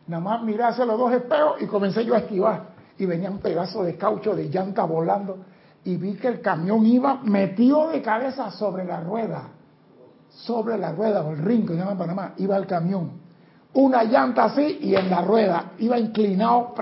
nada 0.08 0.22
más 0.22 0.44
miré 0.44 0.64
hacia 0.64 0.86
los 0.86 0.98
dos 0.98 1.12
espejos 1.14 1.62
y 1.62 1.66
comencé 1.66 2.06
yo 2.06 2.14
a 2.14 2.20
esquivar. 2.20 2.70
Y 2.98 3.06
venía 3.06 3.32
un 3.32 3.40
pedazo 3.40 3.84
de 3.84 3.98
caucho 3.98 4.36
de 4.36 4.50
llanta 4.50 4.84
volando 4.84 5.38
y 5.84 5.98
vi 5.98 6.14
que 6.16 6.28
el 6.28 6.42
camión 6.42 6.86
iba 6.86 7.22
metido 7.24 7.90
de 7.90 8.02
cabeza 8.02 8.52
sobre 8.52 8.86
la 8.86 9.00
rueda, 9.02 9.50
sobre 10.30 10.78
la 10.78 10.92
rueda, 10.92 11.24
o 11.24 11.32
el 11.32 11.40
ring 11.40 11.68
que 11.68 11.76
llaman 11.76 11.98
Panamá, 11.98 12.34
iba 12.38 12.56
el 12.58 12.68
camión. 12.68 13.22
Una 13.74 14.04
llanta 14.04 14.46
así 14.46 14.80
y 14.82 14.96
en 14.96 15.10
la 15.10 15.22
rueda, 15.22 15.72
iba 15.80 15.98
inclinado. 15.98 16.74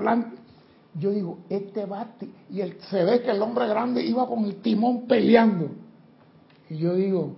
Yo 0.95 1.11
digo, 1.11 1.39
este 1.49 1.85
va, 1.85 2.07
y 2.49 2.61
se 2.89 3.03
ve 3.03 3.21
que 3.21 3.31
el 3.31 3.41
hombre 3.41 3.67
grande 3.67 4.03
iba 4.03 4.27
con 4.27 4.45
el 4.45 4.55
timón 4.61 5.07
peleando. 5.07 5.69
Y 6.69 6.77
yo 6.77 6.95
digo, 6.95 7.35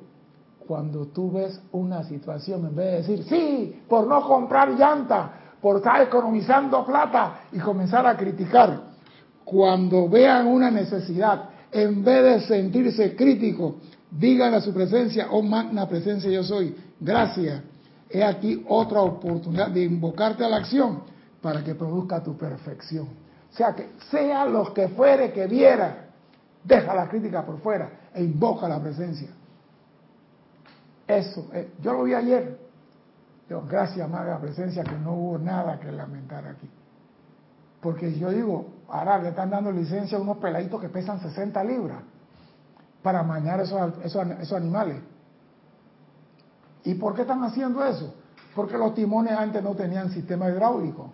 cuando 0.65 1.07
tú 1.07 1.31
ves 1.31 1.59
una 1.71 2.03
situación, 2.03 2.65
en 2.65 2.75
vez 2.75 2.85
de 2.85 2.97
decir, 2.97 3.23
sí, 3.25 3.81
por 3.87 4.07
no 4.07 4.25
comprar 4.25 4.69
llanta, 4.77 5.33
por 5.61 5.77
estar 5.77 6.01
economizando 6.01 6.85
plata 6.85 7.41
y 7.51 7.59
comenzar 7.59 8.07
a 8.07 8.15
criticar, 8.15 8.91
cuando 9.43 10.07
vean 10.07 10.47
una 10.47 10.71
necesidad, 10.71 11.49
en 11.71 12.03
vez 12.03 12.23
de 12.23 12.47
sentirse 12.47 13.15
crítico, 13.15 13.75
digan 14.09 14.53
a 14.53 14.61
su 14.61 14.73
presencia, 14.73 15.27
oh 15.31 15.41
magna 15.41 15.87
presencia 15.87 16.29
yo 16.31 16.43
soy, 16.43 16.75
gracias. 16.99 17.61
He 18.09 18.23
aquí 18.23 18.65
otra 18.67 19.01
oportunidad 19.01 19.69
de 19.69 19.83
invocarte 19.83 20.43
a 20.43 20.49
la 20.49 20.57
acción 20.57 21.03
para 21.41 21.63
que 21.63 21.75
produzca 21.75 22.21
tu 22.21 22.37
perfección. 22.37 23.07
O 23.51 23.55
sea 23.55 23.73
que 23.73 23.91
sea 24.09 24.45
lo 24.45 24.73
que 24.73 24.87
fuere 24.89 25.33
que 25.33 25.47
viera, 25.47 26.05
deja 26.63 26.95
la 26.95 27.09
crítica 27.09 27.45
por 27.45 27.59
fuera 27.59 27.89
e 28.13 28.23
invoca 28.23 28.67
la 28.69 28.79
presencia. 28.79 29.29
Eso, 31.07 31.49
eh, 31.53 31.73
yo 31.81 31.93
lo 31.93 32.03
vi 32.03 32.13
ayer. 32.13 32.57
Digo, 33.49 33.63
gracias, 33.67 34.09
magna 34.09 34.39
presencia, 34.39 34.83
que 34.83 34.97
no 34.97 35.13
hubo 35.13 35.37
nada 35.37 35.77
que 35.79 35.91
lamentar 35.91 36.47
aquí. 36.47 36.69
Porque 37.81 38.17
yo 38.17 38.29
digo, 38.29 38.67
ahora 38.87 39.17
le 39.17 39.29
están 39.29 39.49
dando 39.49 39.71
licencia 39.71 40.17
a 40.17 40.21
unos 40.21 40.37
peladitos 40.37 40.79
que 40.79 40.87
pesan 40.87 41.19
60 41.19 41.61
libras 41.65 41.97
para 43.01 43.23
mañar 43.23 43.59
esos, 43.59 43.93
esos, 44.05 44.53
animales. 44.53 45.01
¿Y 46.85 46.93
por 46.93 47.15
qué 47.15 47.23
están 47.23 47.43
haciendo 47.43 47.83
eso? 47.83 48.15
Porque 48.55 48.77
los 48.77 48.93
timones 48.93 49.33
antes 49.33 49.61
no 49.61 49.75
tenían 49.75 50.11
sistema 50.11 50.49
hidráulico. 50.49 51.11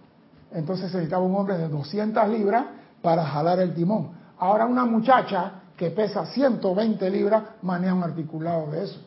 Entonces 0.52 0.92
se 0.92 0.98
necesitaba 0.98 1.24
un 1.24 1.36
hombre 1.36 1.58
de 1.58 1.68
200 1.68 2.30
libras 2.30 2.66
para 3.02 3.26
jalar 3.26 3.60
el 3.60 3.74
timón. 3.74 4.12
Ahora 4.40 4.66
una 4.66 4.86
muchacha 4.86 5.64
que 5.76 5.92
pesa 5.92 6.26
120 6.26 7.10
libras 7.10 7.44
maneja 7.62 7.94
un 7.94 8.04
articulado 8.04 8.72
de 8.72 8.84
eso. 8.84 9.00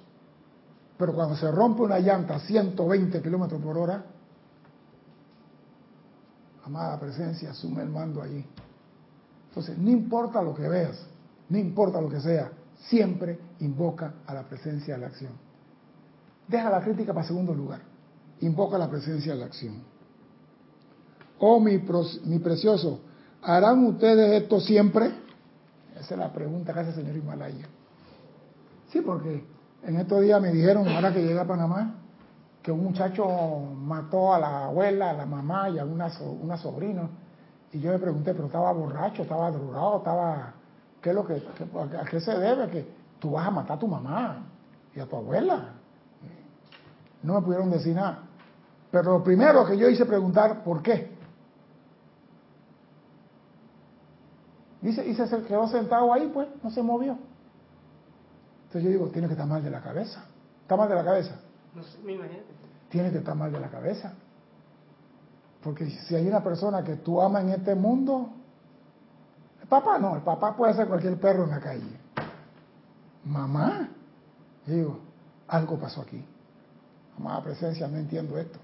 Pero 0.97 1.15
cuando 1.15 1.35
se 1.37 1.51
rompe 1.51 1.83
una 1.83 1.99
llanta 1.99 2.37
a 2.37 2.41
120 2.41 3.23
kilómetros 3.23 3.61
por 3.61 3.77
hora, 3.79 4.05
amada 6.65 7.01
presencia, 7.01 7.51
asume 7.51 7.83
el 7.83 7.89
mando 7.89 8.23
allí. 8.23 8.45
Entonces, 9.49 9.77
no 9.79 9.91
importa 9.91 10.43
lo 10.43 10.55
que 10.55 10.69
veas, 10.69 11.05
no 11.49 11.59
importa 11.59 12.01
lo 12.01 12.09
que 12.09 12.21
sea, 12.21 12.53
siempre 12.89 13.39
invoca 13.61 14.15
a 14.27 14.35
la 14.35 14.43
presencia 14.45 14.95
de 14.95 15.01
la 15.01 15.07
acción. 15.09 15.33
Deja 16.47 16.71
la 16.71 16.81
crítica 16.81 17.13
para 17.13 17.27
segundo 17.27 17.55
lugar, 17.55 17.81
invoca 18.41 18.79
la 18.79 18.89
presencia 18.89 19.33
de 19.33 19.39
la 19.39 19.47
acción. 19.47 19.83
Oh, 21.41 21.59
mi, 21.59 21.83
mi 22.25 22.39
precioso, 22.39 23.01
¿harán 23.43 23.85
ustedes 23.87 24.43
esto 24.43 24.61
siempre? 24.61 25.11
Esa 25.99 26.15
es 26.15 26.21
la 26.21 26.33
pregunta 26.33 26.75
que 26.75 26.81
hace 26.81 26.91
el 26.91 26.97
señor 26.97 27.17
Himalaya. 27.17 27.67
Sí, 28.93 29.01
porque 29.01 29.43
en 29.83 29.97
estos 29.97 30.21
días 30.21 30.41
me 30.41 30.53
dijeron, 30.53 30.87
ahora 30.87 31.13
que 31.13 31.23
llega 31.23 31.43
a 31.43 31.47
Panamá, 31.47 31.95
que 32.63 32.71
un 32.71 32.85
muchacho 32.85 33.27
mató 33.75 34.35
a 34.35 34.39
la 34.39 34.65
abuela, 34.67 35.11
a 35.11 35.13
la 35.15 35.25
mamá 35.25 35.71
y 35.71 35.79
a 35.79 35.85
una, 35.85 36.11
una 36.43 36.59
sobrina. 36.59 37.09
Y 37.73 37.81
yo 37.81 37.91
le 37.91 37.99
pregunté, 37.99 38.35
pero 38.35 38.47
estaba 38.47 38.73
borracho, 38.73 39.23
estaba 39.23 39.51
drogado, 39.51 39.99
estaba... 39.99 40.55
¿Qué 41.01 41.11
es 41.11 41.15
lo 41.15 41.27
que, 41.27 41.43
¿A 41.99 42.05
qué 42.05 42.21
se 42.21 42.37
debe? 42.37 42.69
Que 42.69 42.87
tú 43.19 43.31
vas 43.31 43.47
a 43.47 43.51
matar 43.51 43.79
a 43.79 43.81
tu 43.81 43.89
mamá 43.89 44.45
y 44.95 45.01
a 45.01 45.07
tu 45.07 45.17
abuela. 45.17 45.71
No 47.23 47.35
me 47.35 47.41
pudieron 47.41 47.71
decir 47.71 47.95
nada. 47.95 48.25
Pero 48.91 49.13
lo 49.19 49.25
primero 49.25 49.65
que 49.65 49.79
yo 49.79 49.89
hice 49.89 50.05
preguntar, 50.05 50.63
¿por 50.63 50.83
qué? 50.83 51.20
Dice, 54.83 55.07
y 55.07 55.15
se 55.15 55.29
quedó 55.43 55.69
sentado 55.69 56.13
ahí, 56.13 56.31
pues, 56.33 56.49
no 56.63 56.71
se 56.71 56.83
movió. 56.83 57.19
Entonces 58.65 58.85
yo 58.85 58.91
digo, 58.91 59.09
tiene 59.09 59.27
que 59.27 59.35
estar 59.35 59.47
mal 59.47 59.63
de 59.63 59.71
la 59.71 59.81
cabeza. 59.81 60.25
¿Está 60.63 60.77
mal 60.77 60.89
de 60.89 60.95
la 60.95 61.05
cabeza? 61.05 61.41
No 61.75 61.83
sé, 61.83 61.99
me 61.99 62.13
imagino. 62.13 62.43
Tiene 62.89 63.11
que 63.11 63.19
estar 63.19 63.35
mal 63.35 63.53
de 63.53 63.61
la 63.61 63.69
cabeza. 63.69 64.15
Porque 65.63 65.91
si 65.91 66.15
hay 66.15 66.27
una 66.27 66.43
persona 66.43 66.83
que 66.83 66.97
tú 66.97 67.21
amas 67.21 67.43
en 67.43 67.51
este 67.51 67.75
mundo, 67.75 68.31
el 69.61 69.69
papá 69.69 69.99
no, 69.99 70.17
el 70.17 70.23
papá 70.23 70.57
puede 70.57 70.75
ser 70.75 70.89
cualquier 70.89 71.21
perro 71.21 71.45
en 71.45 71.51
la 71.51 71.61
calle. 71.61 72.01
Mamá, 73.25 73.89
digo, 74.67 75.01
algo 75.49 75.79
pasó 75.79 76.03
aquí. 76.03 76.25
Amada 77.19 77.43
presencia, 77.43 77.87
no 77.87 77.99
entiendo 77.99 78.39
esto. 78.39 78.59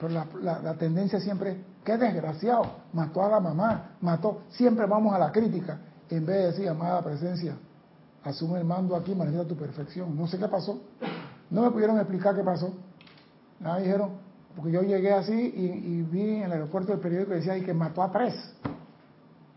Pero 0.00 0.12
la, 0.12 0.60
la 0.60 0.74
tendencia 0.74 1.20
siempre, 1.20 1.62
qué 1.84 1.96
desgraciado, 1.96 2.64
mató 2.92 3.22
a 3.22 3.28
la 3.28 3.40
mamá, 3.40 3.96
mató. 4.00 4.42
Siempre 4.50 4.86
vamos 4.86 5.14
a 5.14 5.18
la 5.18 5.30
crítica, 5.30 5.78
en 6.10 6.24
vez 6.24 6.36
de 6.36 6.46
decir, 6.46 6.68
amada 6.68 7.02
presencia, 7.02 7.56
asume 8.24 8.58
el 8.58 8.64
mando 8.64 8.96
aquí, 8.96 9.14
maneja 9.14 9.44
tu 9.44 9.56
perfección. 9.56 10.16
No 10.16 10.26
sé 10.26 10.38
qué 10.38 10.48
pasó. 10.48 10.80
No 11.50 11.62
me 11.62 11.70
pudieron 11.70 11.98
explicar 11.98 12.34
qué 12.34 12.42
pasó. 12.42 12.72
Nada 13.60 13.78
dijeron, 13.78 14.10
porque 14.56 14.72
yo 14.72 14.82
llegué 14.82 15.12
así 15.12 15.32
y, 15.32 16.02
vi 16.02 16.36
en 16.36 16.42
el 16.44 16.52
aeropuerto 16.52 16.92
el 16.92 17.00
periódico 17.00 17.30
que 17.30 17.36
decía 17.36 17.62
que 17.64 17.74
mató 17.74 18.02
a 18.02 18.10
tres. 18.10 18.34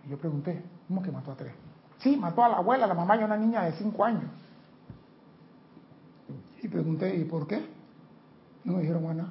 Y 0.05 0.09
yo 0.09 0.17
pregunté, 0.17 0.63
¿cómo 0.87 1.01
que 1.01 1.11
mató 1.11 1.31
a 1.31 1.35
tres? 1.35 1.53
Sí, 1.99 2.15
mató 2.17 2.43
a 2.43 2.49
la 2.49 2.57
abuela, 2.57 2.85
a 2.85 2.87
la 2.87 2.93
mamá 2.93 3.15
y 3.15 3.21
a 3.21 3.25
una 3.25 3.37
niña 3.37 3.63
de 3.63 3.71
cinco 3.73 4.03
años. 4.03 4.25
Y 6.61 6.67
pregunté, 6.67 7.15
¿y 7.15 7.23
por 7.23 7.47
qué? 7.47 7.65
No 8.63 8.73
me 8.73 8.81
dijeron, 8.81 9.03
bueno, 9.03 9.27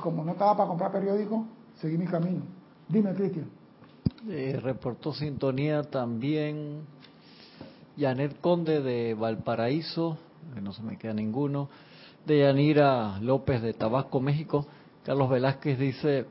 como 0.00 0.24
no 0.24 0.32
estaba 0.32 0.56
para 0.56 0.68
comprar 0.68 0.92
periódico, 0.92 1.46
seguí 1.80 1.98
mi 1.98 2.06
camino. 2.06 2.42
Dime, 2.88 3.14
Cristian. 3.14 3.46
Eh, 4.28 4.58
reportó 4.62 5.12
sintonía 5.12 5.82
también 5.82 6.82
Janet 7.98 8.40
Conde 8.40 8.80
de 8.80 9.14
Valparaíso, 9.14 10.18
que 10.54 10.60
no 10.60 10.72
se 10.72 10.82
me 10.82 10.96
queda 10.96 11.12
ninguno, 11.12 11.68
de 12.26 12.40
Yanira 12.40 13.18
López 13.20 13.62
de 13.62 13.74
Tabasco, 13.74 14.20
México. 14.20 14.66
Carlos 15.04 15.28
Velázquez 15.28 15.78
dice, 15.78 16.26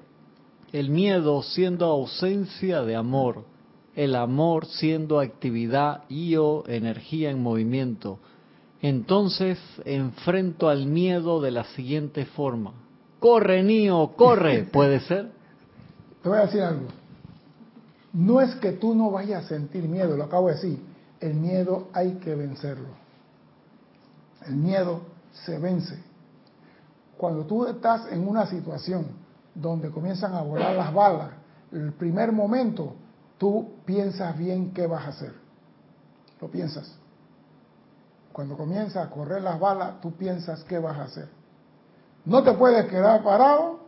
el 0.71 0.89
miedo 0.89 1.43
siendo 1.43 1.85
ausencia 1.85 2.81
de 2.81 2.95
amor, 2.95 3.45
el 3.95 4.15
amor 4.15 4.65
siendo 4.65 5.19
actividad 5.19 6.03
y 6.09 6.35
o 6.35 6.63
energía 6.67 7.29
en 7.29 7.43
movimiento. 7.43 8.17
Entonces 8.81 9.59
enfrento 9.85 10.67
al 10.67 10.87
miedo 10.87 11.39
de 11.41 11.51
la 11.51 11.63
siguiente 11.65 12.25
forma. 12.25 12.73
Corre, 13.19 13.61
niño, 13.61 14.15
corre, 14.15 14.63
¿puede 14.73 14.99
ser? 15.01 15.31
Te 16.23 16.29
voy 16.29 16.37
a 16.37 16.41
decir 16.43 16.61
algo. 16.61 16.87
No 18.13 18.39
es 18.39 18.55
que 18.55 18.71
tú 18.71 18.95
no 18.95 19.11
vayas 19.11 19.43
a 19.43 19.47
sentir 19.49 19.83
miedo, 19.83 20.15
lo 20.15 20.23
acabo 20.23 20.47
de 20.47 20.55
decir. 20.55 20.85
El 21.19 21.33
miedo 21.35 21.89
hay 21.93 22.13
que 22.13 22.33
vencerlo. 22.33 22.87
El 24.47 24.55
miedo 24.55 25.01
se 25.33 25.59
vence. 25.59 26.01
Cuando 27.17 27.45
tú 27.45 27.65
estás 27.65 28.11
en 28.11 28.25
una 28.27 28.45
situación 28.45 29.07
donde 29.53 29.89
comienzan 29.89 30.33
a 30.33 30.41
volar 30.41 30.75
las 30.75 30.93
balas, 30.93 31.31
el 31.71 31.91
primer 31.93 32.31
momento 32.31 32.95
tú 33.37 33.73
piensas 33.85 34.37
bien 34.37 34.73
qué 34.73 34.87
vas 34.87 35.05
a 35.05 35.09
hacer. 35.09 35.33
Lo 36.39 36.49
piensas. 36.49 36.89
Cuando 38.31 38.55
comienza 38.55 39.03
a 39.03 39.09
correr 39.09 39.41
las 39.41 39.59
balas, 39.59 39.99
tú 40.01 40.13
piensas 40.13 40.63
qué 40.63 40.79
vas 40.79 40.97
a 40.97 41.03
hacer. 41.03 41.29
No 42.25 42.43
te 42.43 42.53
puedes 42.53 42.85
quedar 42.85 43.23
parado 43.23 43.82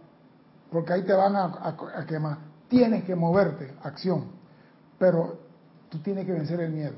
porque 0.76 0.92
ahí 0.92 1.04
te 1.04 1.14
van 1.14 1.38
a, 1.38 2.06
quemar. 2.06 2.38
Tienes 2.68 3.06
que 3.06 3.16
moverte, 3.16 3.74
acción. 3.82 4.26
Pero 5.00 5.40
tú 5.88 6.00
tienes 6.00 6.26
que 6.26 6.34
vencer 6.34 6.60
el 6.60 6.74
miedo. 6.74 6.96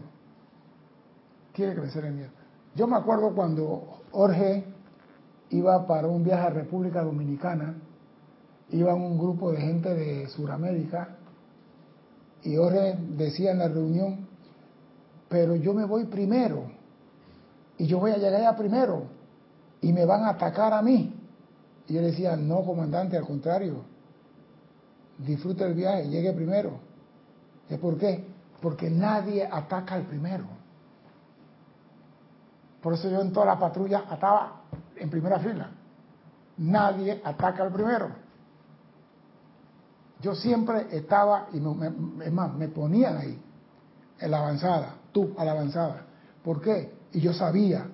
Tienes 1.54 1.76
que 1.76 1.82
vencer 1.82 2.06
el 2.06 2.16
miedo. 2.16 2.32
Yo 2.74 2.88
me 2.88 2.96
acuerdo 2.96 3.36
cuando 3.36 4.02
Jorge 4.12 4.66
iba 5.52 5.86
para 5.86 6.08
un 6.08 6.24
viaje 6.24 6.48
a 6.48 6.50
República 6.50 7.04
Dominicana, 7.04 7.76
iba 8.72 8.96
un 8.96 9.20
grupo 9.20 9.52
de 9.52 9.62
gente 9.62 9.94
de 9.94 10.28
Sudamérica 10.30 11.10
y 12.42 12.56
Jorge 12.56 12.98
decía 13.16 13.52
en 13.52 13.60
la 13.60 13.68
reunión, 13.68 14.28
pero 15.30 15.56
yo 15.56 15.76
me 15.76 15.86
voy 15.86 16.06
primero 16.06 16.64
y 17.78 17.86
yo 17.86 18.00
voy 18.00 18.10
a 18.10 18.18
llegar 18.18 18.42
allá 18.42 18.56
primero 18.56 19.04
y 19.82 19.94
me 19.94 20.04
van 20.04 20.24
a 20.24 20.30
atacar 20.30 20.74
a 20.74 20.82
mí. 20.82 21.17
Y 21.88 21.94
yo 21.94 22.02
decía, 22.02 22.36
no, 22.36 22.64
comandante, 22.64 23.18
al 23.18 23.26
contrario, 23.26 23.84
disfrute 25.18 25.66
el 25.66 25.74
viaje, 25.74 26.10
llegue 26.10 26.34
primero. 26.34 26.80
¿Y 27.70 27.78
por 27.78 27.98
qué? 27.98 28.26
Porque 28.62 28.90
nadie 28.90 29.48
ataca 29.50 29.96
al 29.96 30.04
primero. 30.04 30.46
Por 32.82 32.94
eso 32.94 33.10
yo 33.10 33.22
en 33.22 33.32
toda 33.32 33.46
la 33.46 33.60
patrulla 33.60 34.04
estaba 34.12 34.62
en 34.96 35.10
primera 35.10 35.40
fila. 35.40 35.72
Nadie 36.58 37.22
ataca 37.24 37.64
al 37.64 37.72
primero. 37.72 38.10
Yo 40.22 40.36
siempre 40.36 40.88
estaba, 40.92 41.48
y 41.54 41.60
me, 41.60 42.26
es 42.26 42.34
más, 42.34 42.54
me 42.54 42.68
ponían 42.68 43.18
ahí, 43.18 43.40
en 44.20 44.32
la 44.32 44.40
avanzada, 44.40 44.96
tú 45.12 45.34
a 45.38 45.46
la 45.46 45.52
avanzada. 45.52 46.02
¿Por 46.44 46.62
qué? 46.62 46.92
Y 47.14 47.20
yo 47.20 47.34
sabía 47.34 47.88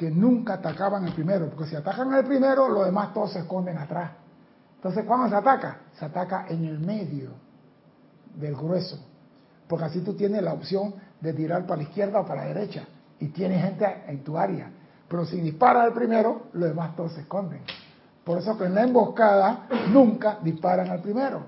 que 0.00 0.10
nunca 0.10 0.54
atacaban 0.54 1.04
el 1.04 1.12
primero, 1.12 1.50
porque 1.50 1.66
si 1.68 1.76
atacan 1.76 2.14
el 2.14 2.24
primero, 2.24 2.70
los 2.70 2.86
demás 2.86 3.12
todos 3.12 3.34
se 3.34 3.40
esconden 3.40 3.76
atrás. 3.76 4.12
Entonces, 4.76 5.04
¿cuándo 5.04 5.28
se 5.28 5.34
ataca? 5.34 5.76
Se 5.92 6.06
ataca 6.06 6.46
en 6.48 6.64
el 6.64 6.78
medio 6.78 7.32
del 8.34 8.56
grueso, 8.56 8.98
porque 9.68 9.84
así 9.84 10.00
tú 10.00 10.14
tienes 10.14 10.42
la 10.42 10.54
opción 10.54 10.94
de 11.20 11.34
tirar 11.34 11.66
para 11.66 11.76
la 11.76 11.82
izquierda 11.82 12.20
o 12.20 12.24
para 12.24 12.44
la 12.44 12.48
derecha, 12.48 12.84
y 13.18 13.26
tienes 13.28 13.62
gente 13.62 14.04
en 14.06 14.24
tu 14.24 14.38
área. 14.38 14.70
Pero 15.06 15.26
si 15.26 15.38
dispara 15.38 15.84
el 15.84 15.92
primero, 15.92 16.46
los 16.54 16.70
demás 16.70 16.96
todos 16.96 17.12
se 17.12 17.20
esconden. 17.20 17.60
Por 18.24 18.38
eso 18.38 18.56
que 18.56 18.64
en 18.64 18.74
la 18.74 18.84
emboscada 18.84 19.66
nunca 19.92 20.38
disparan 20.40 20.88
al 20.88 21.02
primero. 21.02 21.42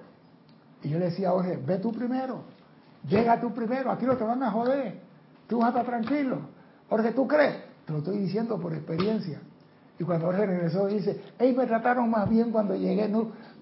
Y 0.83 0.91
yo 0.91 0.99
le 0.99 1.07
decía 1.07 1.31
a 1.31 1.33
Jorge, 1.33 1.57
ve 1.57 1.79
tú 1.79 1.91
primero, 1.91 2.43
llega 3.09 3.41
tú 3.41 3.55
primero, 3.55 3.91
aquí 3.91 4.05
no 4.05 4.15
te 4.15 4.25
van 4.25 4.43
a 4.43 4.51
joder, 4.51 5.01
tú 5.49 5.61
vas 5.61 5.69
a 5.75 5.81
estar 5.81 5.87
tranquilo. 5.87 6.39
Jorge, 6.91 7.13
¿tú 7.13 7.27
crees? 7.27 7.72
Lo 7.93 7.99
estoy 7.99 8.19
diciendo 8.19 8.59
por 8.59 8.73
experiencia. 8.73 9.41
Y 9.99 10.05
cuando 10.05 10.27
Jorge 10.27 10.47
regresó 10.47 10.87
dice, 10.87 11.21
hey, 11.39 11.55
me 11.57 11.67
trataron 11.67 12.11
más 12.11 12.29
bien 12.29 12.51
cuando 12.51 12.75
llegué, 12.75 13.13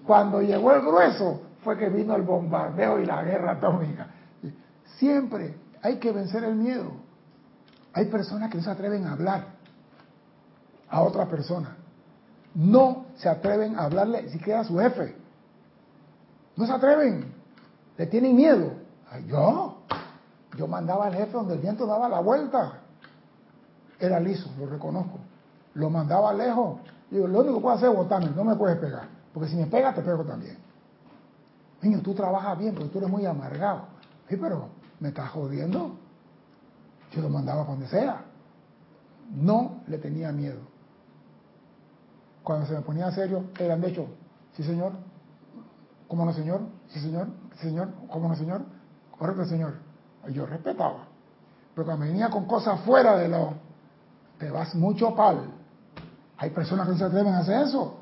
cuando 0.05 0.41
llegó 0.41 0.73
el 0.73 0.81
grueso 0.81 1.41
fue 1.63 1.77
que 1.77 1.89
vino 1.89 2.15
el 2.15 2.23
bombardeo 2.23 2.99
y 2.99 3.05
la 3.05 3.21
guerra 3.23 3.51
atómica. 3.51 4.07
Siempre 4.97 5.55
hay 5.81 5.97
que 5.97 6.11
vencer 6.11 6.43
el 6.43 6.55
miedo. 6.55 6.93
Hay 7.93 8.05
personas 8.05 8.49
que 8.49 8.57
no 8.57 8.63
se 8.63 8.71
atreven 8.71 9.05
a 9.05 9.13
hablar 9.13 9.47
a 10.89 11.01
otra 11.01 11.27
persona. 11.27 11.75
No 12.55 13.05
se 13.15 13.29
atreven 13.29 13.77
a 13.77 13.83
hablarle 13.83 14.29
siquiera 14.29 14.61
a 14.61 14.63
su 14.63 14.77
jefe. 14.77 15.15
No 16.55 16.65
se 16.65 16.71
atreven. 16.71 17.33
Le 17.97 18.07
tienen 18.07 18.35
miedo. 18.35 18.73
yo, 19.27 19.81
yo 20.57 20.67
mandaba 20.67 21.07
al 21.07 21.13
jefe 21.13 21.33
donde 21.33 21.55
el 21.55 21.59
viento 21.59 21.85
daba 21.85 22.09
la 22.09 22.21
vuelta 22.21 22.80
era 24.05 24.19
liso, 24.19 24.49
lo 24.59 24.65
reconozco. 24.65 25.19
Lo 25.73 25.89
mandaba 25.89 26.33
lejos. 26.33 26.79
Digo, 27.09 27.27
lo 27.27 27.39
único 27.39 27.55
que 27.55 27.61
puedo 27.61 27.75
hacer 27.75 27.89
es 27.89 27.95
botarme, 27.95 28.31
no 28.35 28.43
me 28.43 28.55
puedes 28.55 28.77
pegar. 28.77 29.07
Porque 29.33 29.49
si 29.49 29.55
me 29.55 29.67
pegas, 29.67 29.95
te 29.95 30.01
pego 30.01 30.23
también. 30.23 30.57
Niño, 31.81 32.01
tú 32.01 32.13
trabajas 32.13 32.57
bien, 32.57 32.75
porque 32.75 32.89
tú 32.89 32.97
eres 32.99 33.09
muy 33.09 33.25
amargado. 33.25 33.85
Sí, 34.29 34.37
pero 34.37 34.69
me 34.99 35.09
estás 35.09 35.29
jodiendo. 35.31 35.95
Yo 37.11 37.21
lo 37.21 37.29
mandaba 37.29 37.63
donde 37.63 37.87
sea. 37.87 38.23
No 39.33 39.81
le 39.87 39.97
tenía 39.97 40.31
miedo. 40.31 40.59
Cuando 42.43 42.65
se 42.65 42.73
me 42.73 42.81
ponía 42.81 43.11
serio, 43.11 43.45
eran 43.59 43.81
de 43.81 43.89
hecho, 43.89 44.07
sí 44.53 44.63
señor, 44.63 44.93
¿cómo 46.07 46.25
no 46.25 46.33
señor? 46.33 46.61
Sí 46.89 46.99
señor, 46.99 47.27
señor, 47.61 47.89
¿cómo 48.09 48.27
no 48.27 48.35
señor? 48.35 48.63
Correcto 49.17 49.45
señor. 49.45 49.75
yo 50.29 50.45
respetaba. 50.45 51.07
Pero 51.75 51.85
cuando 51.85 52.05
venía 52.05 52.29
con 52.29 52.45
cosas 52.45 52.79
fuera 52.81 53.17
de 53.17 53.27
lo 53.27 53.53
te 54.41 54.49
vas 54.49 54.73
mucho 54.73 55.15
pal. 55.15 55.51
Hay 56.37 56.49
personas 56.49 56.87
que 56.87 56.93
no 56.93 56.97
se 56.97 57.03
atreven 57.03 57.31
a 57.31 57.39
hacer 57.39 57.61
eso. 57.61 57.95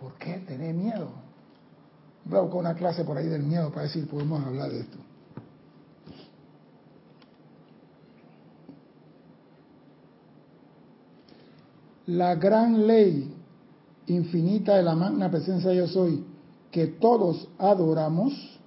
¿Por 0.00 0.14
qué 0.14 0.38
tener 0.38 0.74
miedo? 0.74 1.10
Voy 2.24 2.38
a 2.38 2.42
buscar 2.42 2.60
una 2.60 2.74
clase 2.74 3.04
por 3.04 3.16
ahí 3.16 3.28
del 3.28 3.44
miedo 3.44 3.70
para 3.70 3.82
decir, 3.82 4.08
podemos 4.08 4.44
hablar 4.44 4.68
de 4.68 4.80
esto. 4.80 4.98
La 12.06 12.34
gran 12.34 12.84
ley 12.84 13.32
infinita 14.08 14.74
de 14.74 14.82
la 14.82 14.96
magna 14.96 15.30
presencia 15.30 15.72
yo 15.72 15.86
soy, 15.86 16.26
que 16.72 16.88
todos 16.88 17.48
adoramos, 17.58 18.58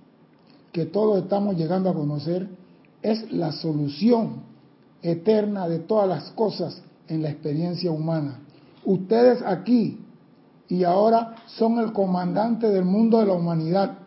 que 0.71 0.85
todos 0.85 1.21
estamos 1.23 1.57
llegando 1.57 1.89
a 1.89 1.93
conocer, 1.93 2.56
es 3.01 3.31
la 3.31 3.51
solución 3.51 4.43
eterna 5.01 5.67
de 5.67 5.79
todas 5.79 6.07
las 6.07 6.31
cosas 6.31 6.81
en 7.07 7.21
la 7.21 7.29
experiencia 7.29 7.91
humana. 7.91 8.39
Ustedes 8.83 9.41
aquí 9.41 10.03
y 10.67 10.83
ahora 10.83 11.35
son 11.45 11.79
el 11.79 11.93
comandante 11.93 12.67
del 12.67 12.85
mundo 12.85 13.19
de 13.19 13.25
la 13.27 13.33
humanidad. 13.33 13.97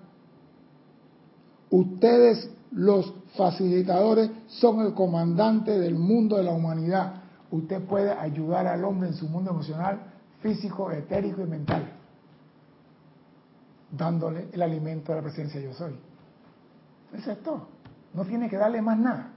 Ustedes 1.71 2.51
los 2.73 3.13
facilitadores 3.37 4.31
son 4.47 4.81
el 4.81 4.95
comandante 4.95 5.79
del 5.79 5.95
mundo 5.95 6.37
de 6.37 6.45
la 6.45 6.53
humanidad. 6.53 7.15
Usted 7.51 7.83
puede 7.83 8.13
ayudar 8.13 8.67
al 8.67 8.85
hombre 8.85 9.09
en 9.09 9.15
su 9.15 9.29
mundo 9.29 9.51
emocional, 9.51 10.01
físico, 10.41 10.91
etérico 10.91 11.43
y 11.43 11.47
mental, 11.47 11.93
dándole 13.91 14.49
el 14.53 14.63
alimento 14.63 15.13
a 15.13 15.17
la 15.17 15.23
presencia 15.23 15.61
yo 15.61 15.73
soy. 15.73 15.95
Es 17.13 17.43
todo. 17.43 17.80
No 18.15 18.25
tiene 18.25 18.49
que 18.49 18.57
darle 18.57 18.83
más 18.83 18.99
nada. 18.99 19.33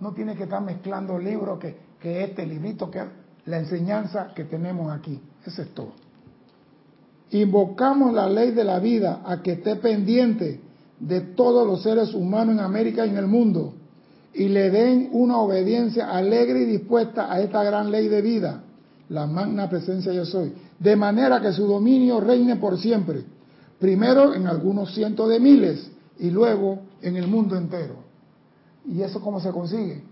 No 0.00 0.12
tiene 0.12 0.34
que 0.34 0.44
estar 0.44 0.62
mezclando 0.62 1.18
libros 1.18 1.58
que, 1.58 1.76
que 2.00 2.24
este 2.24 2.46
librito, 2.46 2.90
que 2.90 3.02
la 3.46 3.58
enseñanza 3.58 4.32
que 4.34 4.44
tenemos 4.44 4.92
aquí. 4.92 5.20
Eso 5.46 5.62
es 5.62 5.74
todo. 5.74 5.92
Invocamos 7.30 8.12
la 8.12 8.28
ley 8.28 8.50
de 8.50 8.64
la 8.64 8.78
vida 8.78 9.22
a 9.24 9.42
que 9.42 9.52
esté 9.52 9.76
pendiente 9.76 10.60
de 10.98 11.20
todos 11.20 11.66
los 11.66 11.82
seres 11.82 12.14
humanos 12.14 12.54
en 12.54 12.60
América 12.60 13.06
y 13.06 13.10
en 13.10 13.16
el 13.16 13.26
mundo 13.26 13.74
y 14.34 14.48
le 14.48 14.70
den 14.70 15.10
una 15.12 15.38
obediencia 15.38 16.10
alegre 16.10 16.62
y 16.62 16.64
dispuesta 16.64 17.32
a 17.32 17.40
esta 17.40 17.62
gran 17.62 17.90
ley 17.90 18.08
de 18.08 18.22
vida, 18.22 18.62
la 19.08 19.26
magna 19.26 19.68
presencia 19.68 20.12
yo 20.12 20.24
soy, 20.24 20.52
de 20.78 20.96
manera 20.96 21.40
que 21.40 21.52
su 21.52 21.66
dominio 21.66 22.20
reine 22.20 22.56
por 22.56 22.78
siempre, 22.78 23.24
primero 23.78 24.34
en 24.34 24.46
algunos 24.46 24.94
cientos 24.94 25.28
de 25.28 25.38
miles 25.38 25.90
y 26.18 26.30
luego 26.30 26.78
en 27.02 27.16
el 27.16 27.28
mundo 27.28 27.56
entero. 27.56 27.96
¿Y 28.84 29.02
eso 29.02 29.20
cómo 29.20 29.40
se 29.40 29.50
consigue? 29.50 30.04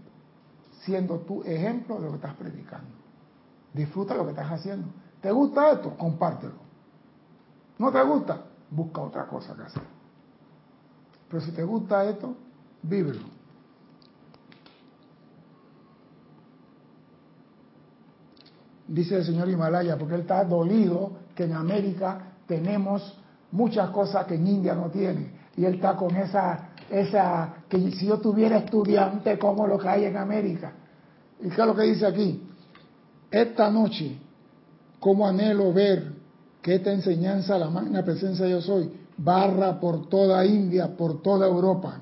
siendo 0.85 1.19
tu 1.21 1.43
ejemplo 1.43 1.97
de 1.97 2.03
lo 2.03 2.11
que 2.11 2.17
estás 2.17 2.35
predicando. 2.35 2.91
Disfruta 3.73 4.15
lo 4.15 4.25
que 4.25 4.31
estás 4.31 4.51
haciendo. 4.51 4.89
¿Te 5.21 5.31
gusta 5.31 5.73
esto? 5.73 5.97
Compártelo. 5.97 6.55
¿No 7.79 7.93
te 7.93 8.03
gusta? 8.03 8.43
Busca 8.71 9.03
otra 9.03 9.27
cosa 9.27 9.55
que 9.55 9.63
hacer. 9.63 9.83
Pero 11.29 11.43
si 11.43 11.53
te 11.53 11.63
gusta 11.63 12.05
esto, 12.05 12.35
vívelo. 12.83 13.21
Dice 18.89 19.19
el 19.19 19.25
señor 19.25 19.49
Himalaya, 19.49 19.97
porque 19.97 20.15
él 20.15 20.23
está 20.23 20.43
dolido 20.45 21.13
que 21.35 21.45
en 21.45 21.53
América 21.53 22.33
tenemos 22.47 23.17
muchas 23.53 23.91
cosas 23.91 24.27
que 24.27 24.35
en 24.35 24.47
India 24.47 24.75
no 24.75 24.91
tiene. 24.91 25.39
Y 25.57 25.65
él 25.65 25.75
está 25.75 25.97
con 25.97 26.15
esa, 26.17 26.71
esa, 26.91 27.55
que 27.69 27.79
si 27.93 28.07
yo 28.07 28.19
tuviera 28.19 28.59
estudiante 28.59 29.39
como 29.39 29.67
lo 29.67 29.79
que 29.79 29.89
hay 29.89 30.05
en 30.05 30.17
América. 30.17 30.73
¿Y 31.41 31.49
qué 31.49 31.61
es 31.61 31.67
lo 31.67 31.75
que 31.75 31.83
dice 31.83 32.07
aquí? 32.07 32.43
Esta 33.31 33.71
noche, 33.71 34.19
como 34.99 35.27
anhelo 35.27 35.73
ver 35.73 36.13
que 36.63 36.75
esta 36.75 36.93
enseñanza, 36.93 37.59
la 37.59 37.71
magna 37.71 38.05
presencia 38.05 38.47
yo 38.47 38.61
soy, 38.61 38.93
barra 39.17 39.79
por 39.79 40.09
toda 40.09 40.45
India, 40.45 40.97
por 40.97 41.23
toda 41.23 41.47
Europa. 41.47 42.01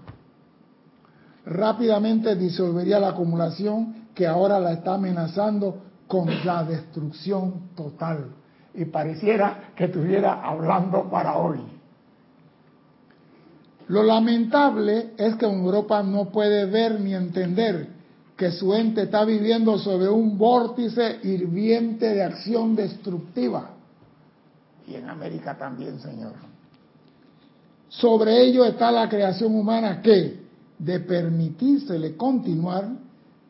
Rápidamente 1.44 2.34
disolvería 2.36 3.00
la 3.00 3.10
acumulación 3.10 4.08
que 4.14 4.26
ahora 4.26 4.58
la 4.58 4.72
está 4.72 4.94
amenazando 4.94 5.82
con 6.06 6.28
la 6.44 6.64
destrucción 6.64 7.70
total. 7.76 8.34
Y 8.74 8.84
pareciera 8.86 9.72
que 9.76 9.84
estuviera 9.84 10.42
hablando 10.42 11.08
para 11.10 11.36
hoy. 11.36 11.77
Lo 13.88 14.02
lamentable 14.02 15.12
es 15.16 15.36
que 15.36 15.46
Europa 15.46 16.02
no 16.02 16.30
puede 16.30 16.66
ver 16.66 17.00
ni 17.00 17.14
entender 17.14 17.88
que 18.36 18.52
su 18.52 18.72
ente 18.74 19.02
está 19.02 19.24
viviendo 19.24 19.78
sobre 19.78 20.08
un 20.08 20.38
vórtice 20.38 21.18
hirviente 21.24 22.14
de 22.14 22.22
acción 22.22 22.76
destructiva. 22.76 23.70
Y 24.86 24.94
en 24.94 25.08
América 25.08 25.56
también, 25.58 25.98
Señor. 25.98 26.32
Sobre 27.88 28.42
ello 28.42 28.64
está 28.64 28.90
la 28.90 29.08
creación 29.08 29.54
humana 29.54 30.00
que, 30.02 30.46
de 30.78 31.00
permitírsele 31.00 32.16
continuar, 32.16 32.90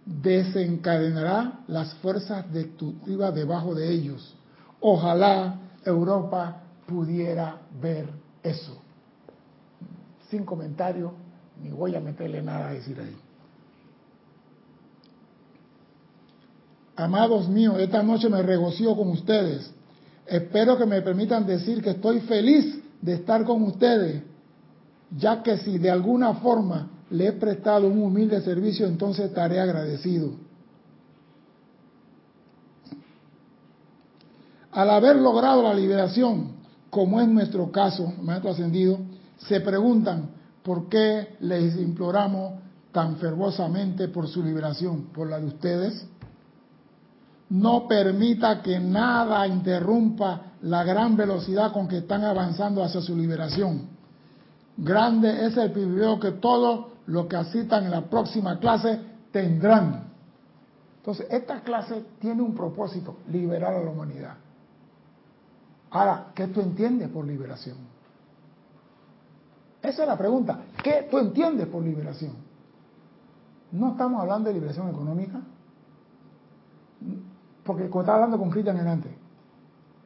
desencadenará 0.07 1.61
las 1.67 1.93
fuerzas 1.95 2.51
destructivas 2.53 3.35
debajo 3.35 3.75
de 3.75 3.93
ellos. 3.93 4.35
Ojalá 4.81 5.61
Europa 5.85 6.63
pudiera 6.87 7.59
ver 7.81 8.09
eso. 8.43 8.78
Sin 10.31 10.45
comentario, 10.45 11.13
ni 11.63 11.71
voy 11.71 11.95
a 11.95 12.01
meterle 12.01 12.43
nada 12.43 12.69
a 12.69 12.73
decir 12.73 12.99
ahí. 13.01 13.17
Amados 16.97 17.49
míos, 17.49 17.77
esta 17.79 18.03
noche 18.03 18.29
me 18.29 18.43
regocijo 18.43 18.97
con 18.97 19.09
ustedes. 19.11 19.73
Espero 20.27 20.77
que 20.77 20.85
me 20.85 21.01
permitan 21.01 21.47
decir 21.47 21.83
que 21.83 21.91
estoy 21.91 22.21
feliz 22.21 22.83
de 23.01 23.15
estar 23.15 23.45
con 23.45 23.63
ustedes, 23.63 24.23
ya 25.17 25.43
que 25.43 25.59
si 25.59 25.79
de 25.79 25.91
alguna 25.91 26.35
forma 26.35 26.91
le 27.11 27.29
he 27.29 27.33
prestado 27.33 27.87
un 27.87 28.03
humilde 28.03 28.41
servicio, 28.43 28.87
entonces 28.87 29.27
estaré 29.27 29.61
agradecido. 29.61 30.33
Al 34.73 34.91
haber 34.91 35.17
logrado 35.17 35.63
la 35.63 35.73
liberación, 35.73 36.53
como 36.91 37.21
es 37.21 37.29
nuestro 37.29 37.71
caso, 37.71 38.13
Maestro 38.21 38.51
Ascendido, 38.51 38.99
se 39.39 39.61
preguntan 39.61 40.31
por 40.63 40.89
qué 40.89 41.37
les 41.41 41.77
imploramos 41.77 42.61
tan 42.93 43.17
fervosamente 43.17 44.09
por 44.09 44.29
su 44.29 44.43
liberación, 44.43 45.07
por 45.15 45.29
la 45.29 45.39
de 45.39 45.47
ustedes. 45.47 46.07
No 47.51 47.89
permita 47.89 48.61
que 48.61 48.79
nada 48.79 49.47
interrumpa 49.47 50.53
la 50.63 50.85
gran 50.85 51.17
velocidad 51.17 51.73
con 51.73 51.89
que 51.89 51.99
están 51.99 52.25
avanzando 52.25 52.83
hacia 52.83 53.01
su 53.01 53.17
liberación. 53.17 53.89
Grande 54.77 55.47
es 55.47 55.57
el 55.57 55.73
privilegio 55.73 56.21
que 56.21 56.33
todos 56.33 56.87
los 57.07 57.27
que 57.27 57.37
asistan 57.37 57.85
en 57.85 57.91
la 57.91 58.03
próxima 58.03 58.59
clase 58.59 59.01
tendrán. 59.33 60.09
Entonces, 60.99 61.27
esta 61.31 61.63
clase 61.63 62.05
tiene 62.21 62.43
un 62.43 62.55
propósito, 62.55 63.17
liberar 63.31 63.75
a 63.75 63.83
la 63.83 63.91
humanidad. 63.91 64.35
Ahora, 65.91 66.27
¿qué 66.35 66.49
tú 66.49 66.61
entiendes 66.61 67.09
por 67.09 67.25
liberación? 67.25 67.77
Esa 69.83 70.03
es 70.03 70.09
la 70.09 70.17
pregunta. 70.17 70.61
¿Qué 70.83 71.07
tú 71.11 71.19
entiendes 71.19 71.67
por 71.69 71.83
liberación? 71.83 72.33
No 73.71 73.93
estamos 73.93 74.21
hablando 74.21 74.49
de 74.49 74.55
liberación 74.55 74.89
económica, 74.89 75.41
porque 77.65 77.89
cuando 77.89 78.01
estaba 78.01 78.17
hablando 78.17 78.39
con 78.39 78.51
Cristian 78.51 78.79
antes, 78.79 79.13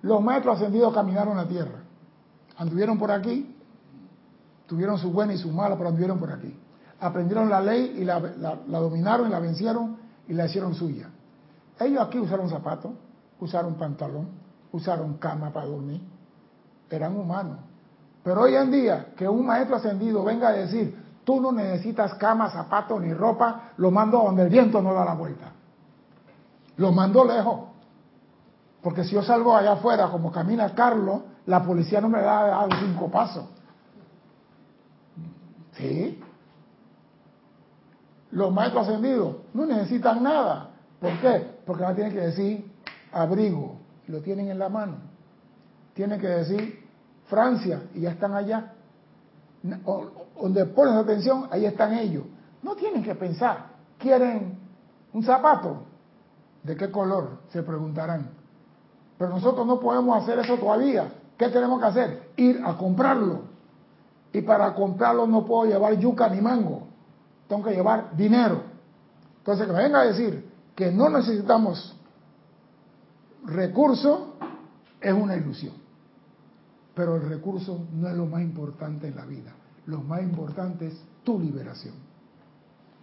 los 0.03 0.21
maestros 0.21 0.57
ascendidos 0.57 0.93
caminaron 0.93 1.37
la 1.37 1.47
tierra, 1.47 1.79
anduvieron 2.57 2.99
por 2.99 3.11
aquí, 3.11 3.55
tuvieron 4.67 4.99
su 4.99 5.13
buena 5.13 5.35
y 5.35 5.39
su 5.39 5.51
mala, 5.51 5.77
pero 5.77 5.89
anduvieron 5.91 6.19
por 6.19 6.33
aquí. 6.33 6.55
Aprendieron 7.01 7.49
la 7.49 7.61
ley 7.61 7.97
y 7.99 8.05
la, 8.05 8.21
dominaron 8.67 9.29
y 9.29 9.31
la 9.31 9.41
vencieron 9.41 9.97
y 10.29 10.35
la 10.35 10.47
hicieron 10.47 10.75
suya. 10.75 11.09
Ellos 11.79 12.01
aquí 12.01 12.19
usaron 12.19 12.49
zapatos, 12.49 12.93
usaron 13.41 13.75
pantalón, 13.75 14.29
usaron 14.73 15.15
cama 15.19 15.53
para 15.53 15.67
dormir, 15.67 16.01
eran 16.91 17.17
humanos. 17.17 17.59
Pero 18.23 18.43
hoy 18.43 18.55
en 18.55 18.71
día, 18.71 19.07
que 19.17 19.29
un 19.29 19.45
maestro 19.45 19.77
ascendido 19.77 20.23
venga 20.23 20.49
a 20.49 20.53
decir, 20.53 20.97
tú 21.25 21.41
no 21.41 21.51
necesitas 21.53 22.15
cama, 22.15 22.51
zapatos 22.51 23.01
ni 23.01 23.13
ropa, 23.13 23.73
lo 23.77 23.91
mando 23.91 24.19
donde 24.19 24.43
el 24.45 24.49
viento 24.49 24.81
no 24.81 24.95
da 24.95 25.05
la 25.05 25.15
vuelta. 25.15 25.53
Lo 26.77 26.93
mando 26.93 27.25
lejos. 27.25 27.69
Porque 28.81 29.05
si 29.05 29.15
yo 29.15 29.23
salgo 29.23 29.57
allá 29.57 29.73
afuera, 29.73 30.09
como 30.09 30.31
camina 30.31 30.75
Carlos, 30.75 31.23
la 31.47 31.63
policía 31.63 32.01
no 32.01 32.09
me 32.09 32.21
da 32.21 32.61
a 32.61 32.69
cinco 32.81 33.11
pasos. 33.11 33.45
¿Sí? 35.73 36.21
Los 38.31 38.53
maestros 38.53 38.89
ascendidos 38.89 39.37
no 39.53 39.67
necesitan 39.67 40.23
nada. 40.23 40.71
¿Por 41.01 41.21
qué? 41.21 41.59
Porque 41.67 41.83
no 41.83 41.95
tienen 41.95 42.13
que 42.13 42.21
decir 42.21 42.73
abrigo, 43.13 43.79
lo 44.07 44.21
tienen 44.21 44.49
en 44.49 44.59
la 44.59 44.69
mano. 44.69 44.97
Tienen 45.95 46.21
que 46.21 46.29
decir 46.29 46.82
Francia 47.33 47.85
y 47.95 48.01
ya 48.03 48.11
están 48.11 48.35
allá. 48.35 48.75
donde 50.39 50.67
pones 50.67 50.95
atención, 50.95 51.49
ahí 51.51 51.65
están 51.65 51.95
ellos. 51.95 52.25
No 52.63 52.77
tienen 52.77 53.03
que 53.03 53.15
pensar. 53.15 53.69
¿Quieren 53.97 54.59
un 55.15 55.23
zapato? 55.23 55.85
¿De 56.63 56.77
qué 56.77 56.91
color? 56.91 57.39
Se 57.49 57.63
preguntarán. 57.63 58.29
Pero 59.17 59.31
nosotros 59.31 59.67
no 59.67 59.81
podemos 59.81 60.23
hacer 60.23 60.41
eso 60.41 60.59
todavía. 60.59 61.11
¿Qué 61.39 61.49
tenemos 61.49 61.81
que 61.81 61.87
hacer? 61.87 62.33
Ir 62.37 62.61
a 62.63 62.77
comprarlo. 62.77 63.45
Y 64.35 64.43
para 64.43 64.75
comprarlo 64.75 65.27
no 65.27 65.47
puedo 65.47 65.71
llevar 65.71 65.95
yuca 65.95 66.29
ni 66.29 66.43
mango. 66.43 66.83
Tengo 67.49 67.65
que 67.65 67.73
llevar 67.73 68.15
dinero. 68.15 68.61
Entonces, 69.39 69.67
que 69.67 69.73
me 69.73 69.83
venga 69.83 70.03
a 70.03 70.05
decir 70.05 70.51
que 70.75 70.93
no 70.93 71.09
necesitamos 71.09 71.97
recurso 73.47 74.35
es 75.01 75.13
una 75.15 75.35
ilusión. 75.35 75.82
Pero 76.95 77.17
el 77.17 77.29
recurso 77.29 77.87
no 77.93 78.09
es 78.09 78.17
lo 78.17 78.27
más 78.27 78.43
importante 78.43 79.09
en 79.09 79.17
la 79.17 79.25
vida. 79.25 79.53
Lo 79.87 80.01
más 80.01 80.23
importante 80.23 80.89
es 80.89 81.01
tu 81.25 81.41
liberación. 81.41 81.95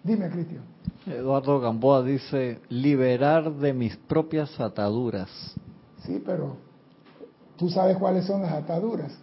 Dime, 0.03 0.29
Cristian. 0.29 0.63
Eduardo 1.05 1.59
Gamboa 1.59 2.03
dice, 2.03 2.61
liberar 2.69 3.51
de 3.51 3.73
mis 3.73 3.97
propias 3.97 4.59
ataduras. 4.59 5.29
Sí, 6.05 6.21
pero 6.25 6.55
tú 7.57 7.69
sabes 7.69 7.97
cuáles 7.97 8.25
son 8.25 8.41
las 8.41 8.53
ataduras 8.53 9.17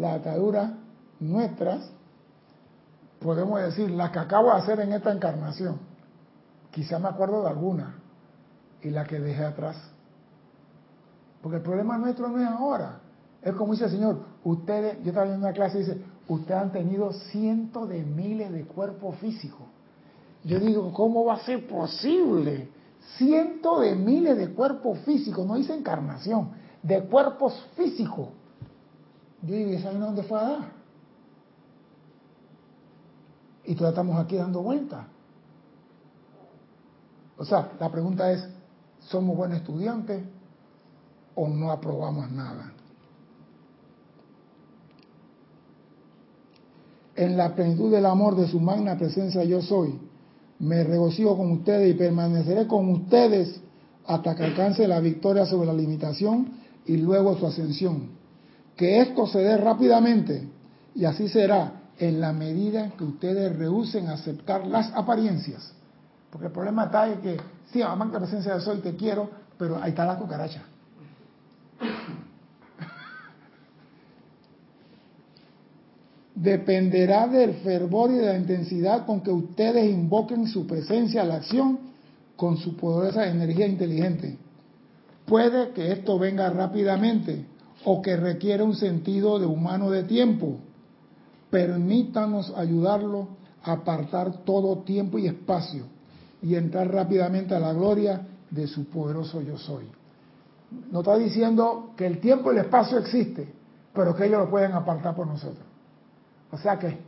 las 0.00 0.18
ataduras 0.18 0.72
nuestras, 1.20 1.90
podemos 3.20 3.60
decir, 3.60 3.90
las 3.90 4.10
que 4.10 4.18
acabo 4.18 4.48
de 4.50 4.56
hacer 4.56 4.80
en 4.80 4.94
esta 4.94 5.12
encarnación. 5.12 5.78
Quizá 6.70 6.98
me 6.98 7.08
acuerdo 7.08 7.42
de 7.42 7.50
alguna 7.50 7.96
y 8.82 8.88
la 8.88 9.04
que 9.04 9.20
dejé 9.20 9.44
atrás. 9.44 9.76
Porque 11.42 11.56
el 11.56 11.62
problema 11.62 11.96
nuestro 11.98 12.28
no 12.28 12.38
es 12.38 12.46
ahora. 12.46 13.00
Es 13.42 13.54
como 13.54 13.72
dice 13.72 13.86
el 13.86 13.90
Señor, 13.90 14.20
ustedes, 14.44 15.02
yo 15.02 15.08
estaba 15.08 15.26
en 15.26 15.38
una 15.38 15.52
clase 15.52 15.78
y 15.78 15.80
dice, 15.80 16.02
ustedes 16.28 16.60
han 16.60 16.72
tenido 16.72 17.12
cientos 17.12 17.88
de 17.88 18.02
miles 18.02 18.52
de 18.52 18.64
cuerpos 18.64 19.16
físicos. 19.16 19.66
Yo 20.44 20.58
digo, 20.58 20.92
¿cómo 20.92 21.24
va 21.24 21.34
a 21.34 21.40
ser 21.40 21.66
posible? 21.66 22.68
Cientos 23.16 23.80
de 23.80 23.94
miles 23.94 24.36
de 24.36 24.52
cuerpos 24.52 24.98
físicos, 25.00 25.46
no 25.46 25.54
dice 25.54 25.74
encarnación, 25.74 26.50
de 26.82 27.02
cuerpos 27.04 27.54
físicos. 27.76 28.28
Yo 29.42 29.54
digo, 29.54 29.80
¿saben 29.80 30.00
dónde 30.00 30.22
fue 30.22 30.38
a 30.38 30.42
dar? 30.42 30.72
Y 33.64 33.74
todavía 33.74 34.00
estamos 34.00 34.24
aquí 34.24 34.36
dando 34.36 34.62
vueltas. 34.62 35.06
O 37.38 37.44
sea, 37.44 37.72
la 37.80 37.90
pregunta 37.90 38.30
es, 38.30 38.46
¿somos 39.00 39.34
buenos 39.34 39.58
estudiantes 39.58 40.22
o 41.40 41.48
no 41.48 41.70
aprobamos 41.70 42.30
nada? 42.30 42.72
En 47.16 47.36
la 47.36 47.54
plenitud 47.54 47.90
del 47.90 48.04
amor 48.04 48.36
de 48.36 48.46
su 48.46 48.60
magna 48.60 48.96
presencia 48.96 49.42
yo 49.44 49.62
soy, 49.62 49.98
Me 50.58 50.84
regocijo 50.84 51.38
con 51.38 51.52
ustedes 51.52 51.94
y 51.94 51.98
permaneceré 51.98 52.66
con 52.66 52.90
ustedes 52.90 53.62
hasta 54.06 54.36
que 54.36 54.44
alcance 54.44 54.86
la 54.86 55.00
victoria 55.00 55.46
sobre 55.46 55.68
la 55.68 55.72
limitación 55.72 56.52
y 56.84 56.98
luego 56.98 57.38
su 57.38 57.46
ascensión. 57.46 58.10
Que 58.76 59.00
esto 59.00 59.26
se 59.26 59.38
dé 59.38 59.56
rápidamente 59.56 60.46
y 60.94 61.06
así 61.06 61.28
será 61.28 61.80
en 61.98 62.20
la 62.20 62.34
medida 62.34 62.90
que 62.90 63.04
ustedes 63.04 63.56
rehúsen 63.56 64.08
aceptar 64.08 64.66
las 64.66 64.92
apariencias. 64.92 65.72
Porque 66.30 66.48
el 66.48 66.52
problema 66.52 66.84
está 66.84 67.10
en 67.10 67.20
que, 67.22 67.36
sí, 67.72 67.80
amante 67.80 68.18
presencia 68.18 68.54
de 68.54 68.60
soy, 68.60 68.80
te 68.80 68.96
quiero, 68.96 69.30
pero 69.56 69.82
ahí 69.82 69.90
está 69.90 70.04
la 70.04 70.18
cucaracha. 70.18 70.62
Dependerá 76.34 77.28
del 77.28 77.54
fervor 77.56 78.10
y 78.10 78.14
de 78.14 78.26
la 78.26 78.38
intensidad 78.38 79.04
con 79.04 79.20
que 79.20 79.30
ustedes 79.30 79.90
invoquen 79.90 80.46
su 80.46 80.66
presencia 80.66 81.20
a 81.20 81.24
la 81.26 81.34
acción 81.36 81.78
con 82.36 82.56
su 82.56 82.76
poderosa 82.76 83.28
energía 83.28 83.66
inteligente. 83.66 84.38
Puede 85.26 85.72
que 85.72 85.92
esto 85.92 86.18
venga 86.18 86.48
rápidamente 86.48 87.44
o 87.84 88.00
que 88.00 88.16
requiera 88.16 88.64
un 88.64 88.74
sentido 88.74 89.38
de 89.38 89.44
humano 89.44 89.90
de 89.90 90.04
tiempo. 90.04 90.56
Permítanos 91.50 92.54
ayudarlo 92.56 93.28
a 93.62 93.72
apartar 93.72 94.44
todo 94.44 94.78
tiempo 94.78 95.18
y 95.18 95.26
espacio 95.26 95.84
y 96.42 96.54
entrar 96.54 96.90
rápidamente 96.90 97.54
a 97.54 97.60
la 97.60 97.74
gloria 97.74 98.26
de 98.50 98.66
su 98.66 98.86
poderoso 98.86 99.42
yo 99.42 99.58
soy. 99.58 99.84
No 100.90 101.00
está 101.00 101.16
diciendo 101.16 101.92
que 101.96 102.06
el 102.06 102.20
tiempo 102.20 102.52
y 102.52 102.56
el 102.56 102.64
espacio 102.64 102.98
existe, 102.98 103.52
pero 103.92 104.14
que 104.14 104.26
ellos 104.26 104.40
lo 104.40 104.50
pueden 104.50 104.72
apartar 104.72 105.14
por 105.14 105.26
nosotros. 105.26 105.64
O 106.50 106.58
sea 106.58 106.78
que 106.78 106.98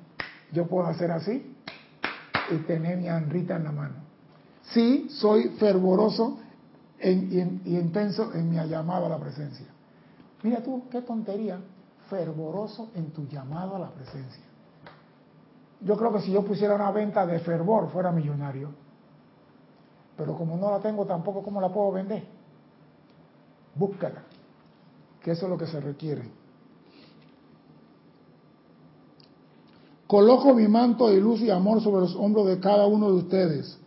yo 0.53 0.67
puedo 0.67 0.87
hacer 0.87 1.11
así 1.11 1.55
y 2.51 2.57
tener 2.59 2.99
mi 2.99 3.09
anrita 3.09 3.57
en 3.57 3.65
la 3.65 3.73
mano. 3.73 3.95
Sí, 4.63 5.09
soy 5.11 5.51
fervoroso 5.59 6.39
y, 7.01 7.09
intenso 7.77 8.33
en 8.35 8.51
mi 8.51 8.57
llamado 8.69 9.07
a 9.07 9.09
la 9.09 9.19
presencia. 9.19 9.67
Mira 10.43 10.63
tú, 10.63 10.85
qué 10.91 11.03
tontería, 11.03 11.61
fervoroso 12.09 12.91
en 12.95 13.11
tu 13.11 13.27
llamado 13.29 13.77
a 13.77 13.79
la 13.79 13.91
presencia. 13.91 14.43
Yo 15.81 15.97
creo 15.97 16.13
que 16.13 16.21
si 16.21 16.33
yo 16.33 16.45
pusiera 16.45 16.75
una 16.75 16.91
venta 16.91 17.27
de 17.27 17.39
fervor 17.41 17.91
fuera 17.91 18.13
millonario. 18.13 18.71
Pero 20.17 20.37
como 20.37 20.57
no 20.57 20.71
la 20.71 20.81
tengo 20.81 21.07
tampoco, 21.07 21.43
¿cómo 21.43 21.61
la 21.61 21.73
puedo 21.73 21.93
vender? 21.93 22.25
Búscala, 23.75 24.23
que 25.23 25.33
eso 25.33 25.47
es 25.47 25.51
lo 25.51 25.59
que 25.59 25.67
se 25.67 25.81
requiere. 25.81 26.31
Coloco 30.07 30.53
mi 30.53 30.69
manto 30.69 31.09
de 31.09 31.21
luz 31.21 31.41
y 31.41 31.51
amor 31.51 31.83
sobre 31.83 32.03
los 32.03 32.15
hombros 32.17 32.47
de 32.47 32.61
cada 32.61 32.87
uno 32.87 33.09
de 33.09 33.17
ustedes, 33.17 33.79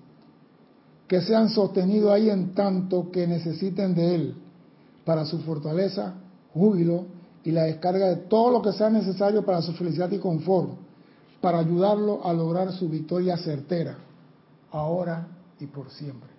que 1.07 1.21
sean 1.21 1.49
sostenidos 1.49 2.11
ahí 2.11 2.31
en 2.31 2.55
tanto 2.55 3.11
que 3.11 3.27
necesiten 3.27 3.93
de 3.93 4.15
él, 4.15 4.35
para 5.05 5.23
su 5.25 5.39
fortaleza, 5.41 6.15
júbilo 6.51 7.05
y 7.43 7.51
la 7.51 7.65
descarga 7.65 8.07
de 8.07 8.15
todo 8.15 8.49
lo 8.49 8.61
que 8.63 8.73
sea 8.73 8.89
necesario 8.89 9.45
para 9.45 9.61
su 9.61 9.73
felicidad 9.73 10.11
y 10.11 10.17
confort, 10.17 10.71
para 11.41 11.59
ayudarlo 11.59 12.25
a 12.25 12.33
lograr 12.33 12.71
su 12.71 12.89
victoria 12.89 13.37
certera, 13.37 13.95
ahora 14.71 15.27
y 15.59 15.67
por 15.67 15.91
siempre. 15.91 16.29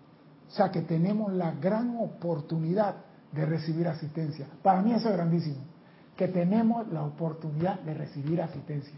O 0.48 0.50
sea 0.50 0.72
que 0.72 0.82
tenemos 0.82 1.32
la 1.32 1.52
gran 1.52 1.96
oportunidad 2.00 2.96
de 3.36 3.46
recibir 3.46 3.86
asistencia. 3.86 4.46
Para 4.62 4.82
mí 4.82 4.92
eso 4.92 5.08
es 5.08 5.14
grandísimo, 5.14 5.62
que 6.16 6.28
tenemos 6.28 6.90
la 6.92 7.02
oportunidad 7.02 7.80
de 7.80 7.94
recibir 7.94 8.40
asistencia 8.40 8.94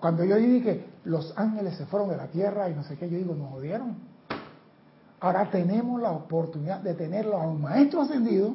cuando 0.00 0.24
yo 0.24 0.36
dije 0.36 0.62
que 0.62 0.86
los 1.04 1.32
ángeles 1.36 1.76
se 1.76 1.86
fueron 1.86 2.08
de 2.08 2.16
la 2.16 2.26
tierra 2.26 2.68
y 2.68 2.74
no 2.74 2.82
sé 2.82 2.96
qué, 2.96 3.08
yo 3.08 3.18
digo, 3.18 3.34
nos 3.34 3.52
odiaron. 3.52 3.96
Ahora 5.20 5.50
tenemos 5.50 6.00
la 6.00 6.10
oportunidad 6.10 6.80
de 6.80 6.94
tenerlo 6.94 7.36
a 7.36 7.46
un 7.46 7.60
maestro 7.60 8.02
ascendido 8.02 8.54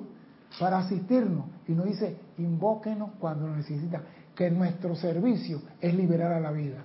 para 0.59 0.79
asistirnos. 0.79 1.45
Y 1.67 1.73
nos 1.73 1.85
dice, 1.85 2.17
invóquenos 2.37 3.11
cuando 3.19 3.47
lo 3.47 3.55
necesitan. 3.55 4.01
Que 4.35 4.49
nuestro 4.49 4.95
servicio 4.95 5.61
es 5.79 5.93
liberar 5.93 6.33
a 6.33 6.39
la 6.39 6.51
vida. 6.51 6.83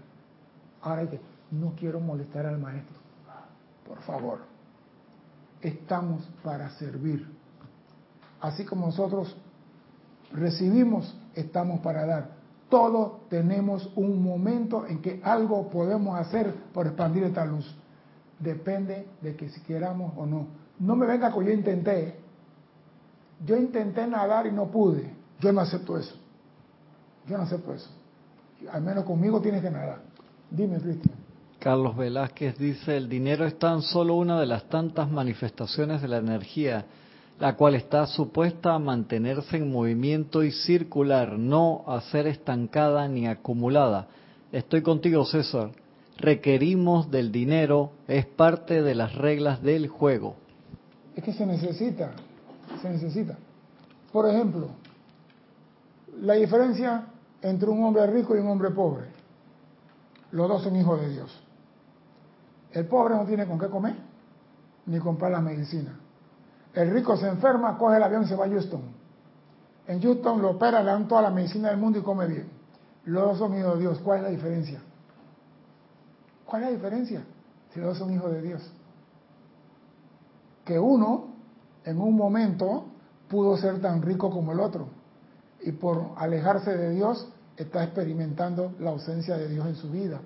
Ahora 0.83 1.09
que 1.09 1.19
no 1.51 1.75
quiero 1.75 1.99
molestar 1.99 2.47
al 2.47 2.59
maestro. 2.59 2.97
Por 3.89 4.01
favor. 4.03 4.39
Estamos 5.63 6.23
para 6.43 6.71
servir. 6.71 7.27
Así 8.41 8.65
como 8.65 8.87
nosotros 8.87 9.37
recibimos, 10.33 11.15
estamos 11.35 11.81
para 11.81 12.07
dar. 12.07 12.31
Todos 12.69 13.29
tenemos 13.29 13.91
un 13.97 14.23
momento 14.23 14.87
en 14.87 15.03
que 15.03 15.21
algo 15.25 15.69
podemos 15.71 16.19
hacer 16.19 16.55
por 16.73 16.87
expandir 16.87 17.25
esta 17.25 17.45
luz. 17.45 17.77
Depende 18.39 19.07
de 19.21 19.37
que 19.37 19.51
si 19.51 19.61
queramos 19.63 20.13
o 20.17 20.25
no. 20.25 20.47
No 20.79 20.97
me 20.97 21.07
venga 21.07 21.31
con 21.31 21.45
yo 21.45 21.53
intenté. 21.53 22.17
Yo 23.45 23.57
intenté 23.57 24.07
nadar 24.07 24.47
y 24.47 24.53
no 24.53 24.71
pude. 24.71 25.13
Yo 25.41 25.53
no 25.53 25.61
acepto 25.61 25.99
eso. 25.99 26.15
Yo 27.27 27.37
no 27.37 27.43
acepto 27.43 27.75
eso. 27.75 27.91
Al 28.71 28.83
menos 28.83 29.05
conmigo 29.05 29.41
tienes 29.41 29.63
que 29.63 29.71
nadar. 29.71 30.01
Dime, 30.51 30.79
Cristian. 30.79 31.20
Carlos 31.61 31.97
Velázquez 31.97 32.59
dice, 32.59 32.97
el 32.97 33.09
dinero 33.09 33.47
es 33.47 33.59
tan 33.59 33.83
solo 33.83 34.15
una 34.15 34.41
de 34.41 34.47
las 34.47 34.65
tantas 34.65 35.11
manifestaciones 35.11 36.03
de 36.03 36.09
la 36.09 36.17
energía 36.17 36.87
la 37.41 37.57
cual 37.57 37.75
está 37.75 38.07
supuesta 38.07 38.75
a 38.75 38.79
mantenerse 38.79 39.57
en 39.57 39.73
movimiento 39.73 40.43
y 40.43 40.53
circular, 40.53 41.39
no 41.39 41.85
a 41.87 42.03
ser 42.03 42.27
estancada 42.27 43.09
ni 43.09 43.27
acumulada. 43.27 44.09
Estoy 44.53 44.83
contigo, 44.83 45.25
César. 45.25 45.71
Requerimos 46.19 47.11
del 47.11 47.33
dinero, 47.33 47.93
es 48.07 48.27
parte 48.27 48.83
de 48.83 48.95
las 48.95 49.15
reglas 49.15 49.63
del 49.63 49.89
juego. 49.89 50.37
Es 51.17 51.25
que 51.25 51.33
se 51.33 51.47
necesita, 51.47 52.13
se 52.83 52.91
necesita. 52.91 53.39
Por 54.13 54.29
ejemplo, 54.29 54.69
la 56.21 56.35
diferencia 56.35 57.07
entre 57.41 57.71
un 57.71 57.83
hombre 57.85 58.07
rico 58.07 58.37
y 58.37 58.41
un 58.41 58.49
hombre 58.49 58.71
pobre. 58.71 59.07
Los 60.33 60.47
dos 60.47 60.63
son 60.63 60.77
hijos 60.77 61.01
de 61.01 61.09
Dios. 61.09 61.43
El 62.73 62.87
pobre 62.87 63.15
no 63.15 63.25
tiene 63.25 63.47
con 63.47 63.59
qué 63.59 63.69
comer, 63.69 63.97
ni 64.87 64.99
comprar 64.99 65.33
la 65.33 65.41
medicina 65.41 66.01
el 66.75 66.91
rico 66.91 67.17
se 67.17 67.29
enferma, 67.29 67.77
coge 67.77 67.97
el 67.97 68.03
avión 68.03 68.23
y 68.25 68.27
se 68.27 68.37
va 68.37 68.47
a 68.47 68.49
Houston. 68.49 68.83
En 69.87 70.01
Houston 70.01 70.41
lo 70.41 70.51
opera, 70.51 70.81
le 70.83 70.91
dan 70.91 71.09
toda 71.09 71.23
la 71.23 71.31
medicina 71.31 71.71
del 71.71 71.79
mundo 71.79 71.99
y 71.99 72.03
come 72.03 72.27
bien. 72.27 72.49
Los 73.05 73.25
dos 73.25 73.39
son 73.39 73.59
hijos 73.59 73.75
de 73.75 73.81
Dios. 73.81 73.99
¿Cuál 74.01 74.19
es 74.19 74.25
la 74.25 74.31
diferencia? 74.31 74.81
¿Cuál 76.45 76.63
es 76.63 76.69
la 76.69 76.75
diferencia? 76.75 77.25
Si 77.73 77.81
los 77.81 77.89
dos 77.89 77.99
son 77.99 78.13
hijos 78.13 78.31
de 78.31 78.43
Dios. 78.43 78.73
Que 80.65 80.79
uno, 80.79 81.35
en 81.85 82.01
un 82.01 82.15
momento, 82.15 82.87
pudo 83.29 83.57
ser 83.57 83.81
tan 83.81 84.03
rico 84.03 84.31
como 84.31 84.53
el 84.53 84.61
otro. 84.61 84.89
Y 85.63 85.73
por 85.73 86.13
alejarse 86.17 86.77
de 86.77 86.91
Dios, 86.91 87.29
está 87.57 87.83
experimentando 87.83 88.75
la 88.79 88.91
ausencia 88.91 89.37
de 89.37 89.49
Dios 89.49 89.67
en 89.67 89.75
su 89.75 89.91
vida. 89.91 90.21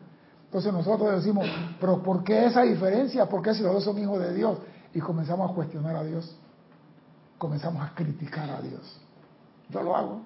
Entonces 0.54 0.72
nosotros 0.72 1.16
decimos, 1.16 1.46
pero 1.80 2.00
¿por 2.00 2.22
qué 2.22 2.46
esa 2.46 2.62
diferencia? 2.62 3.28
¿Por 3.28 3.42
qué 3.42 3.54
si 3.54 3.62
los 3.64 3.74
dos 3.74 3.82
son 3.82 3.98
hijos 3.98 4.20
de 4.20 4.32
Dios? 4.32 4.58
y 4.94 5.00
comenzamos 5.00 5.50
a 5.50 5.54
cuestionar 5.54 5.96
a 5.96 6.04
Dios, 6.04 6.36
comenzamos 7.36 7.82
a 7.82 7.94
criticar 7.94 8.48
a 8.48 8.62
Dios. 8.62 9.00
Yo 9.68 9.82
lo 9.82 9.96
hago. 9.96 10.20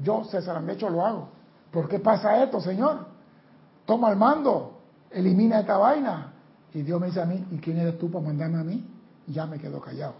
Yo, 0.00 0.24
César 0.24 0.56
Amecho, 0.56 0.88
lo 0.88 1.04
hago. 1.04 1.28
¿Por 1.72 1.88
qué 1.88 1.98
pasa 1.98 2.42
esto, 2.42 2.60
Señor? 2.60 3.06
Toma 3.84 4.10
el 4.10 4.16
mando, 4.16 4.78
elimina 5.10 5.60
esta 5.60 5.76
vaina. 5.76 6.32
Y 6.72 6.82
Dios 6.82 7.00
me 7.00 7.08
dice 7.08 7.20
a 7.20 7.26
mí, 7.26 7.44
¿y 7.50 7.58
quién 7.58 7.78
eres 7.78 7.98
tú 7.98 8.10
para 8.10 8.24
mandarme 8.24 8.60
a 8.60 8.64
mí? 8.64 8.88
ya 9.28 9.46
me 9.46 9.58
quedo 9.58 9.80
callado. 9.80 10.14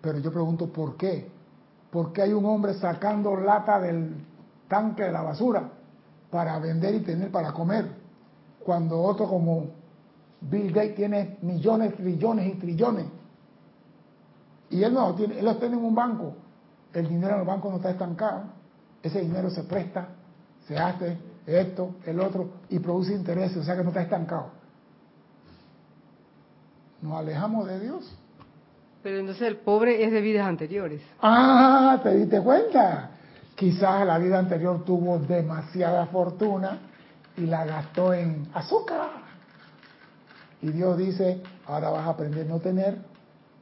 Pero 0.00 0.18
yo 0.18 0.32
pregunto, 0.32 0.72
¿por 0.72 0.96
qué? 0.96 1.30
¿Por 1.90 2.12
qué 2.12 2.22
hay 2.22 2.32
un 2.32 2.44
hombre 2.46 2.74
sacando 2.74 3.36
lata 3.36 3.78
del 3.78 4.24
tanque 4.68 5.04
de 5.04 5.12
la 5.12 5.22
basura 5.22 5.70
para 6.30 6.58
vender 6.58 6.94
y 6.94 7.00
tener 7.00 7.30
para 7.30 7.52
comer? 7.52 7.97
Cuando 8.68 9.00
otro 9.00 9.26
como 9.26 9.70
Bill 10.42 10.70
Gates 10.70 10.94
tiene 10.94 11.38
millones, 11.40 11.96
trillones 11.96 12.54
y 12.54 12.58
trillones. 12.58 13.06
Y 14.68 14.82
él 14.82 14.92
no 14.92 15.14
tiene, 15.14 15.38
él 15.38 15.44
lo 15.46 15.56
tiene 15.56 15.78
en 15.78 15.84
un 15.84 15.94
banco. 15.94 16.34
El 16.92 17.08
dinero 17.08 17.36
en 17.36 17.40
el 17.40 17.46
banco 17.46 17.70
no 17.70 17.76
está 17.76 17.92
estancado. 17.92 18.42
Ese 19.02 19.22
dinero 19.22 19.48
se 19.48 19.62
presta, 19.62 20.08
se 20.66 20.76
hace 20.76 21.16
esto, 21.46 21.94
el 22.04 22.20
otro, 22.20 22.50
y 22.68 22.78
produce 22.78 23.14
intereses, 23.14 23.56
o 23.56 23.62
sea 23.62 23.74
que 23.74 23.82
no 23.82 23.88
está 23.88 24.02
estancado. 24.02 24.50
Nos 27.00 27.20
alejamos 27.20 27.68
de 27.68 27.80
Dios. 27.80 28.18
Pero 29.02 29.20
entonces 29.20 29.48
el 29.48 29.56
pobre 29.56 30.04
es 30.04 30.12
de 30.12 30.20
vidas 30.20 30.46
anteriores. 30.46 31.00
Ah, 31.22 31.98
¿te 32.02 32.14
diste 32.14 32.42
cuenta? 32.42 33.12
Quizás 33.54 34.06
la 34.06 34.18
vida 34.18 34.38
anterior 34.38 34.84
tuvo 34.84 35.18
demasiada 35.20 36.04
fortuna 36.08 36.87
y 37.38 37.46
la 37.46 37.64
gastó 37.64 38.12
en 38.12 38.48
azúcar 38.52 39.28
y 40.60 40.70
Dios 40.70 40.98
dice, 40.98 41.42
ahora 41.66 41.90
vas 41.90 42.06
a 42.06 42.10
aprender 42.10 42.46
a 42.46 42.48
no 42.48 42.58
tener 42.58 42.98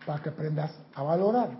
para 0.06 0.22
que 0.22 0.30
aprendas 0.30 0.72
a 0.94 1.02
valorar. 1.02 1.50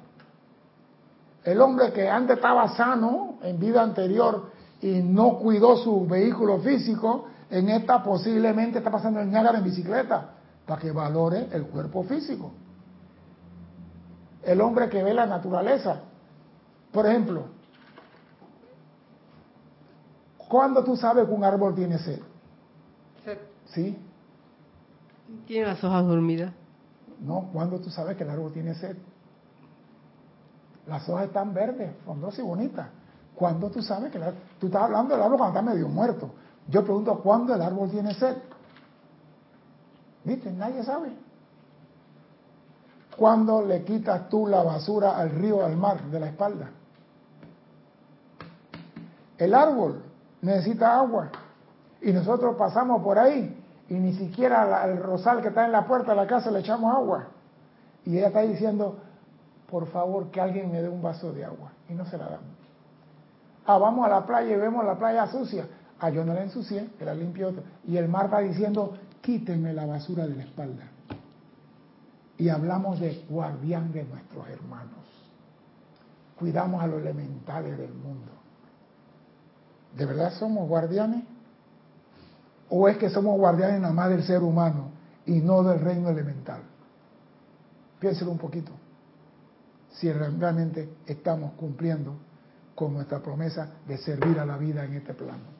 El 1.45 1.61
hombre 1.61 1.93
que 1.93 2.09
antes 2.09 2.37
estaba 2.37 2.69
sano 2.75 3.39
en 3.43 3.61
vida 3.61 3.83
anterior 3.83 4.51
y 4.81 5.03
no 5.03 5.39
cuidó 5.39 5.77
su 5.77 6.07
vehículo 6.07 6.59
físico, 6.61 7.29
En 7.49 7.69
esta 7.69 8.03
posiblemente 8.03 8.79
está 8.79 8.91
pasando 8.91 9.21
el 9.21 9.31
Niágara 9.31 9.59
en 9.59 9.65
bicicleta, 9.65 10.31
para 10.67 10.81
que 10.81 10.91
valore 10.91 11.47
el 11.53 11.67
cuerpo 11.67 12.03
físico. 12.03 12.51
El 14.43 14.61
hombre 14.61 14.89
que 14.89 15.01
ve 15.01 15.15
la 15.15 15.27
naturaleza. 15.27 16.01
Por 16.91 17.07
ejemplo, 17.07 17.45
¿cuándo 20.49 20.85
tú 20.85 20.97
sabes 20.97 21.27
que 21.27 21.33
un 21.33 21.45
árbol 21.45 21.75
tiene 21.75 21.99
sed? 21.99 22.21
Sed. 23.25 23.39
¿Sí? 23.67 23.99
Tiene 25.47 25.67
las 25.67 25.83
hojas 25.83 26.07
dormidas. 26.07 26.53
No, 27.21 27.49
¿cuándo 27.53 27.81
tú 27.81 27.91
sabes 27.91 28.17
que 28.17 28.25
el 28.25 28.31
árbol 28.31 28.53
tiene 28.53 28.75
sed? 28.75 28.97
Las 30.87 31.09
hojas 31.09 31.27
están 31.27 31.53
verdes, 31.53 31.93
frondosas 32.05 32.41
y 32.41 32.43
bonitas. 32.43 32.89
¿Cuándo 33.35 33.71
tú 33.71 33.83
sabes 33.83 34.11
que 34.11 34.19
el 34.19 34.25
árbol... 34.25 34.41
Tú 34.59 34.67
estás 34.67 34.83
hablando 34.83 35.15
del 35.15 35.23
árbol 35.23 35.39
cuando 35.39 35.59
está 35.59 35.71
medio 35.71 35.89
muerto. 35.89 36.31
Yo 36.69 36.83
pregunto, 36.85 37.19
¿cuándo 37.21 37.55
el 37.55 37.63
árbol 37.63 37.91
tiene 37.91 38.15
sed? 38.15 38.37
¿Viste? 40.25 40.51
Nadie 40.53 40.83
sabe. 40.83 41.13
¿Cuándo 43.17 43.63
le 43.63 43.83
quitas 43.85 44.29
tú 44.29 44.47
la 44.47 44.63
basura 44.63 45.17
al 45.17 45.31
río, 45.31 45.65
al 45.65 45.77
mar, 45.77 46.03
de 46.05 46.21
la 46.21 46.27
espalda? 46.27 46.71
El 49.39 49.55
árbol 49.55 50.03
necesita 50.47 50.99
agua. 50.99 51.31
Y 52.01 52.13
nosotros 52.13 52.57
pasamos 52.57 53.03
por 53.03 53.19
ahí 53.19 53.63
y 53.89 53.95
ni 53.95 54.15
siquiera 54.15 54.83
al 54.83 55.03
rosal 55.03 55.43
que 55.43 55.49
está 55.49 55.67
en 55.67 55.73
la 55.73 55.87
puerta 55.87 56.13
de 56.13 56.17
la 56.17 56.27
casa 56.27 56.51
le 56.51 56.61
echamos 56.61 56.95
agua. 56.95 57.29
Y 58.05 58.17
ella 58.19 58.29
está 58.29 58.43
diciendo, 58.43 58.99
por 59.69 59.87
favor, 59.89 60.31
que 60.31 60.41
alguien 60.41 60.71
me 60.71 60.81
dé 60.81 60.89
un 60.89 61.03
vaso 61.03 61.33
de 61.33 61.45
agua. 61.45 61.73
Y 61.89 61.95
no 61.95 62.07
se 62.07 62.17
la 62.17 62.25
damos. 62.25 62.57
Ah, 63.67 63.79
vamos 63.79 64.07
a 64.07 64.09
la 64.09 64.25
playa 64.25 64.55
y 64.55 64.57
vemos 64.57 64.85
la 64.85 64.97
playa 64.97 65.27
sucia. 65.27 65.67
Ah, 65.99 66.11
yo 66.11 66.25
no 66.25 66.35
la 66.35 66.43
ensucié, 66.43 66.89
que 66.99 67.05
la 67.05 67.15
limpié 67.15 67.47
otra. 67.47 67.63
Y 67.87 67.97
el 67.97 68.09
mar 68.09 68.27
está 68.27 68.39
diciendo, 68.39 68.97
quítenme 69.21 69.73
la 69.73 69.87
basura 69.87 70.27
de 70.27 70.37
la 70.37 70.43
espalda. 70.45 70.85
Y 72.39 72.49
hablamos 72.49 73.01
de 73.01 73.25
guardián 73.29 73.93
de 73.93 74.05
nuestros 74.05 74.49
hermanos. 74.49 75.05
Cuidamos 76.39 76.83
a 76.83 76.87
los 76.87 77.01
elementales 77.01 77.79
del 77.79 77.95
mundo. 77.95 78.31
¿De 79.97 80.05
verdad 80.05 80.33
somos 80.35 80.69
guardianes? 80.69 81.25
¿O 82.69 82.89
es 82.89 82.99
que 82.99 83.09
somos 83.09 83.39
guardianes 83.39 83.81
nada 83.81 83.95
más 83.95 84.11
del 84.11 84.25
ser 84.25 84.43
humano 84.43 84.91
y 85.25 85.41
no 85.41 85.63
del 85.63 85.81
reino 85.81 86.11
elemental? 86.11 86.61
Piénselo 87.99 88.31
un 88.31 88.39
poquito. 88.39 88.73
Si 89.93 90.13
realmente 90.13 90.97
estamos 91.07 91.53
cumpliendo 91.55 92.17
con 92.75 92.93
nuestra 92.93 93.21
promesa 93.21 93.71
de 93.87 93.97
servir 93.97 94.39
a 94.39 94.45
la 94.45 94.59
vida 94.59 94.85
en 94.85 94.95
este 94.95 95.15
plano. 95.15 95.57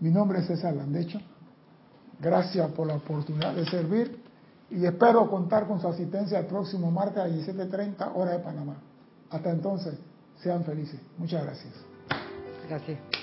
Mi 0.00 0.10
nombre 0.10 0.38
es 0.38 0.46
César 0.46 0.74
Landecho. 0.74 1.20
Gracias 2.18 2.70
por 2.70 2.86
la 2.86 2.94
oportunidad 2.94 3.54
de 3.54 3.66
servir 3.66 4.22
y 4.70 4.86
espero 4.86 5.28
contar 5.28 5.66
con 5.66 5.80
su 5.80 5.86
asistencia 5.86 6.38
el 6.38 6.46
próximo 6.46 6.90
martes 6.90 7.18
a 7.18 7.28
17.30 7.28 8.12
hora 8.14 8.32
de 8.32 8.38
Panamá. 8.38 8.76
Hasta 9.30 9.50
entonces, 9.50 9.94
sean 10.42 10.64
felices. 10.64 11.00
Muchas 11.18 11.44
gracias. 11.44 11.95
Gracias. 12.68 13.15